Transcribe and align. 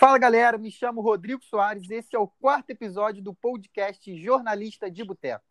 Fala 0.00 0.16
galera, 0.16 0.56
me 0.56 0.70
chamo 0.70 1.02
Rodrigo 1.02 1.44
Soares 1.44 1.90
esse 1.90 2.16
é 2.16 2.18
o 2.18 2.26
quarto 2.26 2.70
episódio 2.70 3.22
do 3.22 3.34
podcast 3.34 4.16
Jornalista 4.16 4.90
de 4.90 5.04
Boteco. 5.04 5.44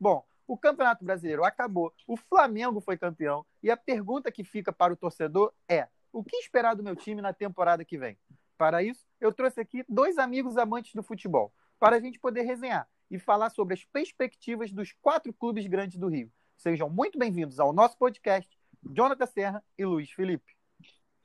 Bom, 0.00 0.24
o 0.48 0.56
Campeonato 0.56 1.04
Brasileiro 1.04 1.44
acabou, 1.44 1.92
o 2.06 2.16
Flamengo 2.16 2.80
foi 2.80 2.96
campeão 2.96 3.44
e 3.62 3.70
a 3.70 3.76
pergunta 3.76 4.32
que 4.32 4.42
fica 4.42 4.72
para 4.72 4.94
o 4.94 4.96
torcedor 4.96 5.52
é: 5.68 5.86
o 6.10 6.24
que 6.24 6.34
esperar 6.36 6.74
do 6.74 6.82
meu 6.82 6.96
time 6.96 7.20
na 7.20 7.34
temporada 7.34 7.84
que 7.84 7.98
vem? 7.98 8.16
Para 8.56 8.82
isso, 8.82 9.04
eu 9.20 9.34
trouxe 9.34 9.60
aqui 9.60 9.84
dois 9.86 10.16
amigos 10.16 10.56
amantes 10.56 10.94
do 10.94 11.02
futebol, 11.02 11.52
para 11.78 11.96
a 11.96 12.00
gente 12.00 12.18
poder 12.18 12.44
resenhar 12.44 12.88
e 13.10 13.18
falar 13.18 13.50
sobre 13.50 13.74
as 13.74 13.84
perspectivas 13.84 14.72
dos 14.72 14.94
quatro 15.02 15.30
clubes 15.30 15.66
grandes 15.66 15.98
do 15.98 16.08
Rio. 16.08 16.32
Sejam 16.56 16.88
muito 16.88 17.18
bem-vindos 17.18 17.60
ao 17.60 17.70
nosso 17.70 17.98
podcast, 17.98 18.50
Jonathan 18.82 19.26
Serra 19.26 19.64
e 19.76 19.84
Luiz 19.84 20.10
Felipe. 20.10 20.56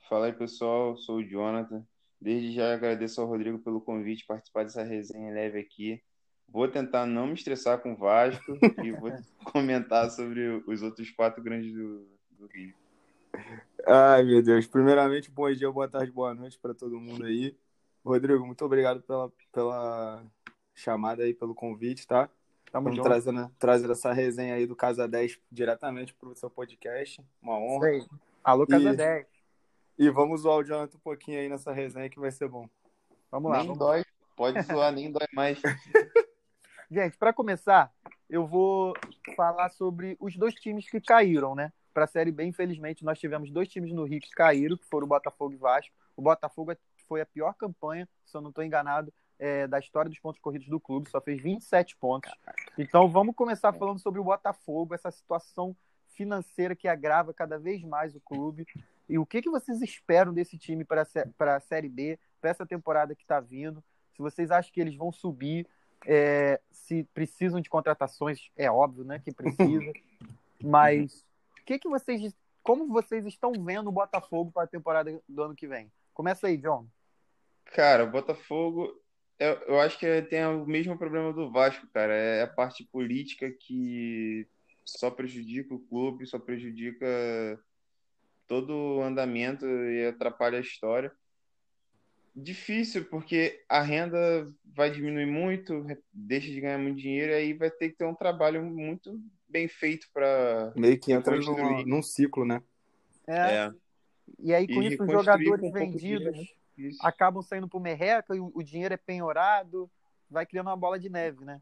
Fala 0.09 0.25
aí, 0.25 0.33
pessoal, 0.33 0.97
sou 0.97 1.19
o 1.19 1.23
Jonathan. 1.23 1.87
Desde 2.25 2.53
já 2.53 2.73
agradeço 2.73 3.21
ao 3.21 3.27
Rodrigo 3.27 3.59
pelo 3.59 3.79
convite 3.79 4.25
participar 4.25 4.63
dessa 4.63 4.81
resenha 4.81 5.31
leve 5.31 5.59
aqui. 5.59 6.01
Vou 6.49 6.67
tentar 6.67 7.05
não 7.05 7.27
me 7.27 7.35
estressar 7.35 7.77
com 7.77 7.93
o 7.93 7.95
Vasco 7.95 8.57
e 8.83 8.91
vou 8.93 9.11
comentar 9.43 10.09
sobre 10.09 10.63
os 10.65 10.81
outros 10.81 11.11
quatro 11.11 11.43
grandes 11.43 11.71
do, 11.71 12.07
do 12.31 12.47
Rio. 12.47 12.73
Ai, 13.85 14.23
meu 14.23 14.41
Deus. 14.41 14.65
Primeiramente, 14.65 15.29
bom 15.29 15.51
dia, 15.53 15.71
boa 15.71 15.87
tarde, 15.87 16.11
boa 16.11 16.33
noite 16.33 16.57
para 16.57 16.73
todo 16.73 16.99
mundo 16.99 17.23
aí. 17.27 17.55
Rodrigo, 18.03 18.43
muito 18.43 18.65
obrigado 18.65 19.03
pela, 19.03 19.31
pela 19.53 20.25
chamada 20.73 21.21
aí, 21.21 21.31
pelo 21.31 21.53
convite, 21.53 22.07
tá? 22.07 22.27
Estamos 22.65 22.97
trazendo, 23.03 23.51
trazendo 23.59 23.91
essa 23.91 24.11
resenha 24.11 24.55
aí 24.55 24.65
do 24.65 24.75
Casa 24.75 25.07
10 25.07 25.39
diretamente 25.51 26.11
para 26.15 26.29
o 26.29 26.35
seu 26.35 26.49
podcast. 26.49 27.23
Uma 27.39 27.59
honra. 27.59 27.87
Sei. 27.87 28.05
Alô, 28.43 28.65
Casa 28.65 28.93
E- 28.93 28.95
10. 28.95 29.34
E 29.97 30.09
vamos 30.09 30.41
zoar 30.41 30.57
o 30.57 30.63
Jonathan 30.63 30.97
um 30.97 31.01
pouquinho 31.01 31.39
aí 31.39 31.47
nessa 31.47 31.71
resenha 31.71 32.09
que 32.09 32.19
vai 32.19 32.31
ser 32.31 32.49
bom. 32.49 32.67
Vamos 33.31 33.51
lá. 33.51 33.57
nem 33.59 33.67
vamos- 33.67 33.79
dói, 33.79 34.03
pode 34.35 34.61
zoar, 34.63 34.91
nem 34.91 35.11
dói 35.11 35.27
mais. 35.33 35.59
Gente, 36.91 37.17
para 37.17 37.33
começar, 37.33 37.91
eu 38.29 38.45
vou 38.45 38.93
falar 39.35 39.69
sobre 39.69 40.15
os 40.19 40.35
dois 40.37 40.53
times 40.55 40.89
que 40.89 41.01
caíram, 41.01 41.55
né? 41.55 41.71
Para 41.93 42.03
a 42.03 42.07
Série 42.07 42.31
B, 42.31 42.43
infelizmente, 42.43 43.03
nós 43.05 43.17
tivemos 43.17 43.49
dois 43.49 43.69
times 43.69 43.91
no 43.93 44.03
Rio 44.03 44.19
que 44.19 44.29
caíram, 44.29 44.77
que 44.77 44.85
foram 44.85 45.05
o 45.05 45.09
Botafogo 45.09 45.53
e 45.53 45.57
Vasco. 45.57 45.93
O 46.15 46.21
Botafogo 46.21 46.73
foi 47.07 47.21
a 47.21 47.25
pior 47.25 47.53
campanha, 47.53 48.07
se 48.25 48.35
eu 48.35 48.41
não 48.41 48.49
estou 48.49 48.63
enganado, 48.63 49.11
é, 49.39 49.65
da 49.67 49.79
história 49.79 50.09
dos 50.09 50.19
pontos 50.19 50.41
corridos 50.41 50.67
do 50.67 50.79
clube, 50.79 51.09
só 51.09 51.19
fez 51.21 51.41
27 51.41 51.95
pontos. 51.97 52.31
Então 52.77 53.09
vamos 53.09 53.35
começar 53.35 53.73
falando 53.73 53.99
sobre 53.99 54.19
o 54.19 54.23
Botafogo, 54.23 54.93
essa 54.93 55.09
situação 55.09 55.75
financeira 56.09 56.75
que 56.75 56.87
agrava 56.87 57.33
cada 57.33 57.57
vez 57.57 57.83
mais 57.83 58.15
o 58.15 58.21
clube. 58.21 58.65
E 59.07 59.17
o 59.19 59.25
que, 59.25 59.41
que 59.41 59.49
vocês 59.49 59.81
esperam 59.81 60.33
desse 60.33 60.57
time 60.57 60.83
para 60.83 61.05
a 61.55 61.59
Série 61.59 61.89
B, 61.89 62.19
para 62.41 62.49
essa 62.49 62.65
temporada 62.65 63.15
que 63.15 63.21
está 63.21 63.39
vindo? 63.39 63.83
Se 64.15 64.21
vocês 64.21 64.49
acham 64.49 64.71
que 64.71 64.81
eles 64.81 64.95
vão 64.95 65.11
subir, 65.11 65.67
é, 66.05 66.59
se 66.71 67.03
precisam 67.13 67.61
de 67.61 67.69
contratações, 67.69 68.49
é 68.55 68.69
óbvio, 68.69 69.03
né, 69.03 69.19
que 69.19 69.31
precisa. 69.31 69.91
Mas 70.61 71.25
o 71.61 71.65
que, 71.65 71.79
que 71.79 71.89
vocês, 71.89 72.33
como 72.63 72.87
vocês 72.87 73.25
estão 73.25 73.51
vendo 73.51 73.89
o 73.89 73.93
Botafogo 73.93 74.51
para 74.51 74.63
a 74.63 74.67
temporada 74.67 75.21
do 75.27 75.43
ano 75.43 75.55
que 75.55 75.67
vem? 75.67 75.91
Começa 76.13 76.47
aí, 76.47 76.57
John. 76.57 76.87
Cara, 77.65 78.05
o 78.05 78.11
Botafogo, 78.11 78.89
eu, 79.37 79.53
eu 79.67 79.79
acho 79.81 79.99
que 79.99 80.21
tem 80.23 80.45
o 80.45 80.65
mesmo 80.65 80.97
problema 80.97 81.33
do 81.33 81.51
Vasco, 81.51 81.87
cara. 81.93 82.13
É 82.13 82.43
a 82.43 82.47
parte 82.47 82.83
política 82.85 83.51
que 83.51 84.47
só 84.85 85.11
prejudica 85.11 85.73
o 85.73 85.79
clube, 85.79 86.25
só 86.25 86.39
prejudica 86.39 87.05
todo 88.47 88.73
o 88.73 89.01
andamento 89.01 89.65
e 89.65 90.07
atrapalha 90.07 90.57
a 90.57 90.61
história. 90.61 91.11
Difícil, 92.35 93.05
porque 93.05 93.63
a 93.69 93.81
renda 93.81 94.51
vai 94.65 94.91
diminuir 94.91 95.25
muito, 95.25 95.85
deixa 96.11 96.47
de 96.47 96.59
ganhar 96.59 96.77
muito 96.77 96.99
dinheiro, 96.99 97.31
e 97.31 97.35
aí 97.35 97.53
vai 97.53 97.71
ter 97.71 97.89
que 97.89 97.97
ter 97.97 98.05
um 98.05 98.15
trabalho 98.15 98.61
muito 98.63 99.17
bem 99.47 99.69
feito 99.69 100.07
para. 100.13 100.73
Meio 100.75 100.99
que 100.99 101.13
entra 101.13 101.39
num, 101.39 101.85
num 101.85 102.01
ciclo, 102.01 102.43
né? 102.43 102.61
É, 103.25 103.71
E 104.37 104.53
aí, 104.53 104.67
com 104.67 104.83
E 104.83 104.87
isso, 104.87 105.03
os 105.03 105.11
jogadores 105.11 105.71
vendidos 105.71 106.01
dinheiro, 106.01 106.47
Isso. 106.77 106.99
acabam 107.01 107.41
saindo 107.41 107.69
para 107.69 107.77
o 107.77 107.81
merreca 107.81 108.35
e 108.35 108.39
o, 108.39 108.51
o 108.53 108.61
dinheiro 108.61 108.93
é 108.93 108.97
penhorado, 108.97 109.89
vai 110.29 110.45
criando 110.45 110.67
uma 110.67 110.75
bola 110.75 110.99
de 110.99 111.09
neve, 111.09 111.45
né? 111.45 111.61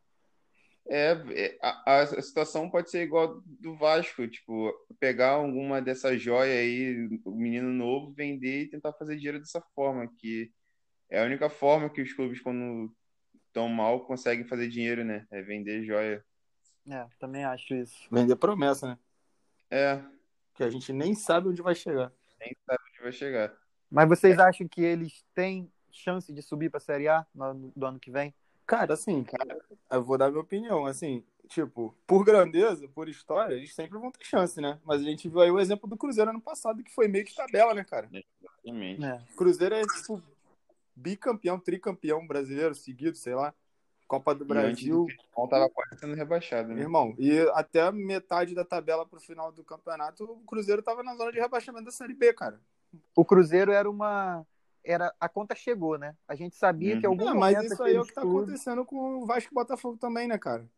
É, 0.85 1.11
é, 1.31 1.57
a, 1.61 2.01
a 2.01 2.21
situação 2.21 2.69
pode 2.69 2.89
ser 2.89 3.03
igual 3.03 3.41
do 3.45 3.75
Vasco, 3.75 4.27
tipo, 4.27 4.71
pegar 4.99 5.31
alguma 5.31 5.81
dessa 5.81 6.17
joia 6.17 6.59
aí, 6.59 7.07
o 7.23 7.31
menino 7.31 7.69
novo, 7.69 8.13
vender 8.13 8.63
e 8.63 8.69
tentar 8.69 8.91
fazer 8.94 9.16
dinheiro 9.16 9.39
dessa 9.39 9.61
forma, 9.73 10.07
que 10.19 10.51
é 11.09 11.21
a 11.21 11.25
única 11.25 11.49
forma 11.49 11.89
que 11.89 12.01
os 12.01 12.11
clubes, 12.13 12.41
quando 12.41 12.94
estão 13.47 13.69
mal, 13.69 14.05
conseguem 14.05 14.45
fazer 14.45 14.67
dinheiro, 14.67 15.05
né? 15.05 15.25
É 15.31 15.41
vender 15.41 15.83
joia. 15.85 16.23
É, 16.89 17.07
também 17.17 17.45
acho 17.45 17.73
isso. 17.75 18.07
Vender 18.11 18.35
promessa, 18.35 18.88
né? 18.88 19.00
É, 19.69 20.01
Que 20.55 20.63
a 20.63 20.69
gente 20.69 20.91
nem 20.91 21.15
sabe 21.15 21.47
onde 21.47 21.61
vai 21.61 21.75
chegar. 21.75 22.11
nem 22.39 22.55
sabe 22.65 22.79
onde 22.89 23.01
vai 23.01 23.11
chegar. 23.11 23.55
Mas 23.89 24.09
vocês 24.09 24.38
acham 24.38 24.67
que 24.67 24.81
eles 24.81 25.23
têm 25.33 25.71
chance 25.91 26.33
de 26.33 26.41
subir 26.41 26.69
para 26.69 26.79
a 26.79 26.81
Série 26.81 27.07
A 27.07 27.25
no, 27.33 27.71
do 27.75 27.85
ano 27.85 28.00
que 28.00 28.11
vem? 28.11 28.33
Cara, 28.66 28.94
assim, 28.94 29.25
eu 29.91 30.03
vou 30.03 30.18
dar 30.18 30.29
minha 30.29 30.41
opinião. 30.41 30.85
Assim, 30.85 31.24
tipo, 31.47 31.96
por 32.07 32.24
grandeza, 32.24 32.88
por 32.88 33.09
história, 33.09 33.56
eles 33.56 33.74
sempre 33.74 33.97
vão 33.97 34.12
ter 34.12 34.25
chance, 34.25 34.59
né? 34.59 34.79
Mas 34.84 35.01
a 35.01 35.03
gente 35.03 35.28
viu 35.28 35.41
aí 35.41 35.51
o 35.51 35.59
exemplo 35.59 35.90
do 35.90 35.97
Cruzeiro 35.97 36.29
ano 36.29 36.41
passado, 36.41 36.84
que 36.84 36.94
foi 36.94 37.07
meio 37.07 37.25
que 37.25 37.35
tabela, 37.35 37.74
né, 37.74 37.84
cara? 37.84 38.09
Exatamente. 38.12 39.03
É. 39.03 39.22
O 39.34 39.35
Cruzeiro 39.35 39.75
é, 39.75 39.81
tipo, 39.81 40.22
bicampeão, 40.96 41.59
tricampeão 41.59 42.25
brasileiro 42.25 42.74
seguido, 42.75 43.18
sei 43.18 43.35
lá. 43.35 43.53
Copa 44.07 44.35
do 44.35 44.46
Brasil. 44.46 45.07
final 45.07 45.47
tava 45.47 45.69
quase 45.69 45.97
sendo 45.97 46.13
rebaixado, 46.13 46.69
né? 46.74 46.81
irmão, 46.81 47.16
e 47.18 47.40
até 47.53 47.81
a 47.81 47.91
metade 47.91 48.53
da 48.53 48.63
tabela 48.63 49.07
pro 49.07 49.19
final 49.19 49.51
do 49.51 49.63
campeonato, 49.63 50.24
o 50.24 50.44
Cruzeiro 50.45 50.84
tava 50.84 51.01
na 51.01 51.16
zona 51.16 51.31
de 51.31 51.40
rebaixamento 51.40 51.85
da 51.85 51.91
Série 51.91 52.13
B, 52.13 52.31
cara. 52.34 52.59
O 53.16 53.25
Cruzeiro 53.25 53.72
era 53.72 53.90
uma. 53.90 54.45
Era, 54.83 55.13
a 55.19 55.29
conta 55.29 55.55
chegou, 55.55 55.97
né? 55.97 56.16
A 56.27 56.35
gente 56.35 56.55
sabia 56.55 56.95
Uhum. 56.95 56.99
que 56.99 57.05
algum 57.05 57.29
É, 57.29 57.33
mas 57.33 57.55
momento 57.55 57.73
isso 57.73 57.83
aí 57.83 57.95
é 57.95 58.01
o 58.01 58.05
que 58.05 58.13
tá 58.13 58.21
clubes- 58.21 58.41
acontecendo 58.44 58.85
com 58.85 59.17
o 59.21 59.25
Vasco 59.25 59.51
e 59.51 59.55
Botafogo 59.55 59.97
também, 59.97 60.27
né, 60.27 60.38
cara? 60.38 60.69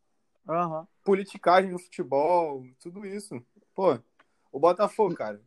Aham. 0.47 0.87
Politicagem 1.03 1.71
no 1.71 1.79
futebol, 1.79 2.63
tudo 2.79 3.05
isso. 3.05 3.43
Pô, 3.73 3.97
o 4.51 4.59
Botafogo, 4.59 5.15
cara, 5.15 5.41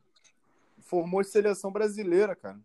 formou 0.80 1.22
seleção 1.22 1.70
brasileira, 1.70 2.34
cara. 2.34 2.58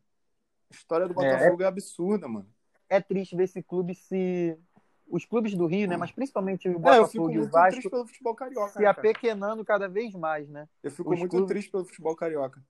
A 0.72 0.76
história 0.76 1.08
do 1.08 1.14
Botafogo 1.14 1.62
é, 1.62 1.66
absurda, 1.68 2.28
mano. 2.28 2.50
É 2.90 3.00
triste 3.00 3.36
ver 3.36 3.44
esse 3.44 3.62
clube 3.62 3.94
se. 3.96 4.58
Os 5.08 5.26
clubes 5.26 5.54
do 5.54 5.68
Rio, 5.68 5.88
né? 5.88 5.96
Mas 5.98 6.12
principalmente 6.12 6.68
o 6.68 6.72
É, 6.72 6.76
eu 6.76 6.80
Botafogo 6.80 7.08
fico 7.12 7.32
e 7.32 7.38
o 7.38 7.42
muito 7.42 7.52
Vasco 7.52 7.72
triste 7.72 7.90
pelo 7.90 8.08
futebol 8.08 8.36
carioca. 8.36 8.72
se 8.72 8.80
né, 8.80 8.84
cara? 8.86 8.92
apequenando 9.00 9.64
cada 9.66 9.88
vez 9.88 10.16
mais, 10.16 10.50
né? 10.50 10.68
Eu 10.82 10.90
fico 10.90 11.14
os 11.14 11.20
muito 11.20 11.30
clubes- 11.30 11.50
triste 11.50 11.70
pelo 11.72 11.86
futebol 11.86 12.16
carioca. 12.16 12.64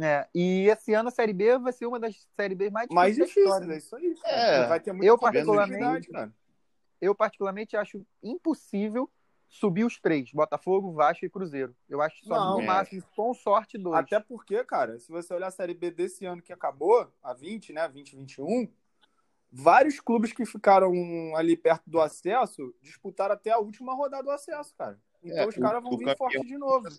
É, 0.00 0.26
e 0.34 0.68
esse 0.68 0.94
ano 0.94 1.08
a 1.08 1.12
Série 1.12 1.32
B 1.32 1.58
vai 1.58 1.72
ser 1.72 1.86
uma 1.86 2.00
das 2.00 2.26
Série 2.34 2.54
B 2.54 2.70
mais 2.70 2.88
difíceis. 2.88 2.94
Mais 2.94 3.18
da 3.18 3.24
difícil, 3.24 3.42
história, 3.44 3.72
é 3.72 3.76
isso 3.76 3.96
aí. 3.96 4.14
É, 4.24 4.66
vai 4.66 4.80
ter 4.80 4.92
muita 4.92 5.06
eu 5.06 5.18
particularmente- 5.18 6.08
cara. 6.10 6.32
Eu, 7.00 7.14
particularmente, 7.16 7.76
acho 7.76 8.06
impossível 8.22 9.10
subir 9.48 9.84
os 9.84 9.98
três: 10.00 10.30
Botafogo, 10.32 10.92
Vasco 10.92 11.24
e 11.26 11.30
Cruzeiro. 11.30 11.74
Eu 11.88 12.00
acho 12.00 12.24
só 12.24 12.34
Não, 12.36 12.56
no 12.58 12.62
é. 12.62 12.66
máximo, 12.66 13.02
com 13.16 13.34
sorte, 13.34 13.76
dois. 13.76 13.98
Até 13.98 14.20
porque, 14.20 14.62
cara, 14.64 14.98
se 14.98 15.10
você 15.10 15.34
olhar 15.34 15.48
a 15.48 15.50
Série 15.50 15.74
B 15.74 15.90
desse 15.90 16.24
ano 16.24 16.40
que 16.40 16.52
acabou, 16.52 17.12
a 17.22 17.34
20, 17.34 17.72
né, 17.72 17.82
2021, 17.88 18.68
vários 19.50 20.00
clubes 20.00 20.32
que 20.32 20.46
ficaram 20.46 20.92
ali 21.36 21.56
perto 21.56 21.82
do 21.90 22.00
acesso 22.00 22.72
disputaram 22.80 23.34
até 23.34 23.50
a 23.50 23.58
última 23.58 23.94
rodada 23.94 24.22
do 24.22 24.30
acesso, 24.30 24.74
cara. 24.76 24.98
Então 25.22 25.38
É, 25.44 25.46
os 25.46 25.56
caras 25.56 25.82
vão 25.82 25.96
vir 25.98 26.16
forte 26.16 26.40
de 26.40 26.56
novo. 26.56 26.88
De. 26.88 26.96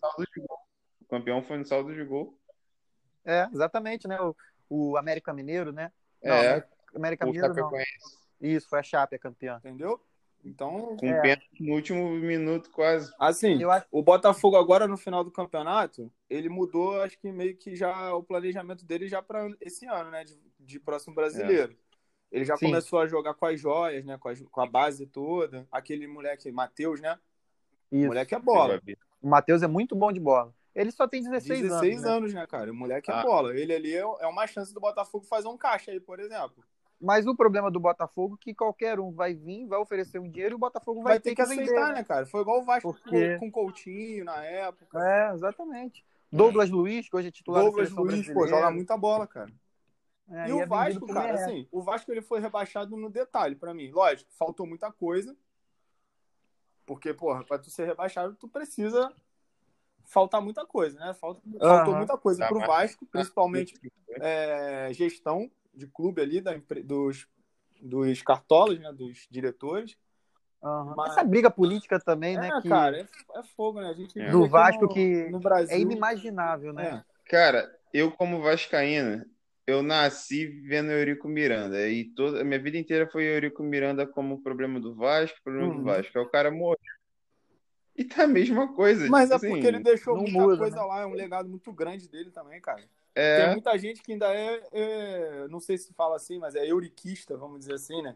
O 1.01 1.05
campeão 1.09 1.41
foi 1.41 1.57
no 1.57 1.65
saldo 1.65 1.93
de 1.93 2.03
gol. 2.03 2.37
É, 3.25 3.47
exatamente, 3.53 4.07
né? 4.07 4.19
O, 4.21 4.35
o 4.69 4.97
América 4.97 5.33
Mineiro, 5.33 5.71
né? 5.71 5.91
Não, 6.21 6.35
É, 6.35 6.47
América, 6.47 6.67
América 6.95 7.25
o 7.25 7.27
Mineiro 7.31 7.53
não. 7.55 7.71
Isso, 8.41 8.67
foi 8.67 8.79
a 8.79 8.83
Chape 8.83 9.15
a 9.15 9.19
campeã. 9.19 9.57
Entendeu? 9.57 10.01
Então, 10.43 10.97
Com 10.97 11.07
É. 11.07 11.21
pênalti 11.21 11.49
no 11.61 11.73
último 11.73 12.09
minuto, 12.09 12.69
quase. 12.69 13.13
assim, 13.17 13.61
Eu 13.61 13.71
acho 13.71 13.85
o 13.89 14.03
Botafogo 14.03 14.57
agora 14.57 14.87
no 14.87 14.97
final 14.97 15.23
do 15.23 15.31
campeonato, 15.31 16.11
ele 16.29 16.49
mudou, 16.49 17.01
acho 17.01 17.17
que 17.17 17.31
meio 17.31 17.55
que 17.55 17.75
já 17.75 18.13
o 18.13 18.21
planejamento 18.21 18.85
dele 18.85 19.07
já 19.07 19.21
para 19.21 19.47
esse 19.61 19.85
ano, 19.85 20.11
né, 20.11 20.25
de, 20.25 20.37
de 20.59 20.79
próximo 20.81 21.15
brasileiro. 21.15 21.77
Ele 22.29 22.43
já 22.43 22.57
Sim. 22.57 22.65
começou 22.65 22.99
a 22.99 23.07
jogar 23.07 23.35
com 23.35 23.45
as 23.45 23.57
joias, 23.59 24.03
né, 24.03 24.17
com, 24.17 24.27
as- 24.27 24.41
com 24.41 24.59
a 24.59 24.65
base 24.65 25.05
toda. 25.05 25.65
Aquele 25.71 26.07
moleque, 26.07 26.51
Matheus, 26.51 26.99
né? 26.99 27.17
O 27.89 27.95
isso. 27.95 28.07
moleque 28.07 28.35
é 28.35 28.39
bola. 28.39 28.81
O 29.21 29.29
Matheus 29.29 29.61
é 29.63 29.67
muito 29.67 29.95
bom 29.95 30.11
de 30.11 30.19
bola. 30.19 30.53
Ele 30.75 30.91
só 30.91 31.07
tem 31.07 31.21
16, 31.21 31.61
16 31.61 31.93
anos. 31.97 32.03
né? 32.03 32.11
anos, 32.11 32.33
né, 32.33 32.47
cara? 32.47 32.71
O 32.71 32.75
moleque 32.75 33.11
é 33.11 33.13
Ah. 33.13 33.21
bola. 33.23 33.55
Ele 33.55 33.73
ali 33.73 33.93
é 33.93 33.99
é 33.99 34.27
uma 34.27 34.47
chance 34.47 34.73
do 34.73 34.79
Botafogo 34.79 35.25
fazer 35.25 35.47
um 35.47 35.57
caixa 35.57 35.91
aí, 35.91 35.99
por 35.99 36.19
exemplo. 36.19 36.63
Mas 36.99 37.27
o 37.27 37.35
problema 37.35 37.69
do 37.69 37.79
Botafogo 37.79 38.35
é 38.39 38.43
que 38.43 38.55
qualquer 38.55 38.99
um 38.99 39.11
vai 39.11 39.33
vir, 39.33 39.67
vai 39.67 39.77
oferecer 39.77 40.19
um 40.19 40.29
dinheiro 40.29 40.53
e 40.53 40.57
o 40.57 40.59
Botafogo 40.59 41.01
vai, 41.03 41.13
Vai, 41.13 41.19
ter 41.19 41.35
que 41.35 41.41
aceitar, 41.41 41.65
vender. 41.65 41.93
né, 41.93 42.03
cara? 42.03 42.25
Foi 42.25 42.41
igual 42.41 42.61
o 42.61 42.63
Vasco 42.63 42.93
Porque- 42.93 43.33
com, 43.37 43.51
com 43.51 43.51
Coutinho 43.51 44.23
na 44.25 44.43
época. 44.45 44.97
É, 44.97 45.33
exatamente. 45.33 46.03
Douglas 46.31 46.69
Luiz, 46.69 47.07
que 47.09 47.15
hoje 47.15 47.27
é 47.27 47.31
titular 47.31 47.61
Douglas 47.61 47.93
da 47.93 48.01
Luiz, 48.01 48.31
pô, 48.33 48.47
joga 48.47 48.71
muita 48.71 48.97
bola, 48.97 49.27
cara. 49.27 49.51
É, 50.31 50.47
e, 50.47 50.49
e 50.49 50.53
o 50.53 50.61
é 50.61 50.65
Vasco, 50.65 51.05
cara, 51.07 51.27
é. 51.27 51.43
assim, 51.43 51.67
o 51.71 51.81
Vasco 51.83 52.09
ele 52.11 52.21
foi 52.21 52.39
rebaixado 52.39 52.95
no 52.95 53.09
detalhe 53.09 53.55
para 53.55 53.73
mim. 53.73 53.91
Lógico, 53.91 54.31
faltou 54.33 54.65
muita 54.65 54.89
coisa. 54.91 55.35
Porque, 56.85 57.13
porra, 57.13 57.43
pra 57.43 57.59
tu 57.59 57.69
ser 57.69 57.85
rebaixado, 57.85 58.35
tu 58.35 58.47
precisa 58.47 59.11
faltar 60.05 60.41
muita 60.41 60.65
coisa, 60.65 60.99
né? 60.99 61.13
Falta, 61.13 61.41
uhum. 61.45 61.59
Faltou 61.59 61.95
muita 61.95 62.17
coisa 62.17 62.39
tá, 62.39 62.47
pro 62.47 62.59
Vasco, 62.59 63.05
principalmente 63.05 63.73
é, 64.21 64.89
gestão 64.93 65.49
de 65.73 65.87
clube 65.87 66.21
ali, 66.21 66.41
da, 66.41 66.53
dos, 66.83 67.27
dos 67.81 68.21
cartolas, 68.21 68.79
né? 68.79 68.91
Dos 68.91 69.27
diretores. 69.29 69.97
Uhum. 70.61 70.93
Mas... 70.95 71.11
Essa 71.11 71.23
briga 71.23 71.51
política 71.51 71.99
também, 71.99 72.37
né? 72.37 72.49
É, 72.49 72.61
que... 72.61 72.69
cara, 72.69 72.97
é, 72.97 73.05
é, 73.35 73.43
fogo, 73.55 73.81
né? 73.81 73.89
A 73.89 73.93
gente 73.93 74.19
é. 74.19 74.29
Do 74.29 74.47
Vasco 74.47 74.83
no, 74.83 74.89
que 74.89 75.29
no 75.29 75.39
Brasil... 75.39 75.75
é 75.75 75.79
inimaginável, 75.79 76.71
né? 76.71 77.03
É. 77.05 77.29
Cara, 77.29 77.69
eu 77.93 78.11
como 78.11 78.41
vascaíno, 78.41 79.25
eu 79.65 79.81
nasci 79.81 80.45
vendo 80.45 80.91
Eurico 80.91 81.27
Miranda 81.27 81.87
e 81.87 82.05
toda 82.05 82.41
a 82.41 82.43
minha 82.43 82.59
vida 82.59 82.77
inteira 82.77 83.07
foi 83.07 83.23
Eurico 83.23 83.63
Miranda 83.63 84.05
como 84.05 84.41
problema 84.41 84.79
do 84.79 84.93
Vasco, 84.93 85.37
problema 85.43 85.69
uhum. 85.69 85.77
do 85.77 85.83
Vasco. 85.83 86.17
Aí 86.17 86.23
o 86.23 86.29
cara 86.29 86.51
morreu. 86.51 86.77
E 87.95 88.03
tá 88.03 88.23
a 88.23 88.27
mesma 88.27 88.73
coisa. 88.73 89.07
Mas 89.07 89.29
tipo 89.29 89.33
é 89.33 89.37
assim, 89.37 89.49
porque 89.49 89.67
ele 89.67 89.79
deixou 89.79 90.17
muita 90.17 90.31
muda, 90.31 90.57
coisa 90.57 90.75
né? 90.75 90.81
lá, 90.81 91.01
é 91.01 91.05
um 91.05 91.13
legado 91.13 91.47
muito 91.47 91.71
grande 91.71 92.09
dele 92.09 92.31
também, 92.31 92.59
cara. 92.59 92.83
É... 93.13 93.43
Tem 93.43 93.51
muita 93.51 93.77
gente 93.77 94.01
que 94.01 94.13
ainda 94.13 94.33
é, 94.33 94.63
é, 94.71 95.47
não 95.47 95.59
sei 95.59 95.77
se 95.77 95.93
fala 95.93 96.15
assim, 96.15 96.39
mas 96.39 96.55
é 96.55 96.65
euriquista, 96.65 97.37
vamos 97.37 97.59
dizer 97.59 97.75
assim, 97.75 98.01
né? 98.01 98.15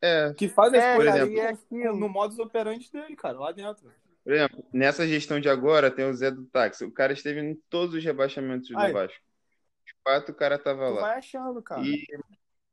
É. 0.00 0.32
Que 0.34 0.48
faz 0.48 0.72
as 0.72 0.82
é, 0.82 0.96
coisas 0.96 1.14
exemplo, 1.16 1.96
no 1.96 2.08
modus 2.08 2.38
operandi 2.38 2.90
dele, 2.90 3.16
cara, 3.16 3.38
lá 3.38 3.52
dentro. 3.52 3.90
Por 4.24 4.32
exemplo, 4.32 4.64
nessa 4.72 5.06
gestão 5.06 5.40
de 5.40 5.48
agora 5.48 5.90
tem 5.90 6.08
o 6.08 6.14
Zé 6.14 6.30
do 6.30 6.44
Táxi. 6.46 6.84
O 6.84 6.92
cara 6.92 7.12
esteve 7.12 7.40
em 7.40 7.54
todos 7.68 7.94
os 7.94 8.04
rebaixamentos 8.04 8.68
do 8.68 8.74
Vasco. 8.74 9.18
De 9.84 9.94
fato, 10.04 10.32
o 10.32 10.34
cara 10.34 10.58
tava 10.58 10.86
tu 10.86 10.94
lá. 10.94 11.00
vai 11.00 11.18
achando, 11.18 11.62
cara. 11.62 11.82
E 11.82 12.06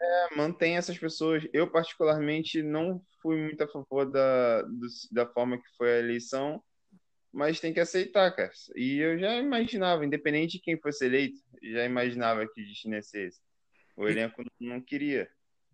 é, 0.02 0.36
mantém 0.36 0.78
essas 0.78 0.98
pessoas. 0.98 1.48
Eu, 1.54 1.70
particularmente, 1.70 2.62
não 2.62 3.02
fui 3.22 3.38
muito 3.38 3.64
a 3.64 3.68
favor 3.68 4.10
da, 4.10 4.62
do, 4.64 4.88
da 5.12 5.26
forma 5.26 5.58
que 5.58 5.76
foi 5.78 5.94
a 5.94 6.00
eleição, 6.00 6.62
mas 7.32 7.60
tem 7.60 7.74
que 7.74 7.80
aceitar, 7.80 8.32
cara. 8.36 8.52
E 8.76 9.00
eu 9.00 9.18
já 9.18 9.36
imaginava, 9.36 10.06
independente 10.06 10.54
de 10.54 10.64
quem 10.64 10.80
fosse 10.80 11.06
eleito, 11.06 11.40
já 11.62 11.84
imaginava 11.86 12.48
que 12.48 12.62
o 12.62 12.66
destino 12.66 12.96
ia 12.96 13.02
ser 13.02 13.28
esse. 13.28 13.40
O 13.96 14.08
elenco 14.08 14.44
não 14.60 14.82
queria. 14.82 15.30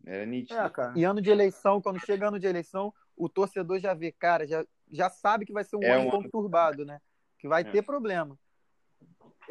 Era 0.05 0.25
nítido. 0.25 0.59
É, 0.59 0.71
e 0.95 1.03
ano 1.03 1.21
de 1.21 1.29
eleição, 1.29 1.81
quando 1.81 2.03
chega 2.03 2.27
ano 2.27 2.39
de 2.39 2.47
eleição, 2.47 2.93
o 3.15 3.29
torcedor 3.29 3.79
já 3.79 3.93
vê, 3.93 4.11
cara, 4.11 4.47
já, 4.47 4.65
já 4.89 5.09
sabe 5.09 5.45
que 5.45 5.53
vai 5.53 5.63
ser 5.63 5.75
um 5.75 5.83
é 5.83 5.91
ano 5.91 6.07
um... 6.07 6.09
conturbado, 6.09 6.85
né? 6.85 6.99
Que 7.37 7.47
vai 7.47 7.61
é. 7.61 7.65
ter 7.65 7.83
problema. 7.83 8.37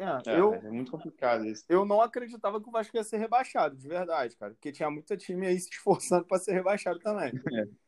É, 0.01 0.39
eu, 0.39 0.53
é 0.55 0.69
muito 0.69 0.91
complicado 0.91 1.45
isso. 1.45 1.63
Eu 1.69 1.85
não 1.85 2.01
acreditava 2.01 2.59
que 2.59 2.67
o 2.67 2.71
Vasco 2.71 2.97
ia 2.97 3.03
ser 3.03 3.17
rebaixado, 3.17 3.75
de 3.75 3.87
verdade, 3.87 4.35
cara. 4.35 4.53
Porque 4.53 4.71
tinha 4.71 4.89
muita 4.89 5.15
time 5.15 5.45
aí 5.45 5.59
se 5.59 5.69
esforçando 5.69 6.25
para 6.25 6.39
ser 6.39 6.53
rebaixado 6.53 6.99
também. 6.99 7.31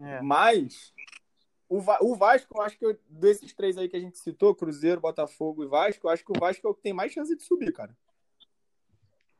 É. 0.00 0.20
Mas 0.20 0.92
o, 1.68 1.80
Va 1.80 1.98
o 2.00 2.16
Vasco, 2.16 2.52
eu 2.56 2.62
acho 2.62 2.76
que 2.76 2.84
eu, 2.84 2.98
desses 3.08 3.52
três 3.54 3.78
aí 3.78 3.88
que 3.88 3.96
a 3.96 4.00
gente 4.00 4.18
citou, 4.18 4.54
Cruzeiro, 4.54 5.00
Botafogo 5.00 5.62
e 5.62 5.68
Vasco, 5.68 6.06
eu 6.06 6.10
acho 6.10 6.24
que 6.24 6.32
o 6.32 6.40
Vasco 6.40 6.66
é 6.66 6.70
o 6.70 6.74
que 6.74 6.82
tem 6.82 6.92
mais 6.92 7.12
chance 7.12 7.36
de 7.36 7.42
subir, 7.42 7.72
cara. 7.72 7.96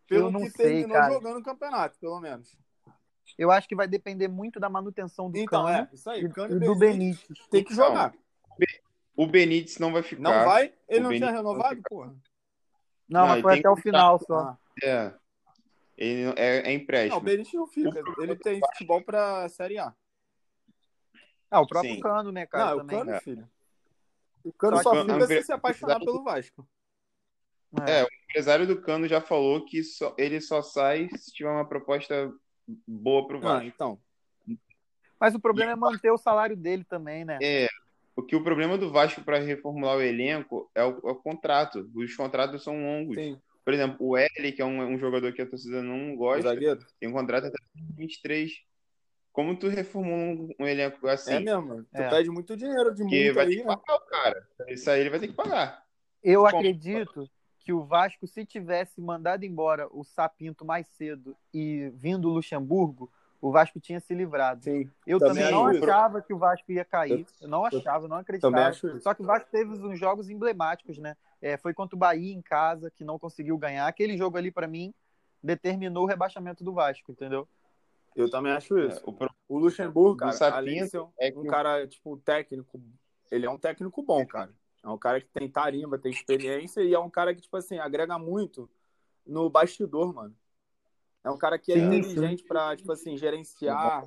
Pelo 0.06 0.28
eu 0.28 0.30
não 0.30 0.42
que 0.42 0.50
sei, 0.50 0.66
terminou 0.66 0.96
cara. 0.96 1.12
jogando 1.12 1.40
o 1.40 1.42
campeonato, 1.42 1.98
pelo 1.98 2.20
menos. 2.20 2.56
Eu 3.36 3.50
acho 3.50 3.68
que 3.68 3.74
vai 3.74 3.88
depender 3.88 4.28
muito 4.28 4.60
da 4.60 4.68
manutenção 4.68 5.30
do 5.30 5.36
então, 5.36 5.64
Cano 5.64 5.76
é, 5.76 5.90
isso 5.92 6.08
aí, 6.08 6.22
e, 6.22 6.24
e 6.24 6.58
do 6.60 6.74
Benítez. 6.76 7.38
Tem 7.50 7.64
que 7.64 7.74
jogar. 7.74 8.14
O 9.16 9.26
Benítez 9.26 9.78
não 9.78 9.92
vai 9.92 10.02
ficar. 10.02 10.22
Não 10.22 10.44
vai? 10.44 10.72
Ele 10.88 11.00
o 11.00 11.02
não 11.02 11.10
Benítez 11.10 11.30
tinha 11.30 11.42
renovado, 11.42 11.80
porra? 11.88 12.14
Não, 13.08 13.20
não 13.20 13.28
mas 13.28 13.42
foi 13.42 13.58
até 13.58 13.70
o 13.70 13.76
final 13.76 14.18
só. 14.18 14.56
É. 14.82 15.12
Ele 15.96 16.32
é, 16.36 16.70
é 16.70 16.72
empréstimo. 16.72 17.14
Não, 17.14 17.18
o 17.18 17.24
Benítez 17.24 17.54
não 17.54 17.66
fica. 17.66 18.02
Ele 18.18 18.36
tem 18.36 18.60
futebol 18.60 19.02
pra 19.02 19.48
Série 19.48 19.78
A. 19.78 19.94
Ah, 21.50 21.60
o 21.60 21.66
próprio 21.66 21.94
Sim. 21.94 22.00
Cano, 22.00 22.32
né, 22.32 22.46
cara? 22.46 22.70
Não, 22.70 22.78
também. 22.78 22.96
o 22.96 22.98
Cano, 23.00 23.10
é. 23.12 23.20
filho. 23.20 23.50
O 24.42 24.52
Cano 24.54 24.76
só, 24.78 24.94
só 24.94 25.04
fica 25.04 25.26
se 25.26 25.42
se 25.42 25.52
apaixonar 25.52 26.00
pelo 26.00 26.24
Vasco. 26.24 26.66
É. 27.86 28.00
é. 28.00 28.04
o 28.04 28.08
empresário 28.24 28.66
do 28.66 28.80
Cano 28.80 29.06
já 29.06 29.20
falou 29.20 29.64
que 29.64 29.82
só, 29.82 30.14
ele 30.18 30.40
só 30.40 30.62
sai 30.62 31.08
se 31.16 31.32
tiver 31.32 31.50
uma 31.50 31.68
proposta 31.68 32.32
boa 32.86 33.26
pro 33.26 33.40
Vasco. 33.40 33.60
Ah, 33.60 33.64
então. 33.66 34.00
Mas 35.20 35.34
o 35.34 35.40
problema 35.40 35.72
é 35.72 35.76
manter 35.76 36.10
o 36.10 36.18
salário 36.18 36.56
dele 36.56 36.84
também, 36.84 37.24
né? 37.24 37.38
É, 37.40 37.68
porque 38.14 38.36
o 38.36 38.44
problema 38.44 38.76
do 38.76 38.90
Vasco 38.90 39.22
para 39.22 39.38
reformular 39.38 39.96
o 39.96 40.02
elenco 40.02 40.70
é 40.74 40.84
o, 40.84 40.90
é 40.90 41.10
o, 41.12 41.16
contrato. 41.16 41.90
Os 41.94 42.14
contratos 42.14 42.62
são 42.62 42.74
longos. 42.82 43.16
Sim. 43.16 43.40
Por 43.64 43.72
exemplo, 43.72 43.96
o 44.00 44.16
L, 44.16 44.52
que 44.52 44.60
é 44.60 44.64
um, 44.64 44.82
um, 44.82 44.98
jogador 44.98 45.32
que 45.32 45.40
a 45.40 45.48
torcida 45.48 45.82
não 45.82 46.16
gosta, 46.16 46.54
tem 46.98 47.08
um 47.08 47.12
contrato 47.12 47.46
até 47.46 47.56
23. 47.96 48.52
Como 49.32 49.58
tu 49.58 49.68
reformula 49.68 50.16
um, 50.16 50.48
um 50.60 50.66
elenco 50.66 51.06
assim? 51.06 51.34
É 51.34 51.40
mesmo, 51.40 51.84
tu 51.84 52.02
é. 52.02 52.10
pede 52.10 52.30
muito 52.30 52.56
dinheiro 52.56 52.94
de 52.94 53.02
muito 53.02 53.34
vai 53.34 53.46
aí, 53.46 53.50
ter 53.50 53.62
que 53.62 53.68
né? 53.68 53.76
pagar 53.76 53.96
o 53.96 54.06
cara. 54.06 54.48
Isso 54.68 54.90
aí 54.90 55.00
ele 55.00 55.10
vai 55.10 55.20
ter 55.20 55.28
que 55.28 55.34
pagar. 55.34 55.82
Eu 56.22 56.42
Como? 56.42 56.56
acredito 56.56 57.30
que 57.58 57.72
o 57.72 57.84
Vasco, 57.84 58.26
se 58.26 58.44
tivesse 58.44 59.00
mandado 59.00 59.44
embora 59.44 59.88
o 59.90 60.04
Sapinto 60.04 60.64
mais 60.64 60.86
cedo 60.88 61.36
e 61.54 61.90
vindo 61.94 62.28
o 62.28 62.32
Luxemburgo, 62.32 63.10
o 63.42 63.50
Vasco 63.50 63.80
tinha 63.80 63.98
se 63.98 64.14
livrado. 64.14 64.62
Sim, 64.62 64.88
eu 65.04 65.18
também, 65.18 65.42
também 65.42 65.50
não 65.50 65.66
achava 65.66 66.22
que 66.22 66.32
o 66.32 66.38
Vasco 66.38 66.70
ia 66.70 66.84
cair. 66.84 67.26
Eu, 67.40 67.48
não 67.48 67.64
achava, 67.64 68.06
não 68.06 68.18
acreditava. 68.18 68.72
Só 69.00 69.12
que 69.12 69.20
o 69.20 69.26
Vasco 69.26 69.48
teve 69.50 69.72
uns 69.72 69.98
jogos 69.98 70.30
emblemáticos, 70.30 70.96
né? 70.96 71.16
É, 71.40 71.56
foi 71.56 71.74
contra 71.74 71.96
o 71.96 71.98
Bahia 71.98 72.32
em 72.32 72.40
casa, 72.40 72.88
que 72.88 73.02
não 73.02 73.18
conseguiu 73.18 73.58
ganhar. 73.58 73.88
Aquele 73.88 74.16
jogo 74.16 74.38
ali, 74.38 74.52
para 74.52 74.68
mim, 74.68 74.94
determinou 75.42 76.04
o 76.04 76.06
rebaixamento 76.06 76.62
do 76.62 76.72
Vasco, 76.72 77.10
entendeu? 77.10 77.48
Eu 78.14 78.30
também 78.30 78.52
acho 78.52 78.78
isso. 78.78 79.00
É, 79.00 79.10
o, 79.10 79.56
o, 79.56 79.58
Luxemburgo, 79.58 80.18
cara, 80.18 80.54
além 80.54 80.86
de 80.86 80.96
é 81.18 81.32
um 81.36 81.44
cara, 81.44 81.84
tipo, 81.88 82.16
técnico, 82.18 82.80
ele 83.28 83.44
é 83.44 83.50
um 83.50 83.58
técnico 83.58 84.04
bom, 84.04 84.24
cara. 84.24 84.52
É 84.84 84.88
um 84.88 84.98
cara 84.98 85.20
que 85.20 85.26
tem 85.26 85.48
tarimba, 85.48 85.98
tem 85.98 86.12
experiência 86.12 86.80
e 86.80 86.94
é 86.94 86.98
um 86.98 87.10
cara 87.10 87.34
que, 87.34 87.40
tipo 87.40 87.56
assim, 87.56 87.78
agrega 87.78 88.16
muito 88.20 88.70
no 89.26 89.50
bastidor, 89.50 90.14
mano. 90.14 90.36
É 91.24 91.30
um 91.30 91.38
cara 91.38 91.58
que 91.58 91.72
é 91.72 91.76
sim, 91.76 91.84
inteligente 91.84 92.44
para, 92.44 92.76
tipo 92.76 92.90
assim, 92.90 93.16
gerenciar. 93.16 94.04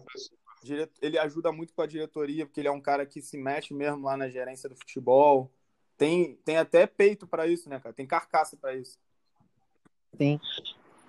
Ele 1.01 1.17
ajuda 1.17 1.51
muito 1.51 1.73
com 1.73 1.81
a 1.81 1.87
diretoria, 1.87 2.45
porque 2.45 2.59
ele 2.59 2.67
é 2.67 2.71
um 2.71 2.81
cara 2.81 3.05
que 3.05 3.21
se 3.21 3.37
mexe 3.37 3.73
mesmo 3.73 4.03
lá 4.03 4.17
na 4.17 4.27
gerência 4.27 4.67
do 4.67 4.75
futebol. 4.75 5.51
Tem, 5.97 6.35
tem 6.43 6.57
até 6.57 6.85
peito 6.85 7.25
para 7.25 7.47
isso, 7.47 7.69
né, 7.69 7.79
cara? 7.79 7.93
Tem 7.93 8.05
carcaça 8.05 8.57
para 8.57 8.75
isso. 8.75 8.99
Sim. 10.17 10.39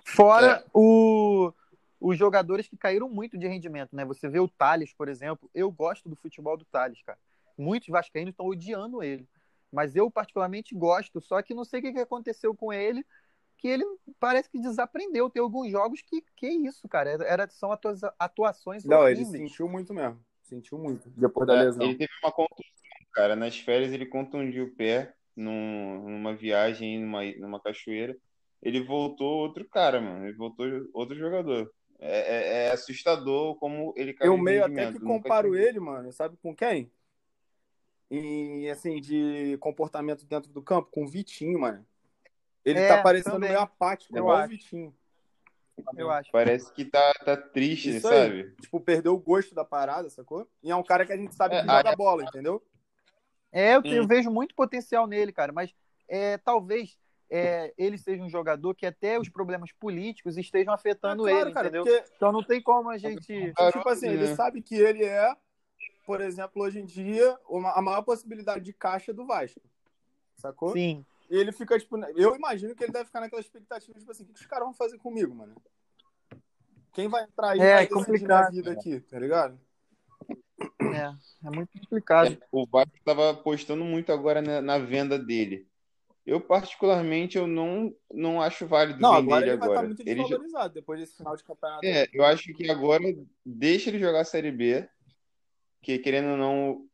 Fora 0.04 0.62
é. 0.64 0.64
o, 0.72 1.52
os 2.00 2.16
jogadores 2.16 2.68
que 2.68 2.76
caíram 2.76 3.08
muito 3.08 3.36
de 3.36 3.48
rendimento, 3.48 3.96
né? 3.96 4.04
Você 4.04 4.28
vê 4.28 4.38
o 4.38 4.48
Thales, 4.48 4.92
por 4.92 5.08
exemplo. 5.08 5.50
Eu 5.52 5.70
gosto 5.72 6.08
do 6.08 6.14
futebol 6.14 6.56
do 6.56 6.64
Thales, 6.64 7.02
cara. 7.02 7.18
Muitos 7.58 7.88
vascaínos 7.88 8.32
estão 8.32 8.46
odiando 8.46 9.02
ele. 9.02 9.26
Mas 9.72 9.96
eu, 9.96 10.08
particularmente, 10.10 10.74
gosto. 10.74 11.20
Só 11.20 11.42
que 11.42 11.54
não 11.54 11.64
sei 11.64 11.80
o 11.80 11.82
que 11.82 11.98
aconteceu 11.98 12.54
com 12.54 12.72
ele 12.72 13.04
que 13.56 13.68
ele 13.68 13.84
parece 14.20 14.50
que 14.50 14.60
desaprendeu. 14.60 15.30
Tem 15.30 15.42
alguns 15.42 15.70
jogos 15.70 16.02
que, 16.02 16.22
que 16.36 16.46
isso, 16.46 16.88
cara. 16.88 17.10
Era, 17.24 17.48
são 17.48 17.70
atuações 18.18 18.84
Não, 18.84 19.00
horríveis. 19.00 19.32
ele 19.32 19.48
sentiu 19.48 19.68
muito 19.68 19.94
mesmo. 19.94 20.18
Sentiu 20.42 20.78
muito 20.78 21.10
depois 21.10 21.46
da 21.46 21.54
é, 21.56 21.62
lesão. 21.64 21.82
Ele 21.82 21.96
teve 21.96 22.12
uma 22.22 22.32
contusão, 22.32 22.72
cara. 23.12 23.34
Nas 23.34 23.58
férias 23.58 23.92
ele 23.92 24.06
contundiu 24.06 24.66
o 24.66 24.74
pé 24.74 25.14
num, 25.34 26.08
numa 26.08 26.34
viagem 26.34 27.00
numa, 27.00 27.24
numa 27.38 27.60
cachoeira. 27.60 28.16
Ele 28.62 28.82
voltou 28.82 29.38
outro 29.38 29.64
cara, 29.68 30.00
mano. 30.00 30.26
Ele 30.26 30.36
voltou 30.36 30.66
outro 30.92 31.16
jogador. 31.16 31.70
É, 31.98 32.18
é, 32.18 32.66
é 32.66 32.70
assustador 32.72 33.56
como 33.56 33.94
ele 33.96 34.12
caiu 34.12 34.32
Eu 34.32 34.38
meio 34.38 34.64
até 34.64 34.92
que 34.92 35.00
comparo 35.00 35.56
ele, 35.56 35.80
mano, 35.80 36.12
sabe 36.12 36.36
com 36.42 36.54
quem? 36.54 36.90
E 38.10 38.68
assim, 38.70 39.00
de 39.00 39.56
comportamento 39.58 40.24
dentro 40.26 40.52
do 40.52 40.62
campo, 40.62 40.90
com 40.90 41.04
o 41.04 41.08
Vitinho, 41.08 41.58
mano. 41.58 41.84
Ele 42.66 42.80
é, 42.80 42.88
tá 42.88 43.00
parecendo 43.00 43.36
também. 43.36 43.50
meio 43.50 43.60
apático, 43.60 44.18
igual 44.18 44.44
o 44.44 44.48
Vitinho. 44.48 44.92
Eu 45.96 46.10
acho. 46.10 46.32
Parece 46.32 46.72
que 46.72 46.84
tá, 46.84 47.12
tá 47.24 47.36
triste, 47.36 47.90
Isso 47.90 48.08
sabe? 48.08 48.40
Aí. 48.40 48.50
Tipo, 48.60 48.80
perdeu 48.80 49.14
o 49.14 49.18
gosto 49.18 49.54
da 49.54 49.64
parada, 49.64 50.10
sacou? 50.10 50.48
E 50.62 50.70
é 50.70 50.74
um 50.74 50.82
cara 50.82 51.06
que 51.06 51.12
a 51.12 51.16
gente 51.16 51.34
sabe 51.34 51.54
é, 51.54 51.60
que 51.60 51.66
joga 51.66 51.90
a... 51.90 51.96
bola, 51.96 52.24
entendeu? 52.24 52.60
É, 53.52 53.76
eu, 53.76 53.82
eu, 53.84 54.06
vejo 54.06 54.30
muito 54.30 54.54
potencial 54.54 55.06
nele, 55.06 55.32
cara, 55.32 55.52
mas 55.52 55.72
é, 56.08 56.38
talvez 56.38 56.98
é, 57.30 57.72
ele 57.78 57.96
seja 57.96 58.22
um 58.22 58.28
jogador 58.28 58.74
que 58.74 58.84
até 58.84 59.18
os 59.18 59.28
problemas 59.28 59.70
políticos 59.70 60.36
estejam 60.36 60.74
afetando 60.74 61.28
é 61.28 61.30
claro, 61.30 61.46
ele, 61.46 61.54
cara, 61.54 61.68
entendeu? 61.68 61.84
Porque... 61.84 62.12
Então 62.16 62.32
não 62.32 62.42
tem 62.42 62.60
como 62.60 62.90
a 62.90 62.98
gente. 62.98 63.52
Tipo 63.72 63.88
assim, 63.88 64.08
ele 64.08 64.34
sabe 64.34 64.60
que 64.60 64.74
ele 64.74 65.04
é, 65.04 65.32
por 66.04 66.20
exemplo, 66.20 66.62
hoje 66.62 66.80
em 66.80 66.84
dia, 66.84 67.38
uma, 67.48 67.72
a 67.72 67.80
maior 67.80 68.02
possibilidade 68.02 68.64
de 68.64 68.72
caixa 68.72 69.12
do 69.12 69.24
Vasco. 69.24 69.60
Sacou? 70.34 70.72
Sim. 70.72 71.04
E 71.28 71.36
ele 71.36 71.52
fica, 71.52 71.78
tipo, 71.78 71.96
eu 72.16 72.36
imagino 72.36 72.74
que 72.74 72.84
ele 72.84 72.92
deve 72.92 73.06
ficar 73.06 73.20
naquela 73.20 73.40
expectativa, 73.40 73.98
tipo 73.98 74.10
assim, 74.10 74.24
o 74.24 74.26
que 74.26 74.40
os 74.40 74.46
caras 74.46 74.64
vão 74.64 74.74
fazer 74.74 74.98
comigo, 74.98 75.34
mano? 75.34 75.54
Quem 76.92 77.08
vai 77.08 77.24
entrar 77.24 77.50
aí 77.50 77.60
é, 77.60 77.74
vai 77.74 77.86
complicado, 77.88 78.52
vida 78.52 78.72
aqui, 78.72 79.00
tá 79.00 79.18
ligado? 79.18 79.60
É, 80.80 81.46
é 81.46 81.50
muito 81.50 81.78
complicado. 81.78 82.32
É, 82.32 82.38
o 82.50 82.66
Vasco 82.66 82.96
tava 83.04 83.30
apostando 83.30 83.84
muito 83.84 84.12
agora 84.12 84.40
na, 84.40 84.62
na, 84.62 84.78
venda 84.78 85.18
dele. 85.18 85.68
Eu, 86.24 86.40
particularmente, 86.40 87.36
eu 87.36 87.46
não, 87.46 87.94
não 88.10 88.40
acho 88.40 88.66
válido 88.66 89.00
não, 89.00 89.14
vender 89.16 89.26
agora 89.26 89.42
ele 89.42 89.50
ele 89.50 89.58
vai 89.58 89.68
agora. 89.68 89.86
estar 89.86 89.86
muito 89.86 90.04
desvalorizado 90.04 90.74
depois 90.74 91.00
desse 91.00 91.16
final 91.16 91.36
de 91.36 91.44
campeonato. 91.44 91.86
É, 91.86 92.06
eu 92.12 92.24
acho 92.24 92.52
que 92.54 92.70
agora 92.70 93.04
deixa 93.44 93.90
ele 93.90 93.98
jogar 93.98 94.20
a 94.20 94.24
Série 94.24 94.50
B, 94.50 94.88
que 95.82 95.98
querendo 95.98 96.30
ou 96.30 96.36
não, 96.36 96.88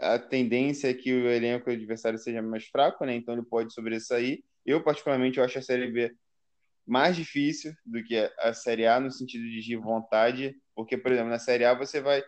a 0.00 0.18
tendência 0.18 0.88
é 0.88 0.94
que 0.94 1.12
o 1.12 1.28
elenco 1.28 1.70
adversário 1.70 2.18
seja 2.18 2.42
mais 2.42 2.66
fraco, 2.66 3.04
né? 3.04 3.14
Então 3.14 3.34
ele 3.34 3.44
pode 3.44 3.72
sobressair. 3.72 4.42
Eu, 4.64 4.82
particularmente, 4.82 5.38
eu 5.38 5.44
acho 5.44 5.58
a 5.58 5.62
Série 5.62 5.90
B 5.90 6.14
mais 6.86 7.16
difícil 7.16 7.72
do 7.84 8.02
que 8.02 8.16
a 8.38 8.52
Série 8.54 8.86
A 8.86 8.98
no 8.98 9.10
sentido 9.10 9.44
de 9.44 9.76
vontade, 9.76 10.56
porque, 10.74 10.96
por 10.96 11.12
exemplo, 11.12 11.30
na 11.30 11.38
Série 11.38 11.64
A 11.64 11.74
você 11.74 12.00
vai 12.00 12.22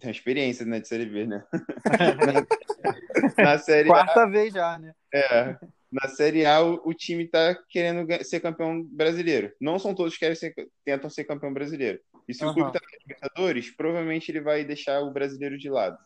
tem 0.00 0.10
experiência 0.10 0.66
né, 0.66 0.80
de 0.80 0.88
Série 0.88 1.06
B, 1.06 1.26
né? 1.26 1.44
na, 1.46 3.44
na 3.44 3.58
Série 3.58 3.88
Quarta 3.88 4.22
A, 4.22 4.26
vez 4.26 4.52
já, 4.52 4.76
né? 4.78 4.92
É. 5.14 5.56
Na 5.92 6.08
Série 6.08 6.44
A, 6.44 6.60
o, 6.60 6.80
o, 6.84 6.94
time 6.94 7.28
tá 7.28 7.54
querendo 7.68 8.06
ser 8.24 8.40
campeão 8.40 8.82
brasileiro. 8.82 9.52
Não 9.60 9.78
são 9.78 9.94
todos 9.94 10.14
que 10.14 10.20
querem 10.20 10.34
ser, 10.34 10.54
tentam 10.84 11.08
ser 11.08 11.24
campeão 11.24 11.52
brasileiro. 11.52 12.00
E 12.26 12.34
se 12.34 12.44
uhum. 12.44 12.50
o 12.50 12.54
clube 12.54 12.72
tá 12.72 12.80
na 12.82 12.98
Libertadores, 12.98 13.70
provavelmente 13.70 14.30
ele 14.30 14.40
vai 14.40 14.64
deixar 14.64 15.00
o 15.02 15.12
brasileiro 15.12 15.56
de 15.56 15.70
lado. 15.70 15.98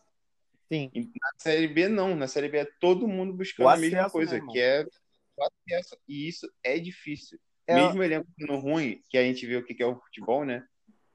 Sim. 0.71 0.89
E 0.93 1.01
na 1.01 1.31
Série 1.37 1.67
B, 1.67 1.87
não. 1.87 2.15
Na 2.15 2.27
Série 2.27 2.49
B 2.49 2.57
é 2.57 2.65
todo 2.79 3.07
mundo 3.07 3.33
buscando 3.33 3.69
a 3.69 3.77
mesma 3.77 4.09
coisa, 4.09 4.39
que 4.39 4.59
é 4.59 4.85
o 5.37 5.43
acesso. 5.43 5.97
E 6.07 6.27
isso 6.27 6.51
é 6.63 6.77
difícil. 6.77 7.39
É... 7.65 7.75
Mesmo 7.75 8.03
elenco 8.03 8.27
sendo 8.39 8.57
ruim, 8.57 9.01
que 9.09 9.17
a 9.17 9.23
gente 9.23 9.45
vê 9.45 9.57
o 9.57 9.63
que 9.63 9.81
é 9.81 9.85
o 9.85 9.99
futebol, 9.99 10.45
né? 10.45 10.65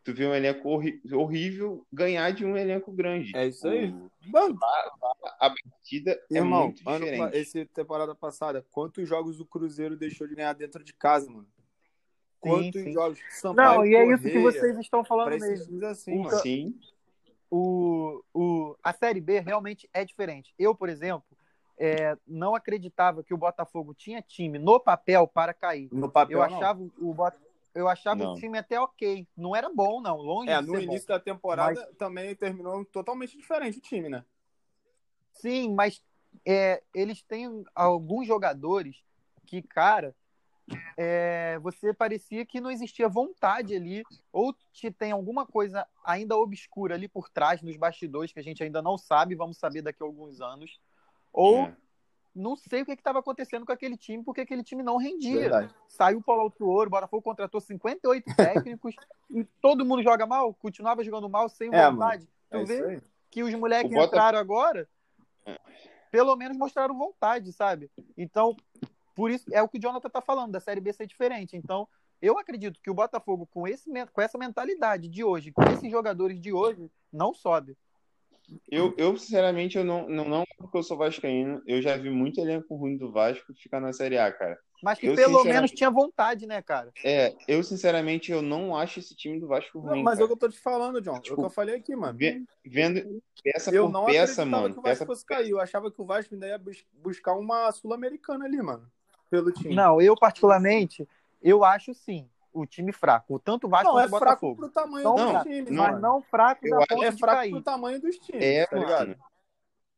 tu 0.04 0.12
vê 0.12 0.26
um 0.26 0.34
elenco 0.34 0.68
horrível 1.12 1.86
ganhar 1.92 2.30
de 2.32 2.44
um 2.44 2.56
elenco 2.56 2.92
grande. 2.92 3.36
É 3.36 3.46
isso 3.46 3.66
aí. 3.68 3.92
Mano, 4.26 4.58
a, 4.62 5.46
a 5.46 5.50
partida 5.50 6.20
é 6.30 6.36
Irmão, 6.36 6.64
muito 6.64 6.78
diferente. 6.78 7.20
Ano, 7.20 7.34
esse 7.34 7.64
temporada 7.66 8.14
passada, 8.14 8.64
quantos 8.70 9.08
jogos 9.08 9.40
o 9.40 9.46
Cruzeiro 9.46 9.96
deixou 9.96 10.26
de 10.26 10.34
ganhar 10.34 10.52
dentro 10.54 10.82
de 10.82 10.92
casa, 10.92 11.30
mano? 11.30 11.46
Quantos 12.40 12.80
sim, 12.80 12.86
sim. 12.86 12.92
jogos 12.92 13.18
Sampaio, 13.30 13.78
Não, 13.78 13.86
e 13.86 13.94
é 13.94 14.14
isso 14.14 14.22
que 14.24 14.38
vocês 14.40 14.76
estão 14.78 15.04
falando 15.04 15.38
mesmo. 15.38 15.86
Assim, 15.86 16.20
o, 16.20 16.30
sim. 16.30 16.74
O, 17.54 18.24
o, 18.32 18.76
a 18.82 18.94
Série 18.94 19.20
B 19.20 19.38
realmente 19.40 19.86
é 19.92 20.06
diferente. 20.06 20.54
Eu, 20.58 20.74
por 20.74 20.88
exemplo, 20.88 21.36
é, 21.76 22.16
não 22.26 22.54
acreditava 22.54 23.22
que 23.22 23.34
o 23.34 23.36
Botafogo 23.36 23.92
tinha 23.92 24.22
time 24.22 24.58
no 24.58 24.80
papel 24.80 25.26
para 25.26 25.52
cair. 25.52 25.90
No 25.92 26.10
papel, 26.10 26.38
Eu 26.38 26.42
achava 26.42 26.80
não. 26.80 26.90
o 26.98 27.12
Botafogo 27.12 27.52
eu 27.74 27.88
achava 27.88 28.22
não. 28.22 28.32
o 28.32 28.36
time 28.36 28.58
até 28.58 28.78
ok. 28.80 29.26
Não 29.36 29.56
era 29.56 29.68
bom, 29.68 30.00
não. 30.00 30.16
Longe 30.18 30.50
É, 30.50 30.60
no 30.60 30.78
início 30.78 31.06
bom. 31.08 31.14
da 31.14 31.20
temporada 31.20 31.80
mas... 31.80 31.96
também 31.96 32.34
terminou 32.34 32.84
totalmente 32.86 33.36
diferente 33.36 33.78
o 33.78 33.82
time, 33.82 34.08
né? 34.08 34.24
Sim, 35.32 35.74
mas 35.74 36.02
é, 36.46 36.82
eles 36.94 37.22
têm 37.22 37.64
alguns 37.74 38.26
jogadores 38.26 39.02
que, 39.46 39.62
cara, 39.62 40.14
é, 40.96 41.58
você 41.60 41.92
parecia 41.92 42.44
que 42.44 42.60
não 42.60 42.70
existia 42.70 43.08
vontade 43.08 43.74
ali, 43.74 44.02
ou 44.32 44.54
te 44.72 44.90
tem 44.90 45.12
alguma 45.12 45.46
coisa 45.46 45.86
ainda 46.04 46.36
obscura 46.36 46.94
ali 46.94 47.08
por 47.08 47.28
trás, 47.28 47.62
nos 47.62 47.76
bastidores, 47.76 48.32
que 48.32 48.40
a 48.40 48.42
gente 48.42 48.62
ainda 48.62 48.82
não 48.82 48.96
sabe, 48.98 49.34
vamos 49.34 49.58
saber 49.58 49.82
daqui 49.82 50.02
a 50.02 50.06
alguns 50.06 50.40
anos, 50.40 50.80
ou 51.32 51.64
é 51.64 51.76
não 52.34 52.56
sei 52.56 52.82
o 52.82 52.86
que 52.86 52.92
estava 52.92 53.18
acontecendo 53.18 53.66
com 53.66 53.72
aquele 53.72 53.96
time, 53.96 54.24
porque 54.24 54.40
aquele 54.40 54.62
time 54.62 54.82
não 54.82 54.96
rendia. 54.96 55.40
Verdade. 55.40 55.74
Saiu 55.86 56.18
o 56.18 56.22
Paulo 56.22 56.52
Ouro, 56.60 56.88
o 56.88 56.90
Botafogo 56.90 57.22
contratou 57.22 57.60
58 57.60 58.24
técnicos 58.36 58.94
e 59.30 59.44
todo 59.60 59.84
mundo 59.84 60.02
joga 60.02 60.26
mal, 60.26 60.54
continuava 60.54 61.04
jogando 61.04 61.28
mal 61.28 61.48
sem 61.48 61.72
é, 61.72 61.90
vontade. 61.90 62.26
Tu 62.50 62.56
é 62.56 62.64
vê 62.64 63.02
que 63.30 63.42
os 63.42 63.54
moleques 63.54 63.92
Bota... 63.92 64.06
entraram 64.06 64.38
agora, 64.38 64.88
pelo 66.10 66.34
menos 66.36 66.56
mostraram 66.56 66.96
vontade, 66.96 67.52
sabe? 67.52 67.90
Então, 68.16 68.56
por 69.14 69.30
isso 69.30 69.46
é 69.52 69.62
o 69.62 69.68
que 69.68 69.78
o 69.78 69.80
Jonathan 69.80 70.08
tá 70.08 70.20
falando, 70.20 70.52
da 70.52 70.60
Série 70.60 70.80
B 70.80 70.92
ser 70.92 71.06
diferente. 71.06 71.56
Então, 71.56 71.88
eu 72.20 72.38
acredito 72.38 72.80
que 72.80 72.90
o 72.90 72.94
Botafogo, 72.94 73.46
com, 73.50 73.66
esse, 73.66 73.90
com 74.12 74.20
essa 74.20 74.38
mentalidade 74.38 75.08
de 75.08 75.24
hoje, 75.24 75.52
com 75.52 75.62
esses 75.64 75.90
jogadores 75.90 76.40
de 76.40 76.52
hoje, 76.52 76.90
não 77.12 77.34
sobe. 77.34 77.76
Eu, 78.70 78.94
eu 78.98 79.16
sinceramente, 79.16 79.78
eu 79.78 79.84
não, 79.84 80.08
não, 80.08 80.28
não 80.28 80.44
porque 80.58 80.76
eu 80.76 80.82
sou 80.82 80.96
vascaíno, 80.96 81.62
eu 81.66 81.80
já 81.80 81.96
vi 81.96 82.10
muito 82.10 82.40
elenco 82.40 82.74
ruim 82.74 82.96
do 82.96 83.10
Vasco 83.10 83.52
ficar 83.54 83.80
na 83.80 83.92
Série 83.92 84.18
A, 84.18 84.30
cara. 84.30 84.58
Mas 84.82 84.98
que 84.98 85.06
eu, 85.06 85.14
pelo 85.14 85.44
menos 85.44 85.70
tinha 85.70 85.90
vontade, 85.90 86.44
né, 86.44 86.60
cara? 86.60 86.90
É, 87.04 87.34
eu 87.46 87.62
sinceramente, 87.62 88.32
eu 88.32 88.42
não 88.42 88.76
acho 88.76 88.98
esse 88.98 89.14
time 89.14 89.38
do 89.38 89.46
Vasco 89.46 89.78
ruim, 89.78 89.98
não, 89.98 90.02
Mas 90.02 90.18
é 90.18 90.24
o 90.24 90.26
que 90.26 90.32
eu 90.32 90.38
tô 90.38 90.48
te 90.48 90.58
falando, 90.58 91.00
John, 91.00 91.20
tipo, 91.20 91.34
é 91.34 91.38
o 91.38 91.40
que 91.40 91.46
eu 91.46 91.50
falei 91.50 91.76
aqui, 91.76 91.94
mano. 91.94 92.18
Vendo 92.64 93.22
peça 93.42 93.72
eu 93.72 93.84
por 93.84 93.92
não 93.92 94.06
peça, 94.06 94.44
mano. 94.44 94.74
que 94.74 94.80
o 94.80 94.82
Vasco 94.82 95.06
fosse 95.06 95.24
cair, 95.24 95.50
eu 95.50 95.60
achava 95.60 95.90
que 95.90 96.00
o 96.00 96.04
Vasco 96.04 96.34
ainda 96.34 96.48
ia 96.48 96.60
buscar 96.92 97.34
uma 97.34 97.70
Sul-Americana 97.70 98.44
ali, 98.44 98.60
mano, 98.60 98.90
pelo 99.32 99.50
time. 99.50 99.74
Não, 99.74 99.98
eu 99.98 100.14
particularmente, 100.14 101.08
eu 101.40 101.64
acho 101.64 101.94
sim 101.94 102.28
o 102.52 102.66
time 102.66 102.92
fraco. 102.92 103.38
Tanto 103.38 103.66
o 103.66 103.70
Vasco 103.70 103.86
não, 103.86 103.94
quanto 103.94 104.04
é 104.04 104.06
o 104.06 104.10
Botafogo. 104.10 104.56
Fraco 104.56 104.56
pro 104.56 104.68
tamanho 104.68 105.04
não, 105.04 105.14
dos 105.14 105.42
times, 105.42 105.70
mas 105.70 106.00
não 106.02 106.20
fraco 106.20 106.68
da 106.68 106.86
ponto 106.86 107.04
é 107.04 107.10
de 107.10 107.18
fraco 107.18 107.38
cair. 107.38 107.50
pro 107.50 107.62
tamanho 107.62 107.98
dos 107.98 108.18
times, 108.18 108.44
é, 108.44 108.66
tá 108.66 108.76
ligado? 108.76 109.16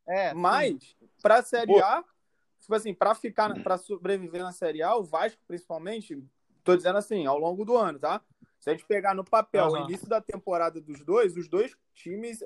É, 0.07 0.33
mas 0.33 0.71
sim. 0.71 1.09
pra 1.21 1.43
Série 1.43 1.83
A, 1.83 2.05
tipo 2.61 2.75
assim, 2.77 2.95
pra 2.95 3.13
ficar, 3.13 3.53
pra 3.61 3.77
sobreviver 3.77 4.41
na 4.41 4.53
Série 4.53 4.85
A, 4.85 4.95
o 4.95 5.03
Vasco 5.03 5.43
principalmente, 5.49 6.23
tô 6.63 6.77
dizendo 6.77 6.99
assim, 6.99 7.27
ao 7.27 7.37
longo 7.37 7.65
do 7.65 7.77
ano, 7.77 7.99
tá? 7.99 8.21
Se 8.61 8.71
a 8.71 8.73
gente 8.73 8.87
pegar 8.87 9.15
no 9.15 9.25
papel 9.25 9.67
uhum. 9.67 9.73
o 9.83 9.89
início 9.89 10.09
da 10.09 10.21
temporada 10.21 10.81
dos 10.81 11.05
dois, 11.05 11.37
os 11.37 11.49
dois 11.49 11.77
times, 11.93 12.39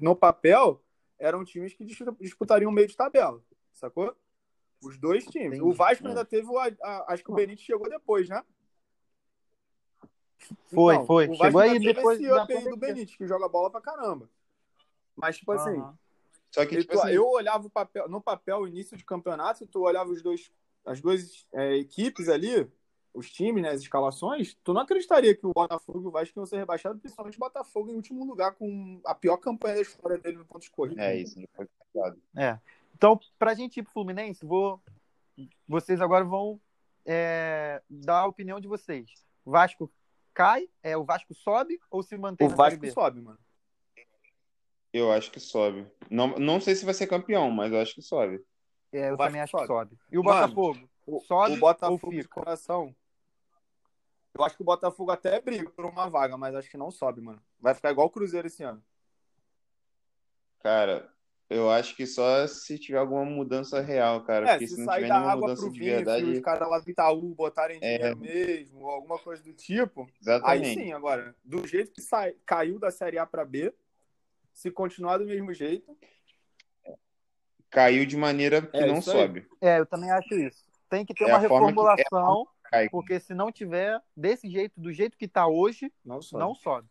no 0.00 0.16
papel, 0.16 0.82
eram 1.18 1.44
times 1.44 1.74
que 1.74 1.84
disputariam 1.84 2.70
o 2.70 2.74
meio 2.74 2.88
de 2.88 2.96
tabela, 2.96 3.38
sacou? 3.70 4.16
Os 4.82 4.98
dois 4.98 5.24
times. 5.24 5.58
Entendi. 5.58 5.62
O 5.62 5.72
Vasco 5.72 6.06
ainda 6.06 6.24
teve, 6.24 6.46
o, 6.48 6.58
a, 6.58 6.66
a, 6.82 7.12
acho 7.12 7.22
que 7.22 7.30
o 7.30 7.34
Benítez 7.34 7.64
chegou 7.64 7.88
depois, 7.88 8.28
né? 8.28 8.42
Foi, 10.72 10.94
então, 10.94 11.06
foi. 11.06 11.34
Chegou 11.34 11.60
aí 11.60 11.78
depois 11.78 12.20
da 12.20 12.44
do 12.44 12.76
Benítez, 12.76 13.16
que 13.16 13.26
joga 13.26 13.48
bola 13.48 13.70
pra 13.70 13.80
caramba. 13.80 14.28
Mas, 15.14 15.38
tipo 15.38 15.52
assim. 15.52 15.82
Só 16.50 16.66
que, 16.66 16.78
tipo 16.78 16.92
tu, 16.92 17.00
assim... 17.00 17.12
eu 17.12 17.26
olhava 17.26 17.66
o 17.66 17.70
papel, 17.70 18.08
no 18.08 18.20
papel, 18.20 18.58
o 18.58 18.68
início 18.68 18.96
de 18.96 19.04
campeonato, 19.04 19.66
tu 19.66 19.80
olhava 19.80 20.10
os 20.10 20.20
dois, 20.20 20.52
as 20.84 21.00
duas 21.00 21.46
é, 21.54 21.76
equipes 21.76 22.28
ali, 22.28 22.70
os 23.14 23.30
times, 23.30 23.62
né, 23.62 23.70
as 23.70 23.80
escalações, 23.80 24.54
tu 24.62 24.74
não 24.74 24.82
acreditaria 24.82 25.34
que 25.34 25.46
o 25.46 25.52
Botafogo 25.54 26.02
e 26.02 26.06
o 26.06 26.10
Vasco 26.10 26.38
iam 26.38 26.44
ser 26.44 26.58
rebaixados, 26.58 27.00
principalmente 27.00 27.36
o 27.36 27.40
Botafogo 27.40 27.90
em 27.90 27.94
último 27.94 28.24
lugar, 28.26 28.52
com 28.54 29.00
a 29.06 29.14
pior 29.14 29.38
campanha 29.38 29.76
da 29.76 29.80
história 29.80 30.18
dele 30.18 30.38
no 30.38 30.44
ponto 30.44 30.62
escorrido. 30.62 31.00
É, 31.00 31.16
isso 31.16 31.40
não 31.40 31.48
foi 31.54 31.66
complicado. 31.66 32.20
É. 32.36 32.58
Então, 33.02 33.18
pra 33.36 33.52
gente 33.52 33.78
ir 33.78 33.82
pro 33.82 33.92
Fluminense, 33.92 34.46
vou. 34.46 34.80
Vocês 35.66 36.00
agora 36.00 36.24
vão 36.24 36.60
é, 37.04 37.82
dar 37.90 38.20
a 38.20 38.26
opinião 38.28 38.60
de 38.60 38.68
vocês. 38.68 39.10
Vasco 39.44 39.92
cai? 40.32 40.68
É, 40.84 40.96
o 40.96 41.02
Vasco 41.02 41.34
sobe 41.34 41.80
ou 41.90 42.00
se 42.04 42.16
mantém? 42.16 42.46
O 42.46 42.50
Vasco 42.50 42.88
sobe, 42.92 43.20
mano. 43.20 43.40
Eu 44.92 45.10
acho 45.10 45.32
que 45.32 45.40
sobe. 45.40 45.84
Não, 46.08 46.28
não 46.38 46.60
sei 46.60 46.76
se 46.76 46.84
vai 46.84 46.94
ser 46.94 47.08
campeão, 47.08 47.50
mas 47.50 47.72
eu 47.72 47.80
acho 47.80 47.92
que 47.92 48.02
sobe. 48.02 48.40
É, 48.92 49.10
eu 49.10 49.16
também 49.16 49.40
acho 49.40 49.50
sobe. 49.50 49.62
que 49.64 49.66
sobe. 49.66 49.98
E 50.08 50.16
o 50.16 50.22
mano, 50.22 50.54
Botafogo? 50.54 50.88
sobe 51.26 51.56
o 51.56 51.58
Botafogo 51.58 52.00
ou 52.04 52.10
fica? 52.12 52.22
de 52.22 52.28
coração. 52.28 52.94
Eu 54.32 54.44
acho 54.44 54.54
que 54.54 54.62
o 54.62 54.66
Botafogo 54.66 55.10
até 55.10 55.40
briga 55.40 55.68
por 55.70 55.86
uma 55.86 56.08
vaga, 56.08 56.36
mas 56.36 56.54
acho 56.54 56.70
que 56.70 56.76
não 56.76 56.92
sobe, 56.92 57.20
mano. 57.20 57.42
Vai 57.58 57.74
ficar 57.74 57.90
igual 57.90 58.06
o 58.06 58.10
Cruzeiro 58.10 58.46
esse 58.46 58.62
ano. 58.62 58.80
Cara, 60.60 61.11
eu 61.52 61.70
acho 61.70 61.94
que 61.94 62.06
só 62.06 62.46
se 62.46 62.78
tiver 62.78 62.98
alguma 62.98 63.24
mudança 63.24 63.80
real, 63.80 64.22
cara. 64.24 64.46
É, 64.46 64.52
porque 64.52 64.68
se, 64.68 64.74
se 64.76 64.84
não 64.84 64.94
tiver 64.94 65.08
nenhuma 65.08 65.36
mudança 65.36 65.70
de 65.70 65.78
verdade. 65.78 66.24
Se 66.24 66.32
os 66.32 66.40
caras 66.40 66.68
lá 66.68 66.78
do 66.78 66.90
Itaú 66.90 67.34
botarem 67.34 67.78
é... 67.80 67.96
dinheiro 67.98 68.18
mesmo, 68.18 68.88
alguma 68.88 69.18
coisa 69.18 69.42
do 69.42 69.52
tipo. 69.52 70.08
Exatamente. 70.20 70.66
Aí 70.66 70.74
sim, 70.74 70.92
agora, 70.92 71.34
do 71.44 71.66
jeito 71.66 71.92
que 71.92 72.00
sai, 72.00 72.34
caiu 72.46 72.78
da 72.78 72.90
Série 72.90 73.18
A 73.18 73.26
para 73.26 73.44
B, 73.44 73.74
se 74.52 74.70
continuar 74.70 75.18
do 75.18 75.26
mesmo 75.26 75.52
jeito. 75.52 75.96
Caiu 77.70 78.04
de 78.04 78.16
maneira 78.16 78.60
que 78.62 78.76
é, 78.76 78.86
não 78.86 79.00
sobe. 79.00 79.46
É, 79.60 79.78
eu 79.78 79.86
também 79.86 80.10
acho 80.10 80.34
isso. 80.34 80.62
Tem 80.90 81.06
que 81.06 81.14
ter 81.14 81.24
é 81.24 81.26
uma 81.28 81.38
reformulação, 81.38 82.46
é 82.70 82.88
porque 82.90 83.18
se 83.18 83.32
não 83.34 83.50
tiver 83.50 83.98
desse 84.14 84.48
jeito, 84.48 84.78
do 84.78 84.92
jeito 84.92 85.16
que 85.16 85.24
está 85.24 85.46
hoje, 85.46 85.90
não 86.04 86.20
sobe. 86.20 86.42
não 86.42 86.54
sobe. 86.54 86.88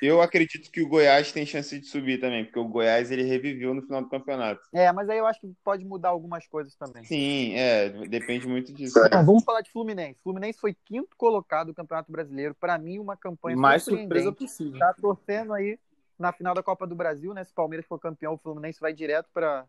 Eu 0.00 0.22
acredito 0.22 0.70
que 0.70 0.80
o 0.80 0.88
Goiás 0.88 1.32
tem 1.32 1.44
chance 1.44 1.78
de 1.78 1.86
subir 1.86 2.20
também, 2.20 2.44
porque 2.44 2.58
o 2.58 2.68
Goiás 2.68 3.10
ele 3.10 3.22
reviveu 3.22 3.74
no 3.74 3.82
final 3.82 4.02
do 4.02 4.08
campeonato. 4.08 4.60
É, 4.72 4.92
mas 4.92 5.08
aí 5.08 5.18
eu 5.18 5.26
acho 5.26 5.40
que 5.40 5.52
pode 5.64 5.84
mudar 5.84 6.10
algumas 6.10 6.46
coisas 6.46 6.74
também. 6.76 7.04
Sim, 7.04 7.54
é, 7.54 7.88
depende 8.06 8.46
muito 8.46 8.72
disso. 8.72 8.98
Né? 9.00 9.22
Vamos 9.24 9.44
falar 9.44 9.60
de 9.60 9.70
Fluminense. 9.70 10.20
Fluminense 10.22 10.58
foi 10.58 10.76
quinto 10.84 11.16
colocado 11.16 11.68
no 11.68 11.74
Campeonato 11.74 12.12
Brasileiro. 12.12 12.54
Para 12.54 12.78
mim, 12.78 12.98
uma 12.98 13.16
campanha 13.16 13.56
mais 13.56 13.82
surpresa 13.82 14.32
possível. 14.32 14.78
Tá 14.78 14.94
torcendo 14.94 15.52
aí 15.52 15.78
na 16.18 16.32
final 16.32 16.54
da 16.54 16.62
Copa 16.62 16.86
do 16.86 16.94
Brasil, 16.94 17.32
né? 17.32 17.44
Se 17.44 17.52
o 17.52 17.54
Palmeiras 17.54 17.86
for 17.86 17.98
campeão, 17.98 18.34
o 18.34 18.38
Fluminense 18.38 18.80
vai 18.80 18.92
direto 18.92 19.28
para 19.32 19.66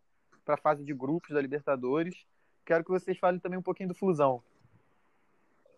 a 0.48 0.58
fase 0.58 0.84
de 0.84 0.94
grupos 0.94 1.32
da 1.32 1.42
Libertadores. 1.42 2.16
Quero 2.66 2.84
que 2.84 2.92
vocês 2.92 3.18
falem 3.18 3.40
também 3.40 3.58
um 3.58 3.64
pouquinho 3.64 3.90
do 3.90 3.96
Flusão. 3.96 4.44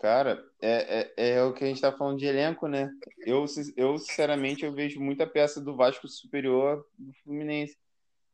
Cara, 0.01 0.43
é, 0.59 1.11
é, 1.15 1.29
é, 1.33 1.43
o 1.43 1.53
que 1.53 1.63
a 1.63 1.67
gente 1.67 1.79
tá 1.79 1.91
falando 1.91 2.17
de 2.17 2.25
elenco, 2.25 2.67
né? 2.67 2.91
Eu, 3.19 3.45
eu, 3.77 3.99
sinceramente, 3.99 4.65
eu 4.65 4.73
vejo 4.73 4.99
muita 4.99 5.27
peça 5.27 5.61
do 5.61 5.75
Vasco 5.75 6.07
superior 6.07 6.83
do 6.97 7.13
Fluminense. 7.23 7.77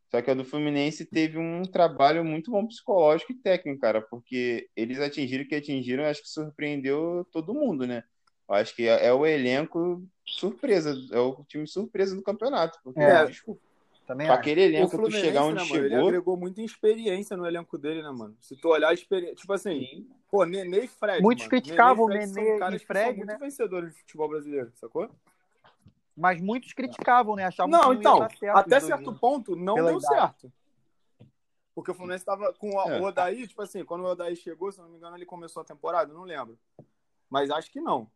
Só 0.09 0.21
que 0.21 0.31
a 0.31 0.33
do 0.33 0.45
Fluminense 0.45 1.05
teve 1.05 1.37
um 1.37 1.63
trabalho 1.63 2.23
muito 2.23 2.51
bom 2.51 2.65
psicológico 2.65 3.33
e 3.33 3.35
técnico, 3.35 3.81
cara, 3.81 4.01
porque 4.01 4.69
eles 4.77 4.97
atingiram 5.01 5.43
o 5.43 5.47
que 5.47 5.55
atingiram, 5.55 6.05
acho 6.05 6.21
que 6.21 6.29
surpreendeu 6.29 7.27
todo 7.33 7.53
mundo, 7.53 7.85
né? 7.85 8.01
Eu 8.47 8.55
acho 8.55 8.73
que 8.73 8.87
é, 8.87 9.07
é 9.07 9.13
o 9.13 9.25
elenco 9.25 10.01
surpresa, 10.25 10.95
é 11.11 11.19
o 11.19 11.43
time 11.49 11.67
surpresa 11.67 12.15
do 12.15 12.23
campeonato. 12.23 12.79
Porque, 12.81 13.01
É. 13.01 13.25
desculpa, 13.25 13.66
Também 14.07 14.25
com 14.25 14.33
acho. 14.33 14.39
aquele 14.39 14.61
elenco, 14.61 14.89
tu 14.89 14.97
Fluminense, 14.97 15.25
chegar 15.25 15.43
onde 15.43 15.55
né, 15.55 15.61
mano, 15.63 15.75
ele 15.75 15.89
chegou, 15.89 16.07
agregou 16.07 16.37
muita 16.37 16.61
experiência 16.61 17.35
no 17.35 17.45
elenco 17.45 17.77
dele, 17.77 18.01
né, 18.01 18.09
mano? 18.09 18.37
Se 18.39 18.55
tu 18.55 18.69
olhar 18.69 18.87
a 18.89 18.93
experiência. 18.93 19.35
Tipo 19.35 19.51
assim, 19.51 20.07
pô, 20.31 20.45
Nenê 20.45 20.85
e 20.85 20.87
Fred. 20.87 21.21
Muitos 21.21 21.43
mano. 21.43 21.49
criticavam 21.49 22.05
o 22.05 22.07
Nenê 22.07 22.23
e 22.23 22.27
Fred 22.29 22.35
Nenê 22.35 22.49
são 22.51 22.59
caras 22.59 22.75
e 22.75 22.79
que 22.79 22.85
Fred, 22.87 23.05
são 23.05 23.15
muito 23.17 23.27
né? 23.27 23.37
vencedores 23.37 23.89
do 23.93 23.97
futebol 23.99 24.29
brasileiro, 24.29 24.71
sacou? 24.75 25.09
Mas 26.15 26.41
muitos 26.41 26.71
criticavam, 26.73 27.35
né? 27.35 27.43
Achavam 27.45 27.69
Não, 27.69 27.79
que 27.81 27.85
não 27.87 27.93
ia 27.93 27.99
então, 27.99 28.19
dar 28.19 28.31
certo 28.31 28.57
até 28.57 28.69
dois 28.69 28.83
certo 28.85 29.03
juntos. 29.05 29.19
ponto 29.19 29.55
não 29.57 29.75
Pela 29.75 29.89
deu 29.91 29.99
idade. 29.99 30.15
certo. 30.15 30.53
Porque 31.75 31.91
o 31.91 31.93
Fluminense 31.93 32.25
tava 32.25 32.51
com 32.53 32.71
o 32.75 32.81
É. 32.89 32.99
o 32.99 33.03
Odaí, 33.03 33.45
tipo 33.45 33.61
assim, 33.61 33.83
quando 33.83 34.01
o 34.05 34.07
Odaí 34.07 34.35
chegou, 34.37 34.71
se 34.71 34.79
eu 34.79 34.85
não 34.85 34.89
me 34.91 34.97
engano, 34.97 35.15
ele 35.17 35.25
começou 35.25 35.61
a 35.61 35.65
temporada, 35.65 36.11
não 36.13 36.23
lembro. 36.23 36.57
Mas 37.29 37.51
acho 37.51 37.69
que 37.69 37.81
não. 37.81 38.09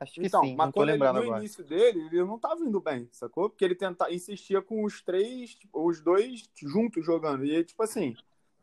Acho 0.00 0.14
que 0.14 0.26
Então, 0.26 0.42
sim, 0.42 0.56
mas 0.56 0.72
quando 0.72 0.88
ele, 0.88 0.98
no 0.98 1.04
agora. 1.04 1.38
início 1.38 1.62
dele, 1.62 2.00
ele 2.06 2.24
não 2.24 2.38
tava 2.38 2.62
indo 2.64 2.80
bem, 2.80 3.06
sacou? 3.12 3.50
Porque 3.50 3.62
ele 3.64 3.74
tenta, 3.74 4.10
insistia 4.10 4.62
com 4.62 4.82
os 4.82 5.02
três, 5.02 5.54
tipo, 5.54 5.86
os 5.86 6.00
dois 6.00 6.48
juntos 6.56 7.04
jogando. 7.04 7.44
E, 7.44 7.62
tipo 7.64 7.82
assim, 7.82 8.16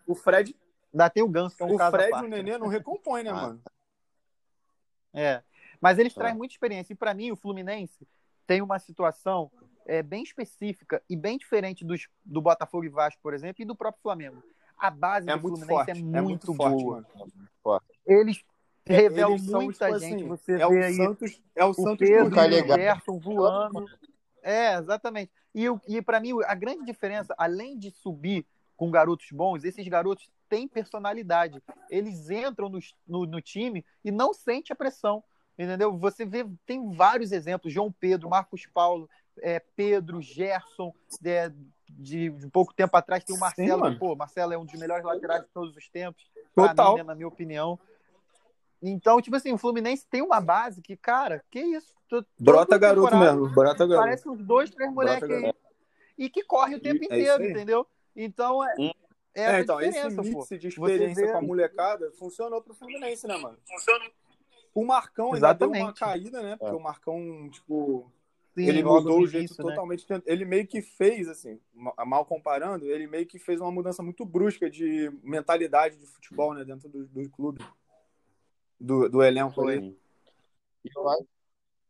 o 0.07 0.15
Fred, 0.15 0.55
Ainda 0.91 1.09
tem 1.11 1.21
o 1.21 1.27
Ganso, 1.29 1.55
que 1.55 1.61
é 1.61 1.65
um 1.65 1.75
o 1.75 1.77
Fred 1.77 2.09
e 2.11 2.13
o 2.13 2.21
né? 2.27 2.37
Nenê 2.37 2.57
não 2.57 2.67
recompõem, 2.67 3.23
né, 3.23 3.29
Ah. 3.29 3.33
mano? 3.35 3.61
É. 5.13 5.43
Mas 5.79 5.99
eles 5.99 6.13
Tá. 6.13 6.21
trazem 6.21 6.37
muita 6.37 6.53
experiência. 6.53 6.93
E 6.93 6.95
para 6.95 7.13
mim, 7.13 7.31
o 7.31 7.35
Fluminense 7.35 8.07
tem 8.47 8.61
uma 8.61 8.79
situação 8.79 9.51
é, 9.85 10.01
bem 10.03 10.21
específica 10.23 11.01
e 11.09 11.15
bem 11.15 11.37
diferente 11.37 11.85
dos, 11.85 12.09
do 12.25 12.41
Botafogo 12.41 12.83
e 12.83 12.89
Vasco, 12.89 13.21
por 13.21 13.33
exemplo, 13.33 13.61
e 13.61 13.65
do 13.65 13.75
próprio 13.75 14.01
Flamengo. 14.01 14.43
A 14.77 14.89
base 14.89 15.29
É 15.29 15.33
do 15.35 15.39
Fluminense 15.41 15.67
forte. 15.71 15.91
é 15.91 15.93
É 15.93 15.95
muito, 15.95 16.23
muito 16.23 16.53
forte, 16.55 16.83
boa. 16.83 17.05
mano. 17.63 17.81
Eles 18.05 18.43
revelam 18.87 19.33
Eles 19.33 19.45
são, 19.45 19.61
muita 19.61 19.85
tipo 19.87 19.99
gente. 19.99 20.15
assim, 20.15 20.27
Você 20.27 20.51
é 20.53 20.57
vê 20.57 20.65
o 20.65 20.83
aí 20.83 20.95
Santos, 20.95 21.41
é 21.55 21.65
o 21.65 21.69
o 21.69 21.73
Santos 21.73 22.07
Pedro 22.07 22.35
e 22.35 22.61
o. 22.61 22.75
Gerson 22.75 23.19
voando. 23.19 23.85
É, 24.43 24.75
exatamente. 24.75 25.31
E, 25.53 25.65
e 25.87 26.01
para 26.01 26.19
mim, 26.19 26.33
a 26.45 26.55
grande 26.55 26.85
diferença, 26.85 27.33
além 27.37 27.77
de 27.77 27.91
subir 27.91 28.45
com 28.75 28.91
garotos 28.91 29.27
bons, 29.31 29.63
esses 29.63 29.87
garotos 29.87 30.29
têm 30.47 30.67
personalidade. 30.67 31.61
Eles 31.89 32.29
entram 32.29 32.69
no, 32.69 32.79
no, 33.07 33.25
no 33.25 33.41
time 33.41 33.83
e 34.05 34.11
não 34.11 34.33
sente 34.33 34.71
a 34.71 34.75
pressão. 34.75 35.23
Entendeu? 35.57 35.97
Você 35.97 36.23
vê, 36.23 36.45
tem 36.65 36.91
vários 36.93 37.31
exemplos: 37.31 37.73
João 37.73 37.91
Pedro, 37.91 38.29
Marcos 38.29 38.67
Paulo, 38.67 39.09
é, 39.41 39.59
Pedro, 39.75 40.21
Gerson, 40.21 40.93
é, 41.25 41.51
de, 41.89 42.29
de 42.29 42.47
pouco 42.49 42.73
tempo 42.73 42.95
atrás 42.95 43.23
tem 43.23 43.35
o 43.35 43.39
Marcelo. 43.39 43.79
mano. 43.79 43.97
Pô, 43.97 44.15
Marcelo 44.15 44.53
é 44.53 44.57
um 44.57 44.65
dos 44.65 44.79
melhores 44.79 45.03
laterais 45.03 45.41
de 45.41 45.49
todos 45.49 45.75
os 45.75 45.89
tempos. 45.89 46.29
Total. 46.55 46.93
mim, 46.93 46.97
né, 46.99 47.03
na 47.03 47.15
minha 47.15 47.27
opinião. 47.27 47.79
Então, 48.81 49.21
tipo 49.21 49.35
assim, 49.35 49.51
o 49.53 49.57
Fluminense 49.57 50.05
tem 50.09 50.21
uma 50.21 50.39
base 50.39 50.81
que, 50.81 50.95
cara, 50.95 51.43
que 51.49 51.59
isso? 51.59 51.93
Tô- 52.07 52.23
Brota 52.39 52.77
garoto 52.77 53.17
mesmo, 53.17 53.49
brota 53.49 53.85
garoto. 53.85 54.05
Parece 54.07 54.29
uns 54.29 54.43
dois, 54.43 54.69
três 54.69 54.91
moleques 54.93 55.29
aí. 55.29 55.53
E 56.17 56.29
que 56.29 56.43
corre 56.43 56.75
o 56.75 56.79
tempo 56.79 57.01
É 57.03 57.05
inteiro, 57.05 57.43
isso 57.43 57.51
entendeu? 57.51 57.87
Então, 58.15 58.63
é, 58.63 58.75
Hum. 58.79 58.91
é, 59.35 59.41
É, 59.41 59.49
essa 59.55 59.61
então, 59.61 59.81
esse 59.81 60.09
mix 60.09 60.47
de 60.59 60.67
experiência 60.67 61.25
vê- 61.25 61.31
com 61.31 61.37
a 61.37 61.41
molecada 61.41 62.11
funcionou 62.13 62.61
pro 62.61 62.73
Fluminense, 62.73 63.27
né, 63.27 63.37
mano? 63.37 63.57
O 64.73 64.85
Marcão 64.85 65.33
ainda 65.33 65.53
deu 65.53 65.67
uma 65.69 65.77
Exatamente. 65.77 65.99
caída, 65.99 66.41
né? 66.43 66.55
Porque 66.55 66.75
o 66.75 66.79
Marcão, 66.79 67.49
tipo, 67.51 68.11
Sim, 68.55 68.67
ele 68.67 68.83
mudou 68.83 69.19
o 69.21 69.27
jeito 69.27 69.51
início, 69.51 69.63
né? 69.65 69.69
totalmente. 69.71 70.05
Ele 70.25 70.45
meio 70.45 70.67
que 70.67 70.81
fez, 70.81 71.27
assim, 71.27 71.59
ma- 71.73 71.93
mal 72.05 72.25
comparando, 72.25 72.85
ele 72.85 73.07
meio 73.07 73.25
que 73.25 73.39
fez 73.39 73.59
uma 73.59 73.71
mudança 73.71 74.01
muito 74.03 74.23
brusca 74.25 74.69
de 74.69 75.11
mentalidade 75.23 75.97
de 75.97 76.05
futebol, 76.05 76.53
né, 76.53 76.63
dentro 76.63 76.87
do, 76.89 77.05
do 77.07 77.29
clube. 77.29 77.63
Do, 78.79 79.09
do 79.09 79.23
elenco 79.23 79.61
ali. 79.67 79.97
E 80.85 80.89
Eu 80.95 81.09
acho, 81.09 81.27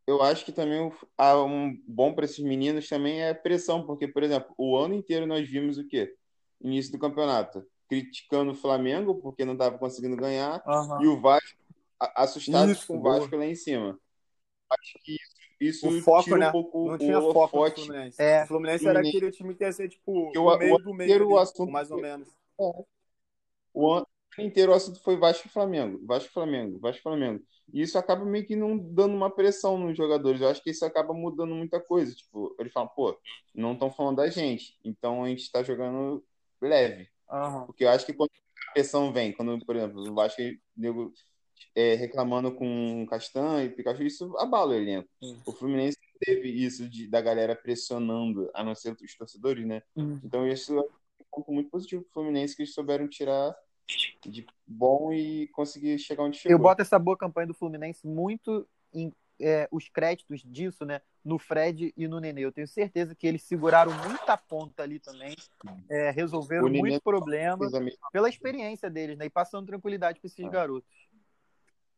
eu 0.06 0.22
acho 0.22 0.44
que 0.44 0.52
também 0.52 0.80
o- 0.80 0.92
há 1.16 1.42
um 1.42 1.76
bom 1.86 2.14
para 2.14 2.24
esses 2.24 2.38
meninos 2.38 2.88
também 2.88 3.22
é 3.22 3.34
pressão, 3.34 3.84
porque, 3.86 4.08
por 4.08 4.22
exemplo, 4.22 4.54
o 4.56 4.76
ano 4.76 4.94
inteiro 4.94 5.26
nós 5.26 5.48
vimos 5.48 5.76
o 5.78 5.86
quê? 5.86 6.14
Início 6.60 6.92
do 6.92 6.98
campeonato, 6.98 7.64
criticando 7.88 8.52
o 8.52 8.56
Flamengo 8.56 9.14
porque 9.16 9.44
não 9.44 9.52
estava 9.52 9.78
conseguindo 9.78 10.16
ganhar, 10.16 10.62
Aham. 10.66 11.02
e 11.02 11.06
o 11.06 11.20
Vasco 11.20 11.58
assustado 12.00 12.70
Isso, 12.70 12.86
com 12.86 12.98
o 12.98 13.00
boa. 13.00 13.18
Vasco 13.18 13.36
lá 13.36 13.44
em 13.46 13.54
cima. 13.54 13.98
Acho 14.70 14.98
que 15.04 15.14
isso, 15.14 15.34
isso 15.60 15.88
O 15.88 16.02
foco, 16.02 16.24
tira 16.24 16.38
né? 16.38 16.48
um 16.48 16.52
pouco 16.52 16.86
Não 16.88 16.94
o 16.94 16.98
tinha 16.98 17.20
foco 17.20 17.32
no 17.32 17.40
holofote. 17.40 17.82
Fluminense. 17.82 18.22
É. 18.22 18.44
O 18.44 18.46
Fluminense 18.46 18.86
era 18.88 19.00
aquele 19.00 19.30
time 19.30 19.54
que 19.54 19.64
ia 19.64 19.72
ser, 19.72 19.88
tipo, 19.88 20.30
o- 20.30 20.32
no 20.32 20.58
meio 20.58 20.74
o 20.74 20.78
do 20.78 20.94
meio, 20.94 21.14
ali, 21.14 21.24
o 21.24 21.38
assunto- 21.38 21.70
mais 21.70 21.90
ou 21.90 22.00
menos. 22.00 22.28
O 23.74 23.92
ano 23.92 24.06
inteiro 24.42 24.72
o 24.72 24.74
assunto 24.74 25.00
foi 25.00 25.16
Vasco 25.16 25.46
e 25.46 25.50
Flamengo, 25.50 26.00
Vasco 26.06 26.28
e 26.28 26.32
Flamengo, 26.32 26.78
Vasco 26.78 27.00
e 27.00 27.02
Flamengo. 27.02 27.44
E 27.72 27.82
isso 27.82 27.98
acaba 27.98 28.24
meio 28.24 28.46
que 28.46 28.56
não 28.56 28.78
dando 28.78 29.14
uma 29.14 29.30
pressão 29.30 29.78
nos 29.78 29.96
jogadores. 29.96 30.40
Eu 30.40 30.48
acho 30.48 30.62
que 30.62 30.70
isso 30.70 30.84
acaba 30.84 31.12
mudando 31.12 31.54
muita 31.54 31.80
coisa. 31.80 32.14
Tipo, 32.14 32.54
eles 32.58 32.72
falam, 32.72 32.88
pô, 32.94 33.18
não 33.54 33.74
estão 33.74 33.90
falando 33.90 34.16
da 34.16 34.28
gente, 34.28 34.78
então 34.84 35.24
a 35.24 35.28
gente 35.28 35.42
está 35.42 35.62
jogando 35.62 36.24
leve. 36.60 37.08
Aham. 37.30 37.66
Porque 37.66 37.84
eu 37.84 37.90
acho 37.90 38.06
que 38.06 38.12
quando 38.12 38.30
a 38.30 38.72
pressão 38.72 39.12
vem, 39.12 39.32
quando, 39.32 39.64
por 39.64 39.76
exemplo, 39.76 40.00
o 40.00 40.14
Vasco 40.14 40.40
nego, 40.76 41.12
é, 41.74 41.94
reclamando 41.94 42.52
com 42.52 43.06
Castanho 43.06 43.66
e 43.66 43.70
Pikachu, 43.70 44.02
isso 44.02 44.36
abala 44.38 44.72
o 44.72 44.74
elenco. 44.74 45.08
Sim. 45.22 45.40
O 45.46 45.52
Fluminense 45.52 45.98
teve 46.20 46.48
isso 46.48 46.88
de, 46.88 47.06
da 47.06 47.20
galera 47.20 47.54
pressionando, 47.54 48.50
a 48.54 48.64
não 48.64 48.74
ser 48.74 48.96
os 49.00 49.16
torcedores, 49.16 49.66
né? 49.66 49.82
Uhum. 49.94 50.20
Então 50.24 50.46
isso 50.46 50.76
é 50.76 50.80
um 50.80 51.24
ponto 51.30 51.52
muito 51.52 51.70
positivo 51.70 52.02
pro 52.02 52.14
Fluminense 52.14 52.56
que 52.56 52.62
eles 52.62 52.74
souberam 52.74 53.08
tirar 53.08 53.54
de 54.26 54.46
bom 54.66 55.12
e 55.12 55.48
conseguir 55.48 55.98
chegar 55.98 56.24
onde 56.24 56.38
chegou. 56.38 56.54
Eu 56.54 56.58
boto 56.58 56.82
essa 56.82 56.98
boa 56.98 57.16
campanha 57.16 57.46
do 57.46 57.54
Fluminense 57.54 58.06
muito 58.06 58.68
em 58.92 59.12
é, 59.40 59.68
os 59.70 59.88
créditos 59.88 60.42
disso, 60.42 60.84
né? 60.84 61.00
No 61.24 61.38
Fred 61.38 61.92
e 61.96 62.08
no 62.08 62.20
Nenê. 62.20 62.42
Eu 62.44 62.52
tenho 62.52 62.66
certeza 62.66 63.14
que 63.14 63.26
eles 63.26 63.42
seguraram 63.42 63.92
muita 64.08 64.36
ponta 64.36 64.82
ali 64.82 64.98
também, 64.98 65.34
é, 65.88 66.10
resolveram 66.10 66.66
O 66.66 66.68
Nenê 66.68 66.80
muito 66.80 67.02
problema 67.02 67.68
pela 68.12 68.28
experiência 68.28 68.90
deles, 68.90 69.16
né? 69.16 69.26
E 69.26 69.30
passando 69.30 69.66
tranquilidade 69.66 70.20
para 70.20 70.26
esses 70.26 70.44
Ah. 70.44 70.48
garotos. 70.48 71.08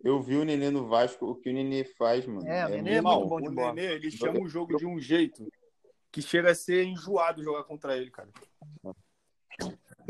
Eu 0.03 0.20
vi 0.20 0.37
o 0.37 0.44
Nenê 0.44 0.70
no 0.70 0.87
Vasco, 0.87 1.26
o 1.26 1.35
que 1.35 1.50
o 1.50 1.53
Nenê 1.53 1.85
faz, 1.85 2.24
mano. 2.26 2.46
É, 2.46 2.64
o 2.66 2.68
Nenê 2.70 2.94
é 2.94 3.00
muito 3.03 3.26
bom 3.26 3.40
de 3.40 3.48
o 3.48 3.53
bola. 3.53 3.74
Nenê, 3.74 3.94
ele 3.94 4.11
chama 4.11 4.40
o 4.40 4.48
jogo 4.48 4.76
de 4.76 4.87
um 4.87 4.98
jeito 4.98 5.46
que 6.11 6.22
chega 6.22 6.50
a 6.50 6.55
ser 6.55 6.85
enjoado 6.85 7.42
jogar 7.42 7.64
contra 7.64 7.96
ele, 7.96 8.11
cara. 8.11 8.31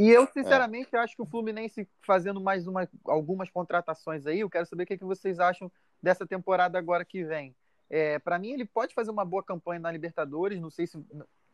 E 0.01 0.09
eu, 0.09 0.27
sinceramente, 0.27 0.97
acho 0.97 1.15
que 1.15 1.21
o 1.21 1.27
Fluminense 1.27 1.87
fazendo 2.01 2.41
mais 2.41 2.67
uma, 2.67 2.89
algumas 3.05 3.51
contratações 3.51 4.27
aí, 4.27 4.41
eu 4.41 4.49
quero 4.49 4.65
saber 4.65 4.85
o 4.85 4.87
que, 4.87 4.97
que 4.97 5.05
vocês 5.05 5.39
acham 5.39 5.71
dessa 6.03 6.27
temporada 6.27 6.79
agora 6.79 7.05
que 7.05 7.23
vem. 7.23 7.55
É, 7.91 8.19
para 8.19 8.39
mim, 8.39 8.53
ele 8.53 8.65
pode 8.65 8.95
fazer 8.95 9.11
uma 9.11 9.27
boa 9.27 9.43
campanha 9.43 9.79
na 9.79 9.93
Libertadores, 9.93 10.59
não 10.59 10.71
sei 10.71 10.87
se 10.87 10.99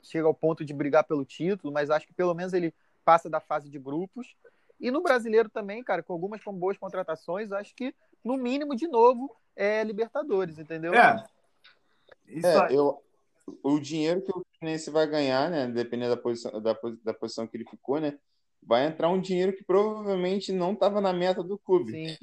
chega 0.00 0.28
ao 0.28 0.34
ponto 0.34 0.64
de 0.64 0.72
brigar 0.72 1.02
pelo 1.02 1.24
título, 1.24 1.72
mas 1.72 1.90
acho 1.90 2.06
que 2.06 2.14
pelo 2.14 2.34
menos 2.34 2.52
ele 2.52 2.72
passa 3.04 3.28
da 3.28 3.40
fase 3.40 3.68
de 3.68 3.80
grupos. 3.80 4.36
E 4.78 4.92
no 4.92 5.02
brasileiro 5.02 5.48
também, 5.48 5.82
cara, 5.82 6.00
com 6.00 6.12
algumas 6.12 6.44
com 6.44 6.52
boas 6.52 6.78
contratações, 6.78 7.50
acho 7.50 7.74
que, 7.74 7.92
no 8.22 8.36
mínimo, 8.36 8.76
de 8.76 8.86
novo, 8.86 9.34
é 9.56 9.82
Libertadores, 9.82 10.56
entendeu? 10.56 10.94
É. 10.94 11.24
Isso 12.28 12.46
É, 12.46 12.66
aí. 12.66 12.76
eu, 12.76 13.02
o 13.60 13.80
dinheiro 13.80 14.22
que 14.22 14.30
o 14.30 14.44
Fluminense 14.60 14.88
vai 14.88 15.06
ganhar, 15.08 15.50
né, 15.50 15.66
dependendo 15.66 16.14
da 16.14 16.20
posição, 16.20 16.60
da, 16.62 16.76
da 17.02 17.12
posição 17.12 17.44
que 17.44 17.56
ele 17.56 17.68
ficou, 17.68 17.98
né, 17.98 18.16
vai 18.66 18.86
entrar 18.86 19.08
um 19.08 19.20
dinheiro 19.20 19.52
que 19.52 19.64
provavelmente 19.64 20.52
não 20.52 20.72
estava 20.72 21.00
na 21.00 21.12
meta 21.12 21.42
do 21.42 21.56
clube. 21.56 21.92
Sim. 21.92 22.16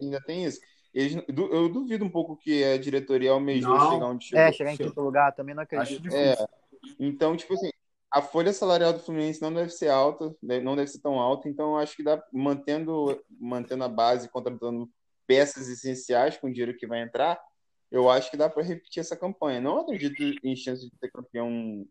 Ainda 0.00 0.20
tem 0.20 0.44
isso. 0.44 0.60
Eles, 0.92 1.22
eu 1.28 1.68
duvido 1.68 2.04
um 2.04 2.10
pouco 2.10 2.36
que 2.36 2.62
a 2.62 2.76
diretoria 2.76 3.30
almejou 3.30 3.74
Não. 3.74 3.90
chegar 3.90 4.06
onde 4.06 4.24
chegou. 4.26 4.44
É, 4.44 4.52
chegar 4.52 4.72
em 4.72 4.76
quinto 4.76 5.00
lugar, 5.00 5.34
também 5.34 5.54
não 5.54 5.62
acredito. 5.62 6.12
É, 6.12 6.34
então, 6.98 7.36
tipo 7.36 7.54
assim, 7.54 7.70
a 8.12 8.20
folha 8.20 8.52
salarial 8.52 8.92
do 8.92 8.98
Fluminense 8.98 9.40
não 9.40 9.54
deve 9.54 9.70
ser 9.70 9.88
alta, 9.88 10.34
deve- 10.42 10.64
não 10.64 10.74
deve 10.76 10.90
ser 10.90 11.00
tão 11.00 11.18
alta, 11.18 11.48
então 11.48 11.70
eu 11.70 11.76
acho 11.78 11.96
que 11.96 12.02
dá, 12.02 12.22
mantendo, 12.32 13.18
mantendo 13.40 13.84
a 13.84 13.88
base, 13.88 14.28
contratando 14.28 14.90
peças 15.26 15.68
essenciais 15.68 16.36
com 16.36 16.48
o 16.48 16.52
dinheiro 16.52 16.76
que 16.76 16.88
vai 16.88 17.00
entrar, 17.00 17.40
eu 17.88 18.10
acho 18.10 18.28
que 18.30 18.36
dá 18.36 18.50
para 18.50 18.64
repetir 18.64 19.00
essa 19.00 19.16
campanha. 19.16 19.60
Não 19.60 19.78
acredito 19.78 20.20
em 20.44 20.56
chance 20.56 20.90
de 20.90 20.96
ser 20.98 21.10
campeão 21.10 21.86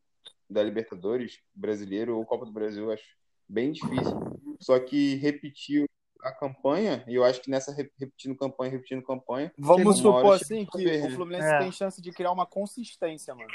da 0.49 0.61
Libertadores 0.61 1.39
brasileiro 1.55 2.17
ou 2.17 2.25
Copa 2.25 2.45
do 2.45 2.51
Brasil, 2.51 2.91
acho 2.91 3.17
bem 3.49 3.71
difícil. 3.71 4.13
Só 4.59 4.79
que 4.79 5.15
repetir 5.15 5.85
a 6.21 6.31
campanha, 6.33 7.03
e 7.07 7.15
eu 7.15 7.23
acho 7.23 7.41
que 7.41 7.49
nessa 7.49 7.73
re- 7.73 7.89
repetindo 7.97 8.35
campanha, 8.35 8.71
repetindo 8.71 9.01
campanha, 9.01 9.51
Vamos 9.57 10.03
hora, 10.05 10.17
supor 10.19 10.37
chega 10.37 10.43
assim 10.61 10.65
que 10.65 11.01
o 11.01 11.09
Fluminense 11.11 11.47
É. 11.47 11.57
tem 11.57 11.71
chance 11.71 12.01
de 12.01 12.11
criar 12.11 12.31
uma 12.31 12.45
consistência, 12.45 13.33
mano, 13.33 13.49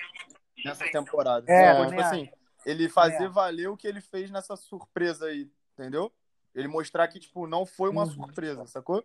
nessa 0.65 0.89
temporada. 0.91 1.45
É, 1.51 1.73
também 1.75 1.89
tipo 1.89 2.01
assim, 2.01 2.29
ele 2.65 2.89
fazer 2.89 3.25
É. 3.25 3.29
valer 3.29 3.69
o 3.69 3.77
que 3.77 3.87
ele 3.87 4.01
fez 4.01 4.31
nessa 4.31 4.57
surpresa 4.57 5.27
aí, 5.27 5.51
entendeu? 5.79 6.11
Ele 6.55 6.69
mostrar 6.69 7.07
que, 7.09 7.21
tipo, 7.21 7.47
não 7.47 7.67
foi 7.67 7.91
uma 7.91 8.05
Uhum. 8.05 8.11
surpresa, 8.11 8.67
sacou? 8.67 9.05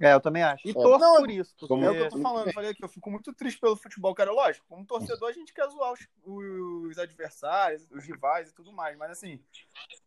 É, 0.00 0.14
eu 0.14 0.20
também 0.20 0.42
acho. 0.42 0.66
E 0.66 0.70
é. 0.70 0.74
torço 0.74 0.98
não, 0.98 1.16
por 1.16 1.30
isso. 1.30 1.54
Porque... 1.58 1.84
É 1.84 1.90
o 1.90 1.92
que 1.92 1.98
eu 1.98 2.08
tô 2.08 2.18
falando. 2.18 2.46
Eu 2.46 2.52
falei 2.54 2.70
aqui, 2.70 2.82
eu 2.82 2.88
fico 2.88 3.10
muito 3.10 3.34
triste 3.34 3.60
pelo 3.60 3.76
futebol, 3.76 4.14
cara. 4.14 4.32
Lógico, 4.32 4.66
como 4.66 4.86
torcedor, 4.86 5.28
a 5.28 5.32
gente 5.32 5.52
quer 5.52 5.68
zoar 5.68 5.92
os, 5.92 6.08
os 6.24 6.98
adversários, 6.98 7.86
os 7.90 8.04
rivais 8.04 8.48
e 8.48 8.54
tudo 8.54 8.72
mais. 8.72 8.96
Mas 8.96 9.10
assim, 9.10 9.38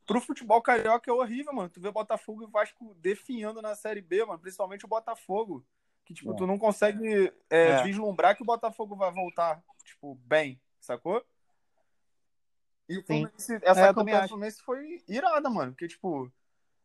pro 0.08 0.20
futebol 0.20 0.62
carioca 0.64 1.12
é 1.12 1.14
horrível, 1.14 1.54
mano. 1.54 1.70
Tu 1.70 1.80
vê 1.80 1.92
Botafogo 1.92 2.44
e 2.44 2.52
Vasco 2.52 2.96
definhando 2.96 3.62
na 3.62 3.76
Série 3.76 4.02
B, 4.02 4.26
mano. 4.26 4.40
Principalmente 4.40 4.84
o 4.84 4.90
Botafogo. 4.90 5.64
Que, 6.06 6.14
tipo, 6.14 6.34
é. 6.34 6.36
tu 6.36 6.48
não 6.48 6.58
consegue 6.58 7.32
é, 7.50 7.70
é. 7.70 7.84
vislumbrar 7.84 8.36
que 8.36 8.42
o 8.42 8.46
Botafogo 8.46 8.96
vai 8.96 9.10
voltar, 9.12 9.64
tipo, 9.86 10.16
bem, 10.26 10.60
sacou? 10.80 11.24
E 12.90 12.98
o 12.98 13.06
Fluminense, 13.06 13.60
essa 13.62 13.88
é, 13.88 13.94
campanha 13.94 14.22
do 14.24 14.28
Fluminense 14.28 14.62
foi 14.62 15.02
irada, 15.08 15.50
mano. 15.50 15.72
Porque, 15.72 15.88
tipo, 15.88 16.30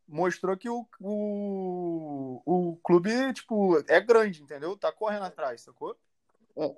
mostrou 0.08 0.56
que 0.56 0.68
o, 0.68 0.86
o, 1.00 2.42
o 2.44 2.76
clube, 2.82 3.32
tipo, 3.34 3.78
é 3.86 4.00
grande, 4.00 4.42
entendeu? 4.42 4.76
Tá 4.76 4.90
correndo 4.90 5.24
atrás, 5.24 5.60
sacou? 5.60 5.96
É. 6.56 6.74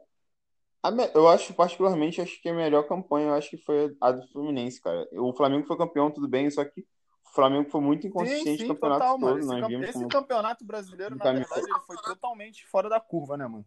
Eu 1.14 1.28
acho, 1.28 1.52
particularmente, 1.54 2.20
acho 2.20 2.40
que 2.40 2.48
a 2.48 2.54
melhor 2.54 2.88
campanha, 2.88 3.28
eu 3.28 3.34
acho 3.34 3.50
que 3.50 3.58
foi 3.58 3.94
a 4.00 4.12
do 4.12 4.26
Fluminense, 4.28 4.80
cara. 4.80 5.06
O 5.12 5.32
Flamengo 5.32 5.66
foi 5.66 5.76
campeão, 5.76 6.10
tudo 6.10 6.26
bem, 6.26 6.50
só 6.50 6.64
que 6.64 6.80
o 6.80 7.34
Flamengo 7.34 7.70
foi 7.70 7.80
muito 7.80 8.06
inconsistente 8.06 8.64
no 8.64 8.74
campeonato 8.74 9.00
total, 9.00 9.18
todo. 9.18 9.38
Esse, 9.38 9.60
camp 9.60 9.82
esse 9.82 9.92
como... 9.92 10.08
campeonato 10.08 10.64
brasileiro, 10.64 11.16
na 11.16 11.24
verdade, 11.24 11.46
ele 11.56 11.80
foi 11.86 11.96
totalmente 11.98 12.66
fora 12.66 12.88
da 12.88 12.98
curva, 12.98 13.36
né, 13.36 13.46
mano? 13.46 13.64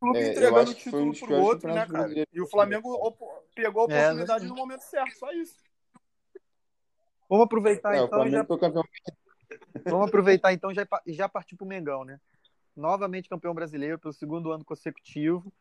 O 0.00 0.06
clube 0.06 0.18
é, 0.18 0.30
entregando 0.30 0.70
o 0.70 0.74
título 0.74 1.18
pro 1.18 1.36
outro, 1.36 1.72
né, 1.72 1.86
cara? 1.86 2.12
E 2.32 2.40
o 2.40 2.48
Flamengo 2.48 3.14
pegou 3.54 3.82
a 3.82 3.94
é, 3.94 4.00
oportunidade 4.08 4.44
é, 4.46 4.48
no 4.48 4.54
momento 4.54 4.82
certo, 4.82 5.18
só 5.18 5.30
isso. 5.32 5.62
Vamos 7.28 7.46
aproveitar 7.46 7.94
é, 7.94 8.02
então. 8.02 8.28
Já... 8.28 8.46
Vamos 9.84 10.08
aproveitar 10.08 10.52
então 10.52 10.72
já 10.72 10.86
já 11.06 11.28
partir 11.28 11.56
para 11.56 11.64
o 11.64 11.68
Mengão, 11.68 12.04
né? 12.04 12.20
Novamente 12.76 13.28
campeão 13.28 13.54
brasileiro 13.54 13.98
pelo 13.98 14.12
segundo 14.12 14.50
ano 14.52 14.64
consecutivo. 14.64 15.52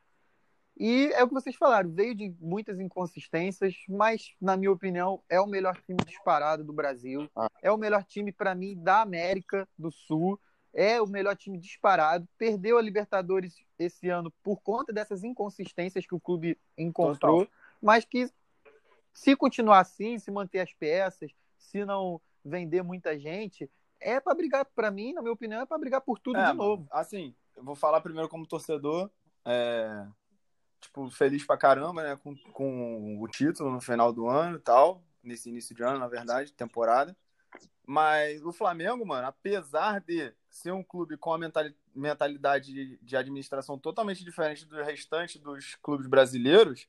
E 0.76 1.12
é 1.14 1.24
o 1.24 1.28
que 1.28 1.34
vocês 1.34 1.56
falaram, 1.56 1.92
veio 1.92 2.16
de 2.16 2.36
muitas 2.40 2.80
inconsistências, 2.80 3.76
mas 3.88 4.34
na 4.42 4.58
minha 4.58 4.72
opinião 4.72 5.22
é 5.30 5.40
o 5.40 5.46
melhor 5.46 5.80
time 5.82 6.00
disparado 6.04 6.64
do 6.64 6.74
Brasil. 6.74 7.30
Ah. 7.36 7.48
É 7.62 7.72
o 7.72 7.78
melhor 7.78 8.04
time 8.04 8.32
para 8.32 8.56
mim 8.56 8.76
da 8.76 9.02
América 9.02 9.68
do 9.78 9.92
Sul. 9.92 10.40
É 10.74 11.00
o 11.00 11.06
melhor 11.06 11.36
time 11.38 11.60
disparado. 11.60 12.28
Perdeu 12.38 12.80
a 12.80 12.82
Libertadores 12.82 13.64
esse 13.78 14.10
ano 14.10 14.34
por 14.42 14.62
conta 14.62 14.92
dessas 14.92 15.24
inconsistências 15.24 16.08
que 16.08 16.16
o 16.16 16.20
clube 16.20 16.58
encontrou, 16.76 17.46
Total. 17.46 17.54
mas 17.80 18.04
que 18.04 18.28
se 19.14 19.36
continuar 19.36 19.82
assim, 19.82 20.18
se 20.18 20.32
manter 20.32 20.60
as 20.60 20.74
peças, 20.74 21.32
se 21.64 21.86
não 21.86 22.22
vender 22.44 22.84
muita 22.84 23.18
gente, 23.18 23.70
é 24.00 24.20
para 24.20 24.36
brigar, 24.36 24.66
para 24.66 24.92
mim, 24.92 25.14
na 25.14 25.22
minha 25.22 25.34
opinião, 25.34 25.62
é 25.62 25.66
para 25.66 25.78
brigar 25.78 26.02
por 26.02 26.20
tudo 26.20 26.38
é, 26.38 26.52
de 26.52 26.54
novo. 26.54 26.88
Assim, 26.92 27.34
eu 27.56 27.64
vou 27.64 27.76
falar 27.76 28.02
primeiro 28.02 28.28
como 28.28 28.46
torcedor, 28.46 29.10
é, 29.46 30.06
tipo, 30.82 31.10
feliz 31.10 31.46
pra 31.46 31.58
caramba, 31.58 32.04
né, 32.04 32.16
com, 32.18 32.36
com 32.52 33.22
o 33.22 33.28
título 33.28 33.72
no 33.72 33.82
final 33.82 34.12
do 34.12 34.28
ano 34.28 34.58
e 34.58 34.62
tal, 34.62 35.02
nesse 35.24 35.50
início 35.50 35.76
de 35.76 35.84
ano, 35.84 36.00
na 36.00 36.08
verdade, 36.08 36.52
temporada. 36.52 37.16
Mas 37.86 38.44
o 38.44 38.52
Flamengo, 38.52 39.06
mano, 39.06 39.28
apesar 39.28 40.00
de 40.00 40.34
ser 40.50 40.72
um 40.72 40.84
clube 40.84 41.18
com 41.18 41.32
uma 41.32 41.50
mentalidade 41.94 42.98
de 42.98 43.18
administração 43.18 43.78
totalmente 43.78 44.24
diferente 44.24 44.66
do 44.66 44.82
restante 44.82 45.38
dos 45.38 45.76
clubes 45.76 46.08
brasileiros, 46.08 46.88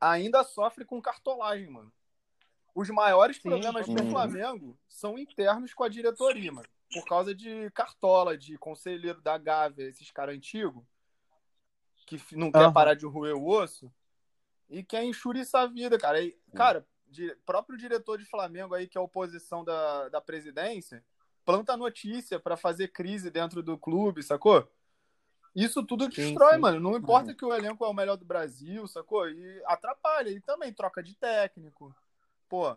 ainda 0.00 0.44
sofre 0.44 0.84
com 0.84 1.02
cartolagem, 1.02 1.68
mano. 1.68 1.92
Os 2.76 2.90
maiores 2.90 3.36
Sim. 3.36 3.48
problemas 3.48 3.88
do 3.88 4.10
Flamengo 4.10 4.78
são 4.86 5.18
internos 5.18 5.72
com 5.72 5.82
a 5.82 5.88
diretoria, 5.88 6.52
mano. 6.52 6.68
Por 6.92 7.06
causa 7.06 7.34
de 7.34 7.70
cartola, 7.70 8.36
de 8.36 8.58
conselheiro 8.58 9.18
da 9.22 9.38
Gávea, 9.38 9.88
esses 9.88 10.10
caras 10.10 10.36
antigos, 10.36 10.84
que 12.06 12.20
não 12.36 12.52
quer 12.52 12.66
uhum. 12.66 12.72
parar 12.74 12.92
de 12.92 13.06
roer 13.06 13.34
o 13.34 13.48
osso 13.48 13.90
e 14.68 14.84
quer 14.84 15.02
enxuriçar 15.04 15.62
a 15.62 15.66
vida, 15.66 15.98
cara. 15.98 16.20
E, 16.20 16.36
cara, 16.54 16.86
de, 17.06 17.34
próprio 17.46 17.78
diretor 17.78 18.18
de 18.18 18.26
Flamengo 18.26 18.74
aí, 18.74 18.86
que 18.86 18.98
é 18.98 19.00
a 19.00 19.04
oposição 19.04 19.64
da, 19.64 20.10
da 20.10 20.20
presidência, 20.20 21.02
planta 21.46 21.78
notícia 21.78 22.38
para 22.38 22.58
fazer 22.58 22.88
crise 22.88 23.30
dentro 23.30 23.62
do 23.62 23.78
clube, 23.78 24.22
sacou? 24.22 24.70
Isso 25.54 25.82
tudo 25.82 26.10
destrói, 26.10 26.56
sim. 26.56 26.60
mano. 26.60 26.78
Não 26.78 26.94
importa 26.94 27.30
uhum. 27.30 27.36
que 27.36 27.44
o 27.46 27.54
elenco 27.54 27.86
é 27.86 27.88
o 27.88 27.94
melhor 27.94 28.16
do 28.16 28.26
Brasil, 28.26 28.86
sacou? 28.86 29.26
E 29.30 29.62
atrapalha. 29.64 30.28
E 30.28 30.42
também 30.42 30.74
troca 30.74 31.02
de 31.02 31.16
técnico 31.16 31.96
pô, 32.48 32.76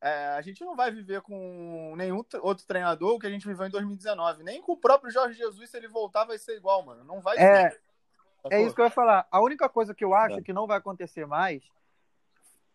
é, 0.00 0.26
a 0.36 0.42
gente 0.42 0.62
não 0.64 0.76
vai 0.76 0.90
viver 0.90 1.22
com 1.22 1.94
nenhum 1.96 2.22
outro 2.42 2.66
treinador 2.66 3.18
que 3.18 3.26
a 3.26 3.30
gente 3.30 3.46
viveu 3.46 3.66
em 3.66 3.70
2019. 3.70 4.42
Nem 4.42 4.60
com 4.60 4.72
o 4.72 4.76
próprio 4.76 5.10
Jorge 5.10 5.38
Jesus, 5.38 5.70
se 5.70 5.76
ele 5.76 5.88
voltar, 5.88 6.24
vai 6.24 6.38
ser 6.38 6.56
igual, 6.56 6.84
mano. 6.84 7.02
Não 7.04 7.20
vai 7.20 7.38
é, 7.38 7.70
ser. 7.70 7.80
É 8.50 8.62
isso 8.62 8.74
que 8.74 8.80
eu 8.80 8.84
ia 8.84 8.90
falar. 8.90 9.26
A 9.30 9.40
única 9.40 9.68
coisa 9.68 9.94
que 9.94 10.04
eu 10.04 10.14
acho 10.14 10.38
é. 10.38 10.42
que 10.42 10.52
não 10.52 10.66
vai 10.66 10.76
acontecer 10.76 11.26
mais 11.26 11.62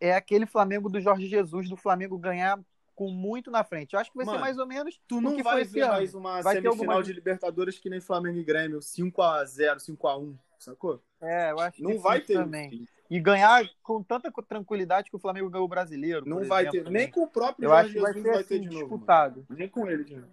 é 0.00 0.14
aquele 0.14 0.46
Flamengo 0.46 0.88
do 0.88 1.00
Jorge 1.00 1.26
Jesus, 1.26 1.68
do 1.68 1.76
Flamengo 1.76 2.18
ganhar 2.18 2.58
com 2.96 3.08
muito 3.08 3.50
na 3.50 3.62
frente. 3.62 3.94
Eu 3.94 4.00
acho 4.00 4.10
que 4.10 4.16
vai 4.16 4.26
Mano, 4.26 4.38
ser 4.38 4.42
mais 4.42 4.58
ou 4.58 4.66
menos 4.66 5.00
tu 5.06 5.20
não 5.20 5.36
que 5.36 5.42
vai 5.42 5.64
foi 5.64 5.80
ver 5.80 5.88
mais 5.88 6.14
uma 6.14 6.42
vai 6.42 6.56
semifinal 6.56 6.80
alguma... 6.82 7.02
de 7.02 7.12
Libertadores 7.12 7.78
que 7.78 7.88
nem 7.88 8.00
Flamengo 8.00 8.38
e 8.38 8.44
Grêmio, 8.44 8.82
5 8.82 9.22
a 9.22 9.44
0, 9.44 9.80
5 9.80 10.08
a 10.08 10.18
1, 10.18 10.38
sacou? 10.64 11.02
É, 11.20 11.50
eu 11.50 11.58
acho 11.58 11.82
não 11.82 11.92
que 11.92 11.98
vai 11.98 12.20
ter 12.20 12.34
também 12.34 12.86
e 13.10 13.18
ganhar 13.18 13.68
com 13.82 14.02
tanta 14.02 14.30
tranquilidade 14.30 15.10
que 15.10 15.16
o 15.16 15.18
Flamengo 15.18 15.50
ganhou 15.50 15.64
o 15.64 15.68
brasileiro. 15.68 16.24
Não 16.24 16.44
vai 16.44 16.62
exemplo, 16.62 16.84
ter, 16.84 16.90
nem 16.90 17.10
com 17.10 17.24
o 17.24 17.28
próprio 17.28 17.66
Eu 17.66 17.72
acho 17.72 17.92
que 17.92 18.00
vai, 18.00 18.12
vai 18.12 18.22
ter 18.22 18.38
assim, 18.38 18.60
de 18.60 18.68
disputado. 18.68 19.40
Novo, 19.40 19.54
nem 19.58 19.68
com 19.68 19.90
ele 19.90 20.04
de 20.04 20.14
novo. 20.14 20.28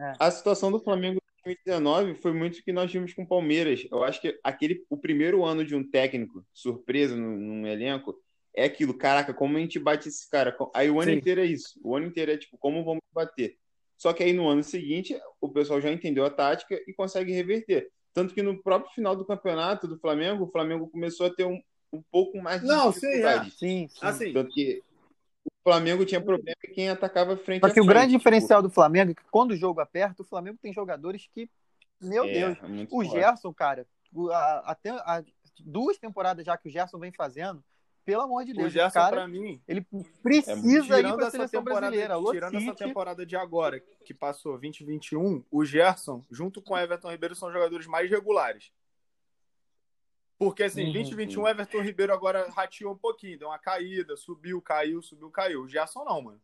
É. 0.00 0.14
A 0.18 0.30
situação 0.30 0.72
do 0.72 0.80
Flamengo 0.80 1.18
em 1.18 1.44
2019 1.44 2.14
foi 2.14 2.32
muito 2.32 2.58
o 2.58 2.62
que 2.62 2.72
nós 2.72 2.90
vimos 2.90 3.12
com 3.12 3.22
o 3.22 3.28
Palmeiras. 3.28 3.86
Eu 3.90 4.02
acho 4.02 4.18
que 4.18 4.40
aquele, 4.42 4.82
o 4.88 4.96
primeiro 4.96 5.44
ano 5.44 5.62
de 5.62 5.76
um 5.76 5.88
técnico, 5.88 6.42
surpresa 6.54 7.14
num, 7.14 7.36
num 7.36 7.66
elenco, 7.66 8.18
é 8.56 8.64
aquilo, 8.64 8.94
caraca, 8.94 9.34
como 9.34 9.58
a 9.58 9.60
gente 9.60 9.78
bate 9.78 10.08
esse 10.08 10.28
cara? 10.30 10.56
Aí 10.74 10.90
o 10.90 11.00
ano 11.00 11.10
Sim. 11.10 11.18
inteiro 11.18 11.40
é 11.42 11.44
isso. 11.46 11.78
O 11.84 11.94
ano 11.94 12.06
inteiro 12.06 12.32
é 12.32 12.38
tipo, 12.38 12.56
como 12.56 12.82
vamos 12.82 13.02
bater? 13.12 13.58
Só 13.98 14.12
que 14.14 14.22
aí 14.22 14.32
no 14.32 14.48
ano 14.48 14.62
seguinte, 14.62 15.18
o 15.40 15.50
pessoal 15.50 15.80
já 15.82 15.92
entendeu 15.92 16.24
a 16.24 16.30
tática 16.30 16.82
e 16.86 16.94
consegue 16.94 17.32
reverter. 17.32 17.90
Tanto 18.14 18.34
que 18.34 18.42
no 18.42 18.62
próprio 18.62 18.92
final 18.92 19.16
do 19.16 19.24
campeonato 19.24 19.88
do 19.88 19.98
Flamengo, 19.98 20.44
o 20.44 20.50
Flamengo 20.50 20.88
começou 20.88 21.26
a 21.26 21.30
ter 21.30 21.44
um, 21.44 21.60
um 21.92 22.02
pouco 22.10 22.40
mais 22.40 22.60
de 22.60 22.66
Não, 22.66 22.92
sim, 22.92 23.06
é. 23.06 23.44
sim, 23.44 23.88
sim. 23.88 23.88
Assim, 24.00 24.32
Tanto 24.32 24.50
que 24.50 24.82
o 25.46 25.50
Flamengo 25.62 26.04
tinha 26.04 26.20
problema 26.20 26.56
e 26.64 26.68
quem 26.68 26.88
atacava 26.88 27.36
frente 27.36 27.66
Só 27.66 27.72
que 27.72 27.80
o 27.80 27.86
grande 27.86 28.08
tipo... 28.08 28.18
diferencial 28.18 28.62
do 28.62 28.70
Flamengo 28.70 29.12
é 29.12 29.14
que 29.14 29.22
quando 29.30 29.52
o 29.52 29.56
jogo 29.56 29.80
aperta, 29.80 30.22
o 30.22 30.26
Flamengo 30.26 30.58
tem 30.60 30.72
jogadores 30.72 31.28
que, 31.32 31.48
meu 32.00 32.24
é, 32.24 32.32
Deus, 32.32 32.58
é 32.62 32.86
o 32.90 33.04
Gerson, 33.04 33.52
cara, 33.52 33.86
até 34.64 34.90
duas 35.60 35.96
temporadas 35.98 36.44
já 36.44 36.56
que 36.56 36.68
o 36.68 36.70
Gerson 36.72 36.98
vem 36.98 37.12
fazendo, 37.12 37.62
pelo 38.04 38.22
amor 38.22 38.44
de 38.44 38.52
Deus, 38.52 38.66
o 38.66 38.70
Gerson, 38.70 38.98
cara, 38.98 39.16
pra 39.16 39.28
mim, 39.28 39.62
ele 39.66 39.86
precisa 40.22 40.96
é, 40.96 41.00
ir 41.00 41.14
pra 41.14 41.30
seleção 41.30 41.62
brasileira. 41.62 42.14
Tirando 42.30 42.56
essa 42.56 42.74
temporada 42.74 43.24
de 43.24 43.36
agora, 43.36 43.80
que 44.04 44.12
passou 44.12 44.58
2021, 44.58 45.44
o 45.50 45.64
Gerson, 45.64 46.24
junto 46.30 46.60
com 46.60 46.74
o 46.74 46.78
Everton 46.78 47.10
Ribeiro, 47.10 47.34
são 47.34 47.52
jogadores 47.52 47.86
mais 47.86 48.10
regulares. 48.10 48.72
Porque 50.36 50.64
assim, 50.64 50.86
uhum, 50.86 50.92
2021, 50.92 51.48
Everton 51.48 51.82
Ribeiro 51.82 52.12
agora 52.12 52.50
rateou 52.50 52.92
um 52.92 52.98
pouquinho, 52.98 53.38
deu 53.38 53.48
uma 53.48 53.58
caída, 53.58 54.16
subiu, 54.16 54.60
caiu, 54.60 55.00
subiu, 55.00 55.30
caiu. 55.30 55.62
O 55.62 55.68
Gerson 55.68 56.04
não, 56.04 56.20
mano. 56.20 56.40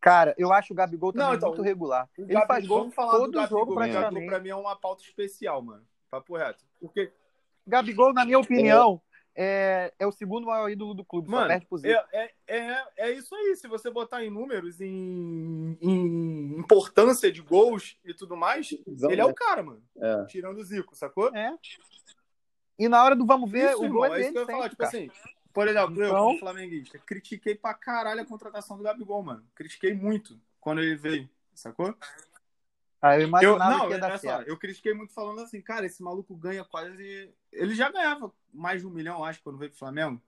Cara, 0.00 0.34
eu 0.36 0.52
acho 0.52 0.72
o 0.72 0.76
Gabigol 0.76 1.12
também 1.12 1.28
não, 1.28 1.34
então, 1.34 1.50
muito 1.50 1.62
regular. 1.62 2.08
Ele 2.18 2.32
Gabigol, 2.32 2.46
faz 2.48 2.66
gol 2.66 2.90
falar 2.90 3.12
todo 3.12 3.30
do 3.30 3.38
Gabigol, 3.38 3.58
jogo 3.60 3.74
praticamente. 3.74 4.26
Pra 4.26 4.40
mim 4.40 4.48
é 4.48 4.56
uma 4.56 4.74
pauta 4.74 5.04
especial, 5.04 5.62
mano. 5.62 5.86
Papo 6.10 6.36
reto. 6.36 6.64
Porque... 6.80 7.12
Gabigol, 7.66 8.12
na 8.12 8.24
minha 8.24 8.38
opinião, 8.38 9.00
é, 9.34 9.92
é 9.98 10.06
o 10.06 10.12
segundo 10.12 10.46
maior 10.46 10.68
ídolo 10.68 10.94
do 10.94 11.04
clube. 11.04 11.30
Mano, 11.30 11.48
perde 11.48 11.66
pro 11.66 11.78
é, 11.86 12.04
é, 12.12 12.32
é, 12.46 12.84
é, 12.96 13.12
isso 13.12 13.34
aí. 13.34 13.56
Se 13.56 13.68
você 13.68 13.90
botar 13.90 14.24
em 14.24 14.30
números, 14.30 14.80
em, 14.80 15.78
em 15.80 16.58
importância 16.58 17.30
de 17.30 17.40
gols 17.40 17.96
e 18.04 18.12
tudo 18.12 18.36
mais, 18.36 18.72
Exato, 18.86 19.12
ele 19.12 19.20
é 19.20 19.24
o 19.24 19.34
cara, 19.34 19.62
mano. 19.62 19.82
É. 19.96 20.24
Tirando 20.26 20.58
o 20.58 20.64
Zico, 20.64 20.94
sacou? 20.94 21.34
É. 21.34 21.56
E 22.78 22.88
na 22.88 23.02
hora 23.04 23.14
do 23.14 23.26
vamos 23.26 23.50
ver, 23.50 23.72
Isso, 23.72 23.84
o 23.84 23.88
gol 23.88 24.06
é 24.06 24.10
dele. 24.10 24.22
É 24.22 24.24
isso 24.24 24.32
que 24.32 24.38
eu 24.38 24.42
ia 24.42 24.46
falar, 24.46 24.68
tipo 24.70 24.82
assim. 24.82 25.10
Por 25.52 25.66
exemplo, 25.66 25.92
então... 25.92 26.04
eu, 26.04 26.14
como 26.14 26.38
flamenguista, 26.38 26.98
critiquei 26.98 27.54
pra 27.54 27.74
caralho 27.74 28.22
a 28.22 28.26
contratação 28.26 28.76
do 28.76 28.84
Gabigol, 28.84 29.22
mano. 29.22 29.44
Critiquei 29.54 29.92
muito 29.92 30.40
quando 30.60 30.80
ele 30.80 30.96
veio, 30.96 31.28
sacou? 31.54 31.94
Ah, 33.02 33.18
eu 33.18 33.26
imaginava 33.26 33.72
eu, 33.72 33.78
não, 33.78 33.86
que 33.86 33.92
ia 33.94 33.98
dar 33.98 34.18
só, 34.18 34.42
eu 34.42 34.58
critiquei 34.58 34.92
muito 34.92 35.12
falando 35.14 35.40
assim, 35.40 35.60
cara, 35.62 35.86
esse 35.86 36.02
maluco 36.02 36.34
ganha 36.36 36.64
quase. 36.64 37.32
Ele 37.50 37.74
já 37.74 37.90
ganhava 37.90 38.32
mais 38.52 38.82
de 38.82 38.86
um 38.86 38.90
milhão, 38.90 39.24
acho, 39.24 39.42
quando 39.42 39.58
veio 39.58 39.70
pro 39.70 39.78
Flamengo. 39.78 40.20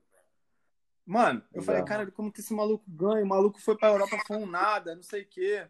Mano, 1.05 1.43
eu 1.53 1.61
falei, 1.61 1.83
cara, 1.83 2.09
como 2.09 2.31
que 2.31 2.39
esse 2.39 2.53
maluco 2.53 2.83
ganha? 2.87 3.23
O 3.23 3.27
maluco 3.27 3.61
foi 3.61 3.77
pra 3.77 3.89
Europa, 3.89 4.17
foi 4.25 4.37
um 4.37 4.45
nada, 4.45 4.95
não 4.95 5.03
sei 5.03 5.23
o 5.23 5.27
quê. 5.27 5.67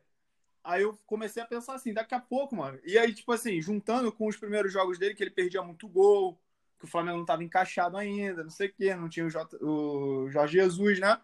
Aí 0.63 0.83
eu 0.83 0.97
comecei 1.05 1.43
a 1.43 1.45
pensar 1.45 1.73
assim, 1.73 1.93
daqui 1.93 2.15
a 2.15 2.19
pouco, 2.19 2.55
mano. 2.55 2.79
E 2.85 2.97
aí, 2.97 3.13
tipo 3.13 3.31
assim, 3.33 3.59
juntando 3.61 4.11
com 4.11 4.27
os 4.27 4.37
primeiros 4.37 4.71
jogos 4.71 4.97
dele, 4.97 5.15
que 5.15 5.23
ele 5.23 5.31
perdia 5.31 5.61
muito 5.61 5.89
gol, 5.89 6.39
que 6.79 6.85
o 6.85 6.87
Flamengo 6.87 7.17
não 7.17 7.23
estava 7.23 7.43
encaixado 7.43 7.97
ainda, 7.97 8.43
não 8.43 8.49
sei 8.49 8.67
o 8.67 8.73
quê, 8.73 8.95
não 8.95 9.09
tinha 9.09 9.25
o, 9.25 9.29
J, 9.29 9.57
o 9.61 10.29
Jorge 10.29 10.53
Jesus, 10.53 10.99
né? 10.99 11.19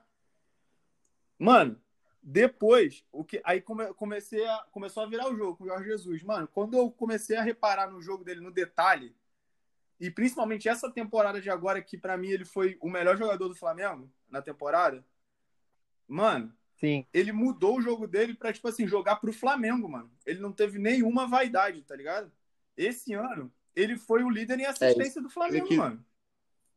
Mano, 1.38 1.80
Depois, 2.22 3.04
o 3.12 3.24
que 3.24 3.42
aí 3.44 3.62
come, 3.62 3.94
comecei 3.94 4.46
a, 4.46 4.66
começou 4.72 5.04
a 5.04 5.08
virar 5.08 5.30
o 5.30 5.36
jogo 5.36 5.58
com 5.58 5.64
o 5.64 5.68
Jorge 5.68 5.90
Jesus. 5.90 6.22
Mano, 6.24 6.48
quando 6.48 6.78
eu 6.78 6.92
comecei 6.92 7.38
a 7.38 7.42
reparar 7.42 7.90
no 7.90 8.02
jogo 8.02 8.24
dele 8.24 8.42
no 8.42 8.52
detalhe, 8.52 9.16
e 10.00 10.12
principalmente 10.12 10.68
essa 10.68 10.90
temporada 10.92 11.42
de 11.42 11.50
agora, 11.50 11.82
que 11.82 11.98
para 11.98 12.18
mim 12.18 12.30
ele 12.30 12.46
foi 12.46 12.78
o 12.82 12.90
melhor 12.90 13.18
jogador 13.18 13.48
do 13.48 13.56
Flamengo 13.56 14.10
na 14.30 14.42
temporada, 14.42 15.04
mano, 16.08 16.54
Sim. 16.80 17.06
ele 17.14 17.32
mudou 17.32 17.78
o 17.78 17.82
jogo 17.82 18.08
dele 18.08 18.34
pra, 18.34 18.54
tipo 18.54 18.68
assim, 18.68 18.88
jogar 18.88 19.18
pro 19.18 19.34
Flamengo, 19.34 19.90
mano. 19.90 20.12
Ele 20.26 20.40
não 20.40 20.52
teve 20.52 20.80
nenhuma 20.80 21.28
vaidade, 21.28 21.82
tá 21.84 21.96
ligado? 21.96 22.32
Esse 22.78 23.14
ano, 23.14 23.52
ele 23.76 23.98
foi 23.98 24.24
o 24.24 24.30
líder 24.30 24.60
em 24.60 24.66
assistência 24.66 25.20
é, 25.20 25.24
do 25.24 25.30
Flamengo, 25.30 25.68
que... 25.68 25.76
mano. 25.76 26.06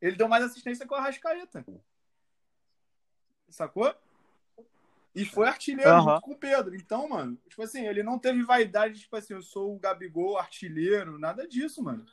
Ele 0.01 0.17
deu 0.17 0.27
mais 0.27 0.43
assistência 0.43 0.85
com 0.85 0.97
a 0.97 1.01
Rascaeta. 1.01 1.65
Sacou? 3.49 3.95
E 5.15 5.27
foi 5.27 5.47
artilheiro 5.47 5.91
uhum. 5.91 6.03
junto 6.03 6.21
com 6.23 6.33
o 6.33 6.39
Pedro. 6.39 6.75
Então, 6.75 7.09
mano, 7.09 7.39
tipo 7.49 7.63
assim, 7.63 7.87
ele 7.87 8.03
não 8.03 8.19
teve 8.19 8.43
vaidade, 8.43 9.01
tipo 9.01 9.15
assim, 9.15 9.35
eu 9.35 9.43
sou 9.43 9.75
o 9.75 9.79
Gabigol, 9.79 10.39
artilheiro, 10.39 11.19
nada 11.19 11.47
disso, 11.47 11.83
mano. 11.83 12.07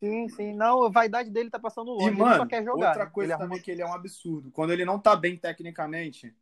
Sim, 0.00 0.28
sim. 0.28 0.54
Não, 0.54 0.84
a 0.84 0.88
vaidade 0.88 1.30
dele 1.30 1.50
tá 1.50 1.58
passando 1.58 1.90
longe. 1.90 2.08
E, 2.08 2.10
mano, 2.10 2.30
ele 2.30 2.38
só 2.38 2.46
quer 2.46 2.64
jogar. 2.64 2.88
Outra 2.88 3.06
coisa 3.06 3.32
ele 3.32 3.38
também 3.38 3.56
arruma... 3.56 3.64
que 3.64 3.70
ele 3.70 3.82
é 3.82 3.86
um 3.86 3.92
absurdo. 3.92 4.50
Quando 4.50 4.72
ele 4.72 4.84
não 4.84 4.98
tá 4.98 5.14
bem 5.14 5.36
tecnicamente, 5.36 6.34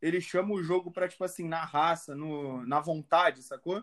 ele 0.00 0.20
chama 0.20 0.54
o 0.54 0.62
jogo 0.62 0.90
pra, 0.92 1.08
tipo 1.08 1.24
assim, 1.24 1.48
na 1.48 1.64
raça, 1.64 2.14
no, 2.14 2.64
na 2.66 2.78
vontade, 2.80 3.42
sacou? 3.42 3.82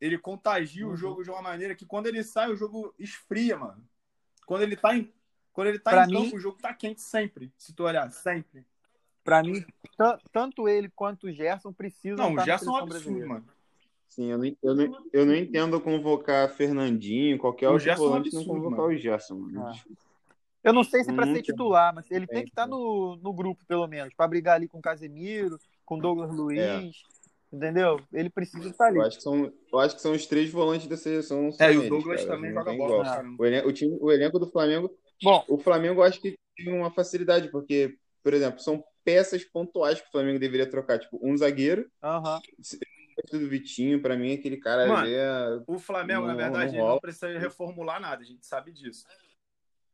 Ele 0.00 0.18
contagia 0.18 0.86
uhum. 0.86 0.94
o 0.94 0.96
jogo 0.96 1.22
de 1.22 1.30
uma 1.30 1.42
maneira 1.42 1.74
que 1.74 1.84
quando 1.84 2.06
ele 2.06 2.24
sai, 2.24 2.50
o 2.50 2.56
jogo 2.56 2.94
esfria, 2.98 3.56
mano. 3.56 3.86
Quando 4.46 4.62
ele 4.62 4.76
tá 4.76 4.96
em, 4.96 5.12
quando 5.52 5.68
ele 5.68 5.78
tá 5.78 5.90
pra 5.90 6.04
em 6.04 6.08
mim... 6.08 6.24
campo, 6.24 6.36
o 6.36 6.40
jogo 6.40 6.58
tá 6.58 6.72
quente 6.72 7.02
sempre, 7.02 7.52
se 7.56 7.74
tu 7.74 7.84
olhar, 7.84 8.10
sempre. 8.10 8.66
Pra 9.22 9.42
mim, 9.42 9.64
tanto 10.32 10.68
ele 10.68 10.88
quanto 10.88 11.26
o 11.26 11.32
Gerson 11.32 11.72
precisam. 11.72 12.30
Não, 12.30 12.34
o 12.34 12.44
Gerson 12.44 12.70
é 12.70 12.72
um 12.72 12.76
absurdo, 12.76 13.28
mano. 13.28 13.44
Sim, 14.08 14.32
eu 14.32 14.38
não, 14.38 14.56
eu, 14.62 14.74
não, 14.74 15.06
eu 15.12 15.26
não 15.26 15.34
entendo 15.34 15.80
convocar 15.80 16.48
Fernandinho, 16.50 17.38
qualquer 17.38 17.68
o 17.68 17.72
outro 17.72 17.84
Gerson 17.84 18.02
volante, 18.02 18.34
é 18.34 18.38
um 18.38 18.42
não 18.42 18.48
convocar 18.48 18.80
mano. 18.80 18.94
o 18.94 18.96
Gerson, 18.96 19.34
mano. 19.36 19.66
Ah. 19.66 19.72
Eu 20.62 20.72
não 20.72 20.84
sei 20.84 21.02
se 21.04 21.12
para 21.12 21.26
ser 21.26 21.42
titular, 21.42 21.94
mas 21.94 22.10
ele 22.10 22.26
tem 22.26 22.42
que 22.42 22.50
estar 22.50 22.62
tá 22.62 22.68
no, 22.68 23.16
no 23.22 23.32
grupo, 23.32 23.64
pelo 23.66 23.86
menos, 23.86 24.12
para 24.14 24.28
brigar 24.28 24.56
ali 24.56 24.68
com 24.68 24.78
o 24.78 24.82
Casemiro, 24.82 25.58
com 25.86 25.96
o 25.96 26.00
Douglas 26.00 26.34
Luiz, 26.34 26.58
é. 26.58 26.90
entendeu? 27.56 28.00
Ele 28.12 28.28
precisa 28.28 28.68
estar 28.68 28.86
ali. 28.86 28.98
Eu 28.98 29.04
acho, 29.04 29.16
que 29.16 29.22
são, 29.22 29.52
eu 29.72 29.78
acho 29.78 29.94
que 29.94 30.02
são 30.02 30.12
os 30.12 30.26
três 30.26 30.50
volantes 30.50 30.86
da 30.86 30.96
seleção. 30.96 31.50
É, 31.58 31.72
e 31.72 31.78
o 31.78 31.88
Douglas 31.88 32.24
cara, 32.24 32.36
também 32.36 32.52
joga 32.52 32.74
bola. 32.74 33.24
O, 33.38 33.46
elenco, 33.46 33.68
o, 33.68 33.72
time, 33.72 33.96
o 34.00 34.12
elenco 34.12 34.38
do 34.38 34.50
Flamengo. 34.50 34.90
Bom, 35.22 35.44
o 35.48 35.56
Flamengo 35.56 36.00
eu 36.00 36.04
acho 36.04 36.20
que 36.20 36.36
tem 36.56 36.72
uma 36.72 36.90
facilidade, 36.90 37.48
porque, 37.48 37.96
por 38.22 38.34
exemplo, 38.34 38.60
são 38.60 38.84
peças 39.04 39.44
pontuais 39.44 40.00
que 40.00 40.08
o 40.08 40.10
Flamengo 40.10 40.38
deveria 40.38 40.68
trocar. 40.68 40.98
Tipo, 40.98 41.18
um 41.22 41.36
zagueiro. 41.36 41.90
Aham. 42.02 42.40
do 43.30 43.48
Vitinho, 43.48 44.00
pra 44.00 44.16
mim, 44.16 44.34
aquele 44.34 44.56
cara 44.56 44.86
Mano, 44.86 45.00
ali 45.00 45.14
é... 45.14 45.62
O 45.66 45.78
Flamengo, 45.78 46.22
não, 46.22 46.28
na 46.28 46.34
verdade, 46.34 46.76
não, 46.76 46.88
não, 46.88 46.98
precisa 46.98 47.38
reformular 47.38 48.00
nada, 48.00 48.22
a 48.22 48.24
gente 48.24 48.46
sabe 48.46 48.72
disso. 48.72 49.04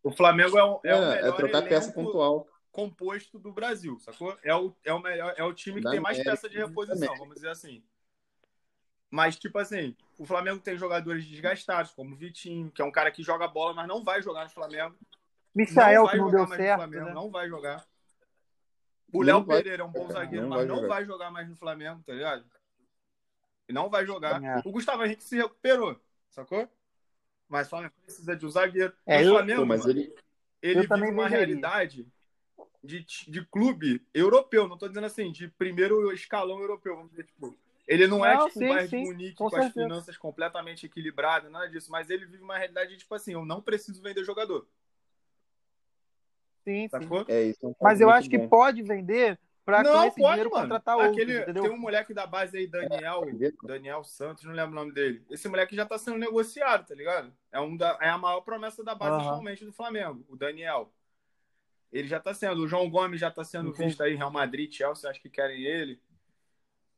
O 0.03 0.13
Flamengo 0.13 0.57
é, 0.57 0.65
um, 0.65 0.79
é, 0.85 0.91
é 0.91 0.95
o 0.95 1.01
melhor 1.01 1.29
é 1.29 1.33
trocar 1.33 1.63
peça 1.63 1.93
pontual. 1.93 2.47
composto 2.71 3.39
do 3.39 3.53
Brasil, 3.53 3.99
sacou? 3.99 4.37
É 4.45 4.55
o, 4.55 4.73
é 4.85 4.93
o, 4.93 5.01
melhor, 5.01 5.35
é 5.37 5.43
o 5.43 5.53
time 5.53 5.79
que 5.79 5.85
da 5.85 5.91
tem 5.91 5.99
mais 5.99 6.19
América, 6.19 6.31
peça 6.37 6.49
de 6.49 6.59
reposição, 6.59 7.17
vamos 7.17 7.35
dizer 7.35 7.49
assim. 7.49 7.83
Mas, 9.11 9.37
tipo 9.37 9.59
assim, 9.59 9.97
o 10.19 10.25
Flamengo 10.25 10.61
tem 10.61 10.77
jogadores 10.77 11.25
desgastados, 11.25 11.93
como 11.93 12.15
o 12.15 12.17
Vitinho, 12.17 12.71
que 12.71 12.83
é 12.83 12.85
um 12.85 12.93
cara 12.93 13.11
que 13.11 13.23
joga 13.23 13.49
bola, 13.49 13.75
mas 13.75 13.89
não 13.89 14.05
vai 14.05 14.23
jogar 14.23 14.45
no 14.45 14.51
Flamengo. 14.51 14.95
Michael, 15.55 16.09
que 16.09 16.17
não 16.19 16.31
deu 16.31 16.47
certo. 16.49 16.77
Flamengo, 16.77 17.05
né? 17.07 17.15
Não 17.15 17.31
vai 17.31 17.49
jogar. 17.49 17.85
O 19.17 19.23
Léo 19.23 19.45
Pereira 19.45 19.83
é 19.83 19.87
um 19.87 19.91
bom 19.91 20.09
zagueiro, 20.11 20.47
não 20.47 20.57
mas 20.57 20.69
não 20.69 20.87
vai 20.87 21.05
jogar 21.05 21.31
mais 21.31 21.49
no 21.49 21.57
Flamengo, 21.57 22.03
tá 22.05 22.13
ligado? 22.13 22.45
E 23.69 23.73
não 23.73 23.89
vai 23.89 24.07
jogar. 24.07 24.43
É. 24.43 24.63
O 24.65 24.71
Gustavo 24.71 25.05
Henrique 25.05 25.25
se 25.25 25.37
recuperou, 25.37 25.99
sacou? 26.31 26.69
Mas 27.49 27.67
o 27.67 27.71
Flamengo 27.71 27.95
precisa 28.03 28.37
de 28.37 28.47
um 28.47 28.51
zagueiro. 28.51 28.93
É, 29.07 29.23
o 29.23 29.31
Flamengo, 29.31 29.67
mas 29.67 29.87
ele, 29.87 30.15
ele 30.63 30.81
vive 30.81 31.11
uma 31.11 31.29
realidade 31.29 32.07
de, 32.83 33.05
de 33.05 33.45
clube 33.47 34.05
europeu. 34.13 34.69
Não 34.69 34.79
tô 34.79 34.89
dizendo 34.89 35.07
assim, 35.07 35.33
de 35.33 35.49
primeiro 35.49 36.13
escalão 36.13 36.61
europeu, 36.61 36.97
vamos 36.97 37.11
dizer, 37.11 37.25
tipo. 37.25 37.57
Ele 37.87 38.09
não, 38.09 38.19
não 38.19 38.27
é 38.27 38.37
tipo 38.37 38.59
sim, 38.59 38.65
o 38.65 38.69
Bayern 38.69 38.89
de 38.89 38.97
Munique 38.97 39.35
com, 39.37 39.49
com 39.49 39.57
as 39.57 39.73
finanças 39.73 40.17
completamente 40.17 40.87
equilibradas, 40.87 41.51
nada 41.53 41.69
disso, 41.69 41.89
mas 41.91 42.11
ele 42.11 42.27
vive 42.27 42.43
uma 42.43 42.59
realidade 42.59 42.91
de, 42.91 42.99
tipo 42.99 43.15
assim, 43.15 43.33
eu 43.35 43.45
não 43.45 43.63
preciso 43.63 44.03
vender 44.03 44.25
jogador. 44.25 44.67
Sim, 46.67 46.89
Sacou? 46.89 47.25
sim. 47.25 47.33
É, 47.33 47.43
isso 47.45 47.65
é 47.65 47.69
um 47.69 47.75
mas 47.81 48.01
eu 48.01 48.11
acho 48.11 48.29
bom. 48.29 48.37
que 48.37 48.49
pode 48.49 48.83
vender 48.83 49.39
para 49.65 49.85
com 49.85 50.05
esse 50.05 50.17
pode, 50.17 50.31
dinheiro 50.31 50.51
mano. 50.51 50.63
contratar 50.63 51.01
Aquele, 51.01 51.39
entendeu? 51.39 51.63
Tem 51.63 51.73
um 51.73 51.79
moleque 51.79 52.13
da 52.13 52.27
base 52.27 52.57
aí, 52.57 52.67
Daniel, 52.67 53.23
Daniel 53.63 54.03
Santos, 54.03 54.43
não 54.45 54.53
lembro 54.53 54.73
o 54.73 54.75
nome 54.75 54.93
dele. 54.93 55.25
Esse 55.31 55.49
moleque 55.49 55.77
já 55.77 55.87
tá 55.87 55.97
sendo 55.97 56.19
negociado, 56.19 56.89
tá 56.89 56.95
ligado? 56.95 57.33
É, 57.53 57.61
um 57.61 57.77
da, 57.77 57.97
é 58.01 58.09
a 58.09 58.19
maior 58.19 58.41
promessa 58.41 58.83
da 58.83 58.97
base 58.97 59.17
uhum. 59.17 59.31
atualmente 59.31 59.65
do 59.65 59.73
Flamengo, 59.73 60.25
o 60.29 60.37
Daniel. 60.37 60.93
Ele 61.93 62.09
já 62.09 62.19
tá 62.19 62.35
sendo, 62.35 62.63
o 62.63 62.69
João 62.69 62.91
Gomes 62.91 63.21
já 63.21 63.31
tá 63.31 63.45
sendo 63.45 63.71
Entendi. 63.71 63.89
visto 63.89 64.03
aí, 64.03 64.17
Real 64.17 64.31
Madrid, 64.31 64.73
Chelsea, 64.73 65.09
acho 65.09 65.23
que 65.23 65.31
querem 65.31 65.63
ele. 65.63 66.01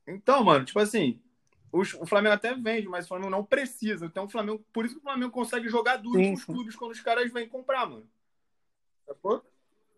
Então, 0.07 0.43
mano, 0.43 0.65
tipo 0.65 0.79
assim, 0.79 1.21
o, 1.71 1.81
o 1.81 2.07
Flamengo 2.07 2.35
até 2.35 2.55
vende, 2.55 2.89
mas 2.89 3.05
o 3.05 3.09
Flamengo 3.09 3.31
não 3.31 3.45
precisa. 3.45 4.07
Então, 4.07 4.25
o 4.25 4.29
Flamengo, 4.29 4.65
por 4.73 4.87
isso 4.87 4.95
que 4.95 5.01
o 5.01 5.05
Flamengo 5.05 5.31
consegue 5.31 5.69
jogar 5.69 5.97
duro 5.97 6.19
com 6.19 6.33
os 6.33 6.45
clubes 6.45 6.75
quando 6.75 6.93
os 6.93 7.01
caras 7.01 7.31
vêm 7.31 7.47
comprar, 7.49 7.87
mano. 7.87 8.09
Sacou? 9.07 9.45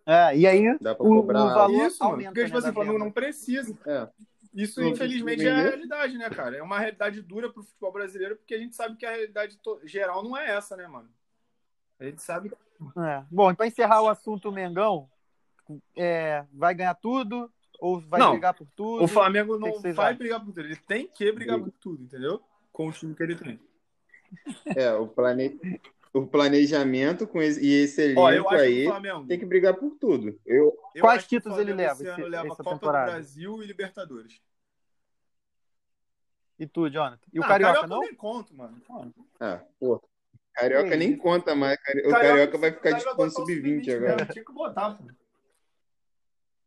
É, 0.06 0.36
e 0.36 0.46
aí 0.46 0.78
Dá 0.80 0.94
pra 0.94 1.06
o, 1.06 1.08
cobrar 1.08 1.44
o 1.44 1.54
valor 1.54 1.86
isso, 1.86 2.02
aumenta, 2.02 2.30
porque, 2.30 2.44
tipo 2.44 2.54
né, 2.54 2.58
assim, 2.58 2.70
o 2.70 2.72
Flamengo 2.72 2.98
não 2.98 3.10
precisa. 3.10 3.78
É. 3.86 4.08
Isso, 4.52 4.82
infelizmente, 4.82 5.46
é 5.46 5.52
a 5.52 5.56
realidade, 5.56 6.18
né, 6.18 6.28
cara? 6.28 6.56
É 6.56 6.62
uma 6.62 6.78
realidade 6.78 7.22
dura 7.22 7.48
pro 7.50 7.62
futebol 7.62 7.92
brasileiro, 7.92 8.36
porque 8.36 8.54
a 8.54 8.58
gente 8.58 8.74
sabe 8.74 8.96
que 8.96 9.06
a 9.06 9.10
realidade 9.10 9.58
geral 9.84 10.24
não 10.24 10.36
é 10.36 10.50
essa, 10.50 10.76
né, 10.76 10.86
mano? 10.88 11.08
A 12.00 12.04
gente 12.04 12.20
sabe. 12.20 12.50
É. 12.98 13.24
Bom, 13.30 13.54
para 13.54 13.66
encerrar 13.66 14.02
o 14.02 14.08
assunto 14.08 14.50
Mengão, 14.50 15.08
é, 15.96 16.44
vai 16.52 16.74
ganhar 16.74 16.94
tudo 16.94 17.50
ou 17.78 18.00
vai 18.00 18.18
não, 18.18 18.32
brigar 18.32 18.54
por 18.54 18.66
tudo? 18.74 19.04
O 19.04 19.08
Flamengo 19.08 19.58
não 19.58 19.72
que 19.72 19.82
que 19.82 19.92
vai 19.92 20.06
acham? 20.06 20.18
brigar 20.18 20.40
por 20.40 20.46
tudo, 20.46 20.60
ele 20.60 20.76
tem 20.76 21.06
que 21.06 21.30
brigar 21.32 21.58
por 21.58 21.70
tudo, 21.72 22.02
entendeu? 22.02 22.42
Com 22.72 22.88
o 22.88 22.92
time 22.92 23.14
que 23.14 23.22
ele 23.22 23.36
tem. 23.36 23.60
É, 24.76 24.92
o 24.94 25.06
planeta 25.06 25.58
o 26.12 26.27
planejamento 26.27 27.27
com 27.27 27.40
esse, 27.40 27.64
e 27.64 27.73
esse 27.73 28.03
elenco 28.03 28.49
Ó, 28.49 28.55
aí 28.55 28.85
Flamengo, 28.85 29.27
tem 29.27 29.38
que 29.38 29.46
brigar 29.46 29.75
por 29.75 29.90
tudo. 29.96 30.38
Eu, 30.44 30.77
eu 30.94 31.01
Quais 31.01 31.27
títulos 31.27 31.59
ele 31.59 31.73
leva? 31.73 31.92
Esse 31.92 32.09
ano 32.09 32.27
leva 32.27 32.46
essa 32.46 32.64
Copa 32.64 32.70
temporada? 32.70 33.07
do 33.07 33.12
Brasil 33.12 33.62
e 33.62 33.66
Libertadores. 33.66 34.42
E 36.59 36.66
tu, 36.66 36.90
Jonathan? 36.90 37.27
E 37.33 37.38
o 37.38 37.44
ah, 37.44 37.46
Carioca, 37.46 37.73
Carioca 37.73 37.87
não? 37.88 38.01
nem 38.01 38.14
conto, 38.14 38.55
mano. 38.55 38.83
Ah, 39.38 39.62
pô. 39.79 40.03
Carioca 40.53 40.96
nem 40.96 41.16
conta 41.16 41.55
mais. 41.55 41.79
O 41.79 41.83
Carioca, 41.83 42.20
Carioca 42.20 42.59
vai 42.59 42.73
ficar 42.73 42.90
disputando 42.92 43.31
sub-20 43.31 43.96
agora. 43.96 44.27
Tinha 44.27 44.44
que 44.44 44.53
botar, 44.53 44.94
pô. 44.94 45.05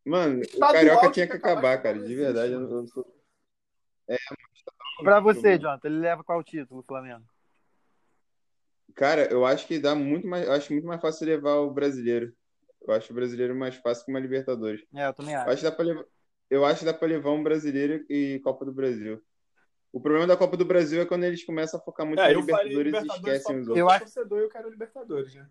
Mano, 0.04 0.42
o 0.42 0.58
Carioca 0.58 1.10
tinha 1.12 1.26
que 1.26 1.36
acabar, 1.36 1.80
cara. 1.82 1.98
De 1.98 2.14
verdade. 2.14 2.52
Eu 2.52 2.60
não 2.60 2.86
sou... 2.86 3.06
É, 4.08 4.18
pra 5.02 5.20
você, 5.20 5.58
Jonathan, 5.58 5.88
ele 5.88 5.98
leva 5.98 6.24
qual 6.24 6.42
título, 6.42 6.82
Flamengo? 6.82 7.24
Cara, 8.94 9.30
eu 9.30 9.44
acho 9.44 9.66
que 9.66 9.78
dá 9.78 9.94
muito 9.94 10.26
mais. 10.26 10.48
acho 10.48 10.72
muito 10.72 10.86
mais 10.86 11.00
fácil 11.00 11.26
levar 11.26 11.56
o 11.56 11.70
brasileiro. 11.70 12.32
Eu 12.86 12.94
acho 12.94 13.12
o 13.12 13.14
brasileiro 13.14 13.54
mais 13.54 13.74
fácil 13.76 14.04
que 14.04 14.10
uma 14.10 14.20
Libertadores. 14.20 14.84
É, 14.94 15.06
eu 15.06 15.14
também 15.14 15.34
acho. 15.34 15.48
Eu 15.48 15.52
acho 15.52 15.62
que 15.62 15.68
dá 15.70 15.72
pra 15.72 15.84
levar, 15.84 16.04
eu 16.50 16.64
acho 16.64 16.78
que 16.80 16.84
dá 16.84 16.94
pra 16.94 17.08
levar 17.08 17.30
um 17.30 17.42
brasileiro 17.42 18.04
e 18.08 18.40
Copa 18.44 18.64
do 18.64 18.72
Brasil. 18.72 19.20
O 19.92 20.00
problema 20.00 20.26
da 20.26 20.36
Copa 20.36 20.56
do 20.56 20.64
Brasil 20.64 21.00
é 21.00 21.06
quando 21.06 21.24
eles 21.24 21.44
começam 21.44 21.78
a 21.78 21.82
focar 21.82 22.06
muito 22.06 22.20
é, 22.20 22.24
na 22.24 22.28
Libertadores, 22.40 22.76
Libertadores, 22.76 23.14
e 23.14 23.28
esquecem 23.28 23.56
os 23.56 23.68
outros. 23.68 23.78
Eu 23.78 23.88
acho 23.88 24.04
torcedor 24.04 24.40
eu 24.40 24.48
quero 24.48 24.70
Libertadores, 24.70 25.34
né? 25.34 25.48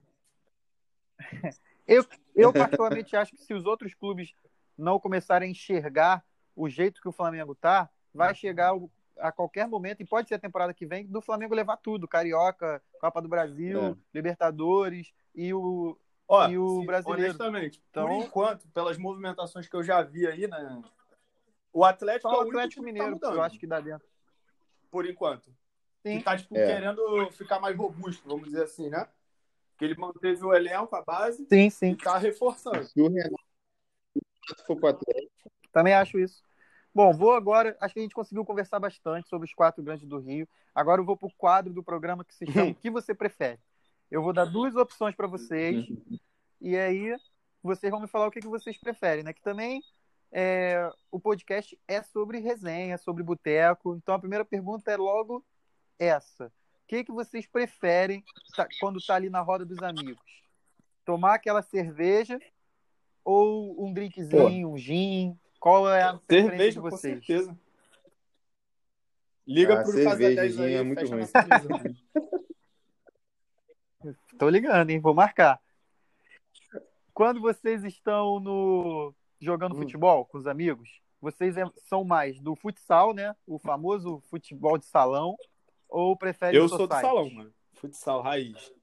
eu, 1.87 2.05
eu 2.35 2.53
particularmente 2.53 3.15
acho 3.15 3.31
que 3.31 3.41
se 3.41 3.53
os 3.53 3.65
outros 3.65 3.93
clubes 3.93 4.33
não 4.77 4.99
começarem 4.99 5.47
a 5.47 5.51
enxergar 5.51 6.25
o 6.55 6.69
jeito 6.69 7.01
que 7.01 7.07
o 7.07 7.13
Flamengo 7.13 7.55
tá, 7.55 7.89
vai 8.13 8.35
chegar 8.35 8.73
a 9.17 9.31
qualquer 9.31 9.67
momento, 9.67 10.01
e 10.01 10.05
pode 10.05 10.27
ser 10.27 10.35
a 10.35 10.39
temporada 10.39 10.73
que 10.73 10.85
vem, 10.85 11.05
do 11.05 11.21
Flamengo 11.21 11.55
levar 11.55 11.77
tudo: 11.77 12.07
Carioca, 12.07 12.81
Copa 12.99 13.21
do 13.21 13.29
Brasil, 13.29 13.81
é. 13.83 13.95
Libertadores 14.13 15.13
e 15.35 15.53
o, 15.53 15.97
Ó, 16.27 16.47
e 16.47 16.57
o 16.57 16.79
sim, 16.79 16.85
brasileiro. 16.85 17.23
Honestamente, 17.23 17.81
então, 17.89 18.07
por 18.07 18.13
enquanto, 18.13 18.67
pelas 18.69 18.97
movimentações 18.97 19.67
que 19.67 19.75
eu 19.75 19.83
já 19.83 20.01
vi 20.01 20.27
aí, 20.27 20.47
né? 20.47 20.81
O 21.71 21.83
Atlético 21.83 22.29
é 22.29 22.37
o 22.37 22.41
Atlético 22.41 22.81
tá 22.81 22.85
Mineiro, 22.85 23.19
tá 23.19 23.31
eu 23.31 23.41
acho 23.41 23.59
que 23.59 23.65
dá 23.67 23.79
dentro. 23.79 24.07
Por 24.91 25.09
enquanto. 25.09 25.51
Sim. 26.03 26.17
E 26.17 26.23
tá, 26.23 26.37
tipo, 26.37 26.55
É. 26.55 26.67
querendo 26.67 27.31
ficar 27.31 27.59
mais 27.59 27.75
robusto, 27.75 28.27
vamos 28.27 28.45
dizer 28.45 28.63
assim, 28.63 28.89
né? 28.89 29.07
Que 29.77 29.85
ele 29.85 29.95
manteve 29.95 30.43
o 30.45 30.53
elenco, 30.53 30.95
a 30.95 31.01
base, 31.01 31.45
Sim, 31.49 31.67
e 31.67 31.71
sim. 31.71 31.95
tá 31.95 32.17
reforçando. 32.17 32.83
Se 32.83 33.01
o 33.01 33.07
Renato 33.09 33.39
for 34.67 34.75
pro 34.75 34.87
Atlético, 34.89 35.51
Também 35.71 35.93
acho 35.95 36.19
isso. 36.19 36.43
Bom, 36.93 37.11
vou 37.11 37.33
agora. 37.33 37.75
Acho 37.81 37.93
que 37.93 37.99
a 37.99 38.03
gente 38.03 38.13
conseguiu 38.13 38.45
conversar 38.45 38.79
bastante 38.79 39.27
sobre 39.27 39.47
os 39.47 39.53
quatro 39.53 39.81
grandes 39.83 40.07
do 40.07 40.19
Rio. 40.19 40.47
Agora 40.75 41.01
eu 41.01 41.05
vou 41.05 41.17
para 41.17 41.27
o 41.27 41.33
quadro 41.35 41.73
do 41.73 41.83
programa 41.83 42.23
que 42.23 42.35
se 42.35 42.45
chama 42.45 42.69
O 42.71 42.75
que 42.75 42.91
você 42.91 43.15
prefere? 43.15 43.59
Eu 44.11 44.21
vou 44.21 44.31
dar 44.31 44.45
duas 44.45 44.75
opções 44.75 45.15
para 45.15 45.27
vocês. 45.27 45.87
E 46.61 46.77
aí 46.77 47.15
vocês 47.63 47.89
vão 47.89 47.99
me 47.99 48.07
falar 48.07 48.27
o 48.27 48.31
que, 48.31 48.41
que 48.41 48.47
vocês 48.47 48.77
preferem, 48.77 49.23
né? 49.23 49.33
Que 49.33 49.41
também 49.41 49.81
é, 50.31 50.91
o 51.11 51.19
podcast 51.19 51.77
é 51.87 52.03
sobre 52.03 52.39
resenha, 52.39 52.97
sobre 52.97 53.23
boteco. 53.23 53.95
Então 53.95 54.13
a 54.13 54.19
primeira 54.19 54.45
pergunta 54.45 54.91
é 54.91 54.97
logo 54.97 55.43
essa. 55.97 56.45
O 56.47 56.87
que, 56.87 57.03
que 57.03 57.11
vocês 57.11 57.47
preferem 57.47 58.23
tá, 58.55 58.67
quando 58.79 58.99
está 58.99 59.15
ali 59.15 59.29
na 59.29 59.41
roda 59.41 59.65
dos 59.65 59.81
amigos? 59.81 60.21
Tomar 61.03 61.35
aquela 61.35 61.63
cerveja 61.63 62.39
ou 63.23 63.83
um 63.83 63.91
drinkzinho, 63.91 64.67
Pô. 64.67 64.73
um 64.73 64.77
gin? 64.77 65.39
Qual 65.63 65.89
é 65.89 66.03
a 66.03 66.19
cerveja 66.29 66.71
de 66.73 66.79
vocês? 66.81 67.19
Com 67.19 67.25
certeza. 67.25 67.57
Liga 69.47 69.79
ah, 69.79 69.83
pro 69.83 69.93
cerveja, 69.93 70.35
Casa 70.35 70.57
10 70.57 70.59
aí, 70.59 70.73
é 70.73 70.83
muito 70.83 71.05
ruim. 71.05 71.23
Tô 74.37 74.49
ligando, 74.49 74.89
hein? 74.89 74.99
Vou 74.99 75.13
marcar. 75.13 75.61
Quando 77.13 77.39
vocês 77.39 77.81
estão 77.85 78.41
no 78.41 79.15
jogando 79.39 79.73
hum. 79.75 79.77
futebol 79.77 80.25
com 80.25 80.37
os 80.37 80.47
amigos, 80.47 80.99
vocês 81.21 81.55
é, 81.55 81.63
são 81.87 82.03
mais 82.03 82.41
do 82.41 82.57
futsal, 82.57 83.13
né? 83.13 83.33
O 83.47 83.57
famoso 83.57 84.19
futebol 84.29 84.77
de 84.77 84.85
salão, 84.85 85.37
ou 85.87 86.17
preferem 86.17 86.59
Eu 86.59 86.67
sou 86.67 86.85
do 86.85 86.93
salão, 86.93 87.29
mano. 87.29 87.53
Futsal 87.75 88.21
raiz. 88.21 88.73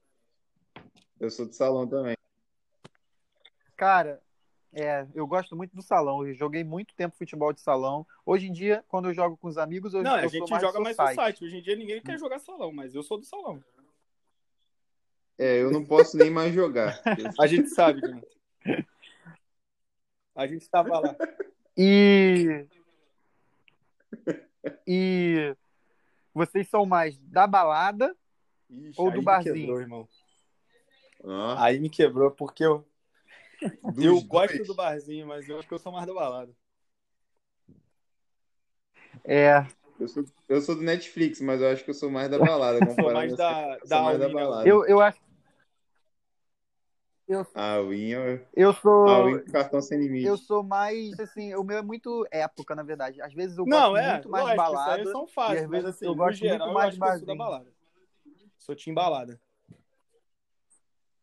Eu 1.19 1.29
sou 1.29 1.45
do 1.45 1.53
salão 1.53 1.87
também. 1.87 2.17
Cara, 3.77 4.19
é, 4.73 5.05
eu 5.13 5.27
gosto 5.27 5.55
muito 5.55 5.75
do 5.75 5.81
salão. 5.81 6.25
Eu 6.25 6.33
joguei 6.33 6.63
muito 6.63 6.95
tempo 6.95 7.17
futebol 7.17 7.51
de 7.51 7.59
salão. 7.59 8.05
Hoje 8.25 8.47
em 8.47 8.53
dia, 8.53 8.83
quando 8.87 9.09
eu 9.09 9.13
jogo 9.13 9.35
com 9.35 9.47
os 9.47 9.57
amigos, 9.57 9.93
eu, 9.93 10.01
não, 10.01 10.17
eu 10.17 10.25
a 10.25 10.27
gente 10.27 10.49
mais 10.49 10.61
joga 10.61 10.79
mais 10.79 10.97
no 10.97 11.13
site. 11.13 11.43
Hoje 11.43 11.57
em 11.57 11.61
dia 11.61 11.75
ninguém 11.75 12.01
quer 12.01 12.17
jogar 12.17 12.39
salão, 12.39 12.71
mas 12.71 12.95
eu 12.95 13.03
sou 13.03 13.17
do 13.17 13.25
salão. 13.25 13.61
É, 15.37 15.61
eu 15.61 15.71
não 15.71 15.83
posso 15.83 16.17
nem 16.17 16.29
mais 16.29 16.53
jogar. 16.53 17.01
a 17.39 17.47
gente 17.47 17.69
sabe. 17.69 18.01
A 20.35 20.47
gente 20.47 20.61
estava 20.61 20.99
lá. 20.99 21.15
E. 21.75 22.65
E. 24.87 25.55
Vocês 26.33 26.69
são 26.69 26.85
mais 26.85 27.17
da 27.23 27.45
balada 27.45 28.15
Ixi, 28.69 29.01
ou 29.01 29.11
do 29.11 29.21
barzinho? 29.21 29.55
Me 29.55 29.61
quebrou, 29.61 29.81
irmão. 29.81 30.09
Ah. 31.25 31.65
Aí 31.65 31.79
me 31.79 31.89
quebrou, 31.89 32.31
porque 32.31 32.63
eu. 32.63 32.85
Eu 33.97 34.21
gosto 34.21 34.63
do 34.63 34.75
barzinho, 34.75 35.27
mas 35.27 35.47
eu 35.47 35.59
acho 35.59 35.67
que 35.67 35.73
eu 35.73 35.79
sou 35.79 35.91
mais 35.91 36.05
da 36.05 36.13
balada. 36.13 36.51
É. 39.23 39.65
Eu 39.99 40.07
sou, 40.07 40.23
eu 40.49 40.61
sou 40.61 40.75
do 40.75 40.81
Netflix, 40.81 41.39
mas 41.41 41.61
eu 41.61 41.69
acho 41.69 41.83
que 41.83 41.89
eu 41.89 41.93
sou 41.93 42.09
mais 42.09 42.29
da 42.29 42.39
balada. 42.39 42.79
Eu 42.83 42.95
sou 42.95 43.13
mais 43.13 43.35
da, 43.35 43.77
da, 43.85 44.01
mais 44.01 44.19
da 44.19 44.29
balada. 44.29 44.67
Eu, 44.67 44.85
eu 44.85 44.99
acho 44.99 45.19
eu, 47.31 47.47
a 47.55 47.79
Win, 47.79 48.11
eu 48.53 48.73
sou. 48.73 49.07
A 49.07 49.25
Win 49.25 49.45
cartão 49.45 49.81
sem 49.81 49.97
limite. 49.97 50.25
Eu 50.25 50.35
sou 50.35 50.61
mais, 50.61 51.17
assim, 51.17 51.55
o 51.55 51.63
meu 51.63 51.77
é 51.77 51.81
muito 51.81 52.27
época, 52.29 52.75
na 52.75 52.83
verdade. 52.83 53.21
Às 53.21 53.33
vezes 53.33 53.57
eu 53.57 53.65
gosto 53.65 53.79
Não, 53.79 53.97
é, 53.97 54.13
muito 54.13 54.29
mais 54.29 54.43
lógico, 54.43 54.57
balada. 54.57 55.01
Isso 55.01 55.11
são 55.11 55.27
fáceis, 55.27 55.67
mas 55.67 55.85
assim, 55.85 56.05
eu 56.05 56.15
gosto 56.15 56.39
geral, 56.39 56.73
muito 56.73 56.99
mais 56.99 57.21
eu 57.21 57.25
sou 57.25 57.37
balada. 57.37 57.71
Sou 58.57 58.75
time 58.75 58.93
balada. 58.93 59.39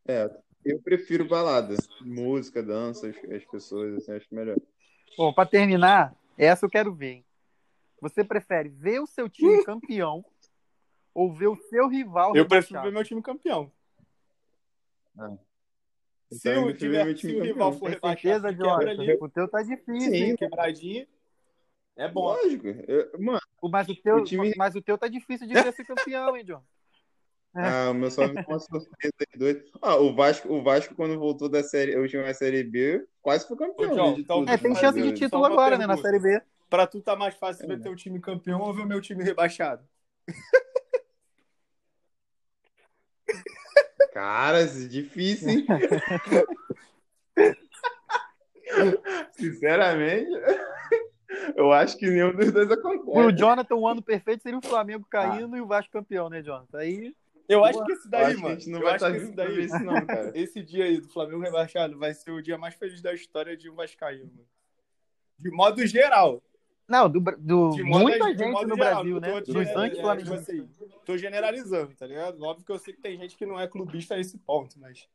É, 0.06 0.30
eu 0.70 0.80
prefiro 0.80 1.26
balada. 1.26 1.74
Música, 2.00 2.62
dança, 2.62 3.08
as, 3.08 3.44
pessoas, 3.44 3.96
assim, 3.96 4.12
acho 4.12 4.26
melhor. 4.30 4.56
Bom, 5.16 5.32
pra 5.32 5.46
terminar, 5.46 6.14
essa 6.36 6.66
eu 6.66 6.70
quero 6.70 6.94
ver, 6.94 7.12
hein? 7.12 7.24
Você 8.00 8.22
prefere 8.22 8.68
ver 8.68 9.00
o 9.00 9.06
seu 9.06 9.28
time 9.28 9.64
campeão 9.64 10.24
ou 11.12 11.32
ver 11.32 11.48
o 11.48 11.56
seu 11.56 11.88
rival 11.88 12.36
Eu 12.36 12.46
prefiro 12.46 12.82
ver 12.82 12.92
meu 12.92 13.04
time 13.04 13.20
campeão. 13.20 13.72
Ah. 15.18 15.36
Se, 16.30 16.48
então, 16.50 16.66
o, 16.66 16.74
tiver, 16.74 17.16
se 17.16 17.34
o 17.34 17.42
rival 17.42 17.72
for 17.72 17.90
rebaixado, 17.90 18.48
quebra 18.48 18.90
ali. 18.90 19.16
O 19.20 19.28
teu 19.28 19.48
tá 19.48 19.62
difícil, 19.62 20.12
Sim, 20.12 20.16
hein? 20.16 20.36
Quebradinha. 20.36 21.08
É 21.96 22.06
bom. 22.06 22.26
Lógico. 22.26 22.68
Eu, 22.68 23.10
mano, 23.18 23.40
mas, 23.62 23.88
o 23.88 23.96
teu, 23.96 24.16
o 24.16 24.24
time... 24.24 24.52
mas 24.56 24.74
o 24.76 24.82
teu 24.82 24.96
tá 24.96 25.08
difícil 25.08 25.48
de 25.48 25.54
ver 25.54 25.72
ser 25.74 25.84
campeão, 25.84 26.36
hein, 26.36 26.44
John? 26.44 26.62
É. 27.56 27.60
Ah, 27.60 27.90
o 27.90 27.94
meu 27.94 28.10
só 28.10 28.26
uma 28.26 28.60
surpresa 28.60 29.14
doido. 29.36 29.64
Ah, 29.80 29.96
o 29.96 30.14
Vasco, 30.14 30.52
o 30.52 30.62
Vasco, 30.62 30.94
quando 30.94 31.18
voltou 31.18 31.48
da 31.48 31.62
série, 31.62 31.96
última 31.96 32.32
série 32.34 32.62
B, 32.62 33.06
quase 33.22 33.48
foi 33.48 33.56
campeão. 33.56 33.94
John, 33.94 34.12
de 34.14 34.20
então, 34.20 34.40
tudo, 34.40 34.50
é, 34.50 34.58
tem 34.58 34.74
chance 34.74 35.00
de 35.00 35.12
título 35.12 35.44
agora, 35.44 35.76
pergunta. 35.76 35.88
né, 35.88 35.96
na 35.96 36.02
série 36.02 36.18
B. 36.18 36.42
Pra 36.68 36.86
tu 36.86 37.00
tá 37.00 37.16
mais 37.16 37.34
fácil 37.34 37.64
é. 37.64 37.68
ver 37.68 37.80
teu 37.80 37.96
time 37.96 38.20
campeão 38.20 38.60
ou 38.60 38.74
ver 38.74 38.82
o 38.82 38.86
meu 38.86 39.00
time 39.00 39.24
rebaixado? 39.24 39.82
Caras, 44.12 44.84
é 44.84 44.88
difícil, 44.88 45.48
hein? 45.50 45.66
Sinceramente, 49.32 50.30
eu 51.56 51.72
acho 51.72 51.96
que 51.96 52.08
nenhum 52.08 52.34
dos 52.34 52.52
dois 52.52 52.70
acontece. 52.70 53.08
O 53.08 53.32
Jonathan, 53.32 53.76
um 53.76 53.86
ano 53.86 54.02
perfeito 54.02 54.42
seria 54.42 54.58
o 54.58 54.66
Flamengo 54.66 55.06
caindo 55.08 55.54
ah. 55.54 55.58
e 55.58 55.60
o 55.60 55.66
Vasco 55.66 55.92
campeão, 55.92 56.28
né, 56.28 56.42
Jonathan? 56.42 56.78
Aí. 56.78 57.14
Eu 57.48 57.64
acho 57.64 57.82
que 57.84 57.92
esse 57.92 58.10
daí, 58.10 58.36
mano. 58.36 58.48
A 58.48 58.54
gente 58.54 58.68
não 58.68 58.80
vai 58.80 58.94
estar 58.94 59.16
esse 59.16 59.32
daí. 59.32 59.64
Isso, 59.64 59.78
não, 59.82 60.06
cara. 60.06 60.32
Esse 60.36 60.62
dia 60.62 60.84
aí 60.84 61.00
do 61.00 61.08
Flamengo 61.08 61.40
rebaixado 61.40 61.98
vai 61.98 62.12
ser 62.12 62.30
o 62.30 62.42
dia 62.42 62.58
mais 62.58 62.74
feliz 62.74 63.00
da 63.00 63.14
história 63.14 63.56
de 63.56 63.70
um 63.70 63.74
Vascaíno, 63.74 64.30
mano. 64.34 64.48
De 65.38 65.50
modo 65.50 65.86
geral. 65.86 66.42
Não, 66.86 67.08
do, 67.08 67.20
do 67.20 67.70
de 67.70 67.82
muita 67.82 68.28
gente 68.34 68.66
no 68.66 68.76
geral, 68.76 68.76
Brasil, 68.76 69.20
né? 69.20 69.40
Dos 69.40 69.56
anti-flamenguistas. 69.56 70.48
É, 70.48 70.52
tipo 70.52 70.74
assim, 70.82 70.98
tô 71.04 71.16
generalizando, 71.16 71.94
tá 71.94 72.06
ligado? 72.06 72.42
Óbvio 72.42 72.64
que 72.64 72.72
eu 72.72 72.78
sei 72.78 72.94
que 72.94 73.00
tem 73.00 73.16
gente 73.16 73.36
que 73.36 73.46
não 73.46 73.58
é 73.58 73.66
clubista 73.66 74.14
a 74.14 74.18
esse 74.18 74.36
ponto, 74.38 74.78
mas. 74.78 75.08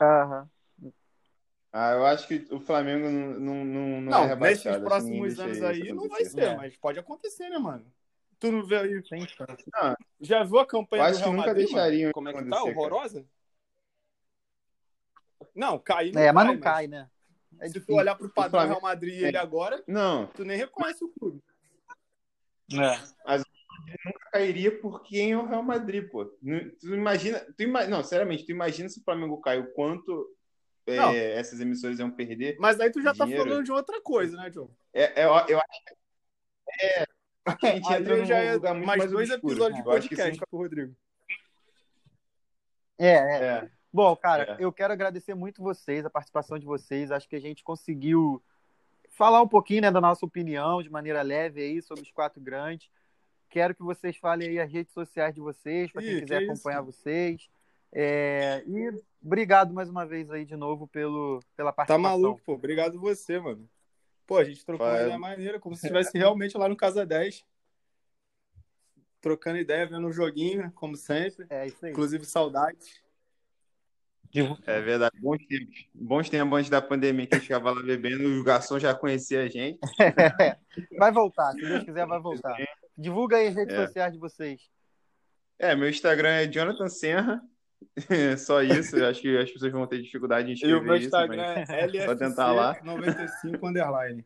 Aham. 0.00 0.48
Ah, 1.72 1.92
eu 1.92 2.04
acho 2.04 2.28
que 2.28 2.46
o 2.50 2.60
Flamengo 2.60 3.08
não, 3.08 3.40
não, 3.40 3.64
não, 3.64 4.00
não, 4.02 4.24
é 4.24 4.26
rebaixado. 4.26 4.40
Nesses 4.40 4.66
assim, 4.66 4.84
próximos 4.84 5.40
anos 5.40 5.62
aí 5.62 5.92
não 5.92 6.06
vai 6.06 6.24
ser, 6.26 6.42
é. 6.42 6.56
mas 6.56 6.76
pode 6.76 6.98
acontecer, 6.98 7.48
né, 7.48 7.56
mano? 7.56 7.86
Tu 8.42 8.50
não 8.50 8.66
vê 8.66 8.76
aí. 8.76 9.02
Tem 9.02 9.20
não, 9.20 9.96
Já 10.20 10.42
viu 10.42 10.58
a 10.58 10.66
campanha 10.66 11.12
do 11.12 11.18
Real 11.18 11.32
Madrid? 11.32 11.66
Deixariam 11.68 12.10
Como 12.10 12.28
é 12.28 12.32
que 12.32 12.50
tá? 12.50 12.64
Horrorosa? 12.64 13.24
Não, 15.54 15.78
cair. 15.78 16.16
É, 16.16 16.32
mas 16.32 16.46
não 16.48 16.58
cai, 16.58 16.88
né? 16.88 17.08
É 17.60 17.68
Se 17.68 17.80
tu 17.80 17.94
olhar 17.94 18.16
pro 18.16 18.28
padrão 18.28 18.50
Flamengo... 18.50 18.80
Real 18.80 18.82
Madrid 18.82 19.14
e 19.14 19.24
ele 19.26 19.36
agora, 19.36 19.80
não. 19.86 20.26
tu 20.26 20.44
nem 20.44 20.56
reconhece 20.56 21.04
o 21.04 21.08
clube. 21.08 21.40
É. 22.72 22.98
Mas 23.24 23.44
nunca 24.04 24.30
cairia 24.32 24.76
por 24.80 25.04
quem 25.04 25.32
é 25.32 25.38
o 25.38 25.46
Real 25.46 25.62
Madrid, 25.62 26.10
pô. 26.10 26.24
Tu 26.24 26.94
imagina, 26.94 27.38
tu 27.56 27.62
ima... 27.62 27.86
não, 27.86 28.02
seriamente, 28.02 28.44
tu 28.44 28.50
imagina 28.50 28.88
se 28.88 28.98
o 28.98 29.04
Flamengo 29.04 29.40
cai, 29.40 29.60
o 29.60 29.72
quanto 29.72 30.34
é, 30.84 31.38
essas 31.38 31.60
emissoras 31.60 32.00
iam 32.00 32.10
perder. 32.10 32.56
Mas 32.58 32.80
aí 32.80 32.90
tu 32.90 33.00
já 33.00 33.14
tá 33.14 33.24
dinheiro. 33.24 33.44
tá 33.44 33.50
falando 33.50 33.64
de 33.64 33.70
outra 33.70 34.00
coisa, 34.00 34.36
né, 34.36 34.50
João? 34.50 34.68
É, 34.92 35.22
é, 35.22 35.24
eu, 35.26 35.30
eu 35.30 35.58
acho 35.58 35.84
que 35.86 35.94
é, 36.80 37.06
a 37.44 37.66
gente 37.66 37.92
entra 37.92 38.24
já 38.24 38.36
é 38.38 38.54
lugar 38.54 38.74
mais, 38.74 38.98
mais 38.98 39.10
dois 39.10 39.30
obscuro. 39.30 39.52
episódios 39.52 39.78
de 39.78 39.84
podcast 39.84 40.40
com 40.40 40.56
o 40.56 40.60
Rodrigo. 40.60 40.94
É, 42.98 43.06
é. 43.06 43.44
é. 43.44 43.70
Bom, 43.92 44.16
cara, 44.16 44.56
é. 44.58 44.64
eu 44.64 44.72
quero 44.72 44.92
agradecer 44.92 45.34
muito 45.34 45.62
vocês, 45.62 46.06
a 46.06 46.10
participação 46.10 46.58
de 46.58 46.64
vocês. 46.64 47.10
Acho 47.10 47.28
que 47.28 47.36
a 47.36 47.40
gente 47.40 47.62
conseguiu 47.62 48.42
falar 49.10 49.42
um 49.42 49.48
pouquinho 49.48 49.82
né, 49.82 49.90
da 49.90 50.00
nossa 50.00 50.24
opinião 50.24 50.82
de 50.82 50.90
maneira 50.90 51.20
leve 51.22 51.60
aí 51.60 51.82
sobre 51.82 52.02
os 52.02 52.10
quatro 52.10 52.40
grandes. 52.40 52.88
Quero 53.50 53.74
que 53.74 53.82
vocês 53.82 54.16
falem 54.16 54.48
aí 54.48 54.58
as 54.58 54.72
redes 54.72 54.94
sociais 54.94 55.34
de 55.34 55.40
vocês, 55.40 55.92
para 55.92 56.00
quem 56.00 56.20
quiser 56.20 56.38
que 56.38 56.50
acompanhar 56.50 56.80
vocês. 56.80 57.50
É... 57.92 58.62
E 58.66 58.90
obrigado 59.22 59.74
mais 59.74 59.90
uma 59.90 60.06
vez 60.06 60.30
aí 60.30 60.46
de 60.46 60.56
novo 60.56 60.86
pelo, 60.86 61.40
pela 61.54 61.70
participação. 61.70 62.02
Tá 62.02 62.08
maluco, 62.08 62.40
pô. 62.46 62.54
Obrigado 62.54 62.98
você, 62.98 63.38
mano. 63.38 63.68
Pô, 64.26 64.38
a 64.38 64.44
gente 64.44 64.64
trocou 64.64 64.86
Vai. 64.86 65.02
ideia 65.02 65.18
maneira, 65.18 65.60
como 65.60 65.74
se 65.74 65.86
estivesse 65.86 66.16
realmente 66.16 66.56
lá 66.56 66.68
no 66.68 66.76
Casa 66.76 67.04
10. 67.04 67.44
Trocando 69.20 69.58
ideia, 69.58 69.86
vendo 69.86 70.06
um 70.06 70.12
joguinho, 70.12 70.70
como 70.72 70.96
sempre. 70.96 71.46
É 71.48 71.66
isso 71.66 71.84
aí. 71.84 71.92
Inclusive, 71.92 72.24
saudades. 72.24 73.02
É 74.66 74.80
verdade. 74.80 75.20
Bons 75.20 75.46
tempos. 75.46 75.86
Bons 75.94 76.30
tempos 76.30 76.58
antes 76.58 76.70
da 76.70 76.80
pandemia 76.80 77.26
que 77.26 77.34
a 77.34 77.38
gente 77.38 77.46
ficava 77.46 77.72
lá 77.72 77.82
bebendo, 77.82 78.40
o 78.40 78.42
garçom 78.42 78.78
já 78.78 78.94
conhecia 78.94 79.42
a 79.42 79.48
gente. 79.48 79.78
vai 80.98 81.12
voltar, 81.12 81.52
se 81.52 81.60
Deus 81.60 81.84
quiser, 81.84 82.06
vai 82.06 82.18
voltar. 82.18 82.56
Divulga 82.96 83.36
aí 83.36 83.48
as 83.48 83.54
redes 83.54 83.74
é. 83.74 83.86
sociais 83.86 84.12
de 84.12 84.18
vocês. 84.18 84.70
É, 85.58 85.76
meu 85.76 85.88
Instagram 85.88 86.30
é 86.30 86.46
Jonathan 86.46 86.88
Serra. 86.88 87.42
Só 88.38 88.62
isso, 88.62 89.02
acho 89.04 89.20
que 89.20 89.36
as 89.36 89.50
pessoas 89.50 89.72
vão 89.72 89.86
ter 89.86 90.00
dificuldade 90.00 90.50
em 90.50 90.54
escrever 90.54 90.74
isso. 90.74 90.82
E 90.82 90.84
o 90.84 90.86
meu 90.86 90.96
Instagram 90.96 91.62
isso, 91.62 91.72
é 91.72 91.80
LFC 91.86 92.16
tentar 92.16 92.52
lá. 92.52 92.76
95 92.82 93.66
underline. 93.66 94.24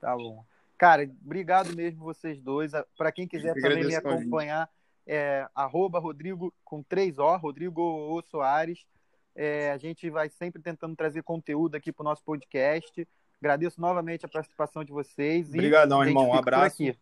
Tá 0.00 0.16
bom. 0.16 0.44
Cara, 0.78 1.10
obrigado 1.24 1.74
mesmo 1.76 2.04
vocês 2.04 2.40
dois. 2.40 2.72
Para 2.96 3.12
quem 3.12 3.28
quiser 3.28 3.54
também 3.54 3.84
me 3.84 3.94
acompanhar, 3.94 4.68
é, 5.06 5.46
arroba 5.54 5.98
Rodrigo 5.98 6.54
com 6.64 6.82
três 6.82 7.18
O, 7.18 7.36
Rodrigo 7.36 7.82
o 7.82 8.22
Soares. 8.22 8.86
É, 9.34 9.70
a 9.70 9.76
gente 9.76 10.08
vai 10.08 10.28
sempre 10.28 10.62
tentando 10.62 10.96
trazer 10.96 11.22
conteúdo 11.22 11.74
aqui 11.74 11.92
para 11.92 12.02
o 12.02 12.04
nosso 12.04 12.24
podcast. 12.24 13.06
Agradeço 13.40 13.80
novamente 13.80 14.24
a 14.24 14.28
participação 14.28 14.82
de 14.84 14.92
vocês. 14.92 15.48
Obrigadão, 15.48 16.04
irmão. 16.04 16.28
Um 16.28 16.34
abraço. 16.34 16.94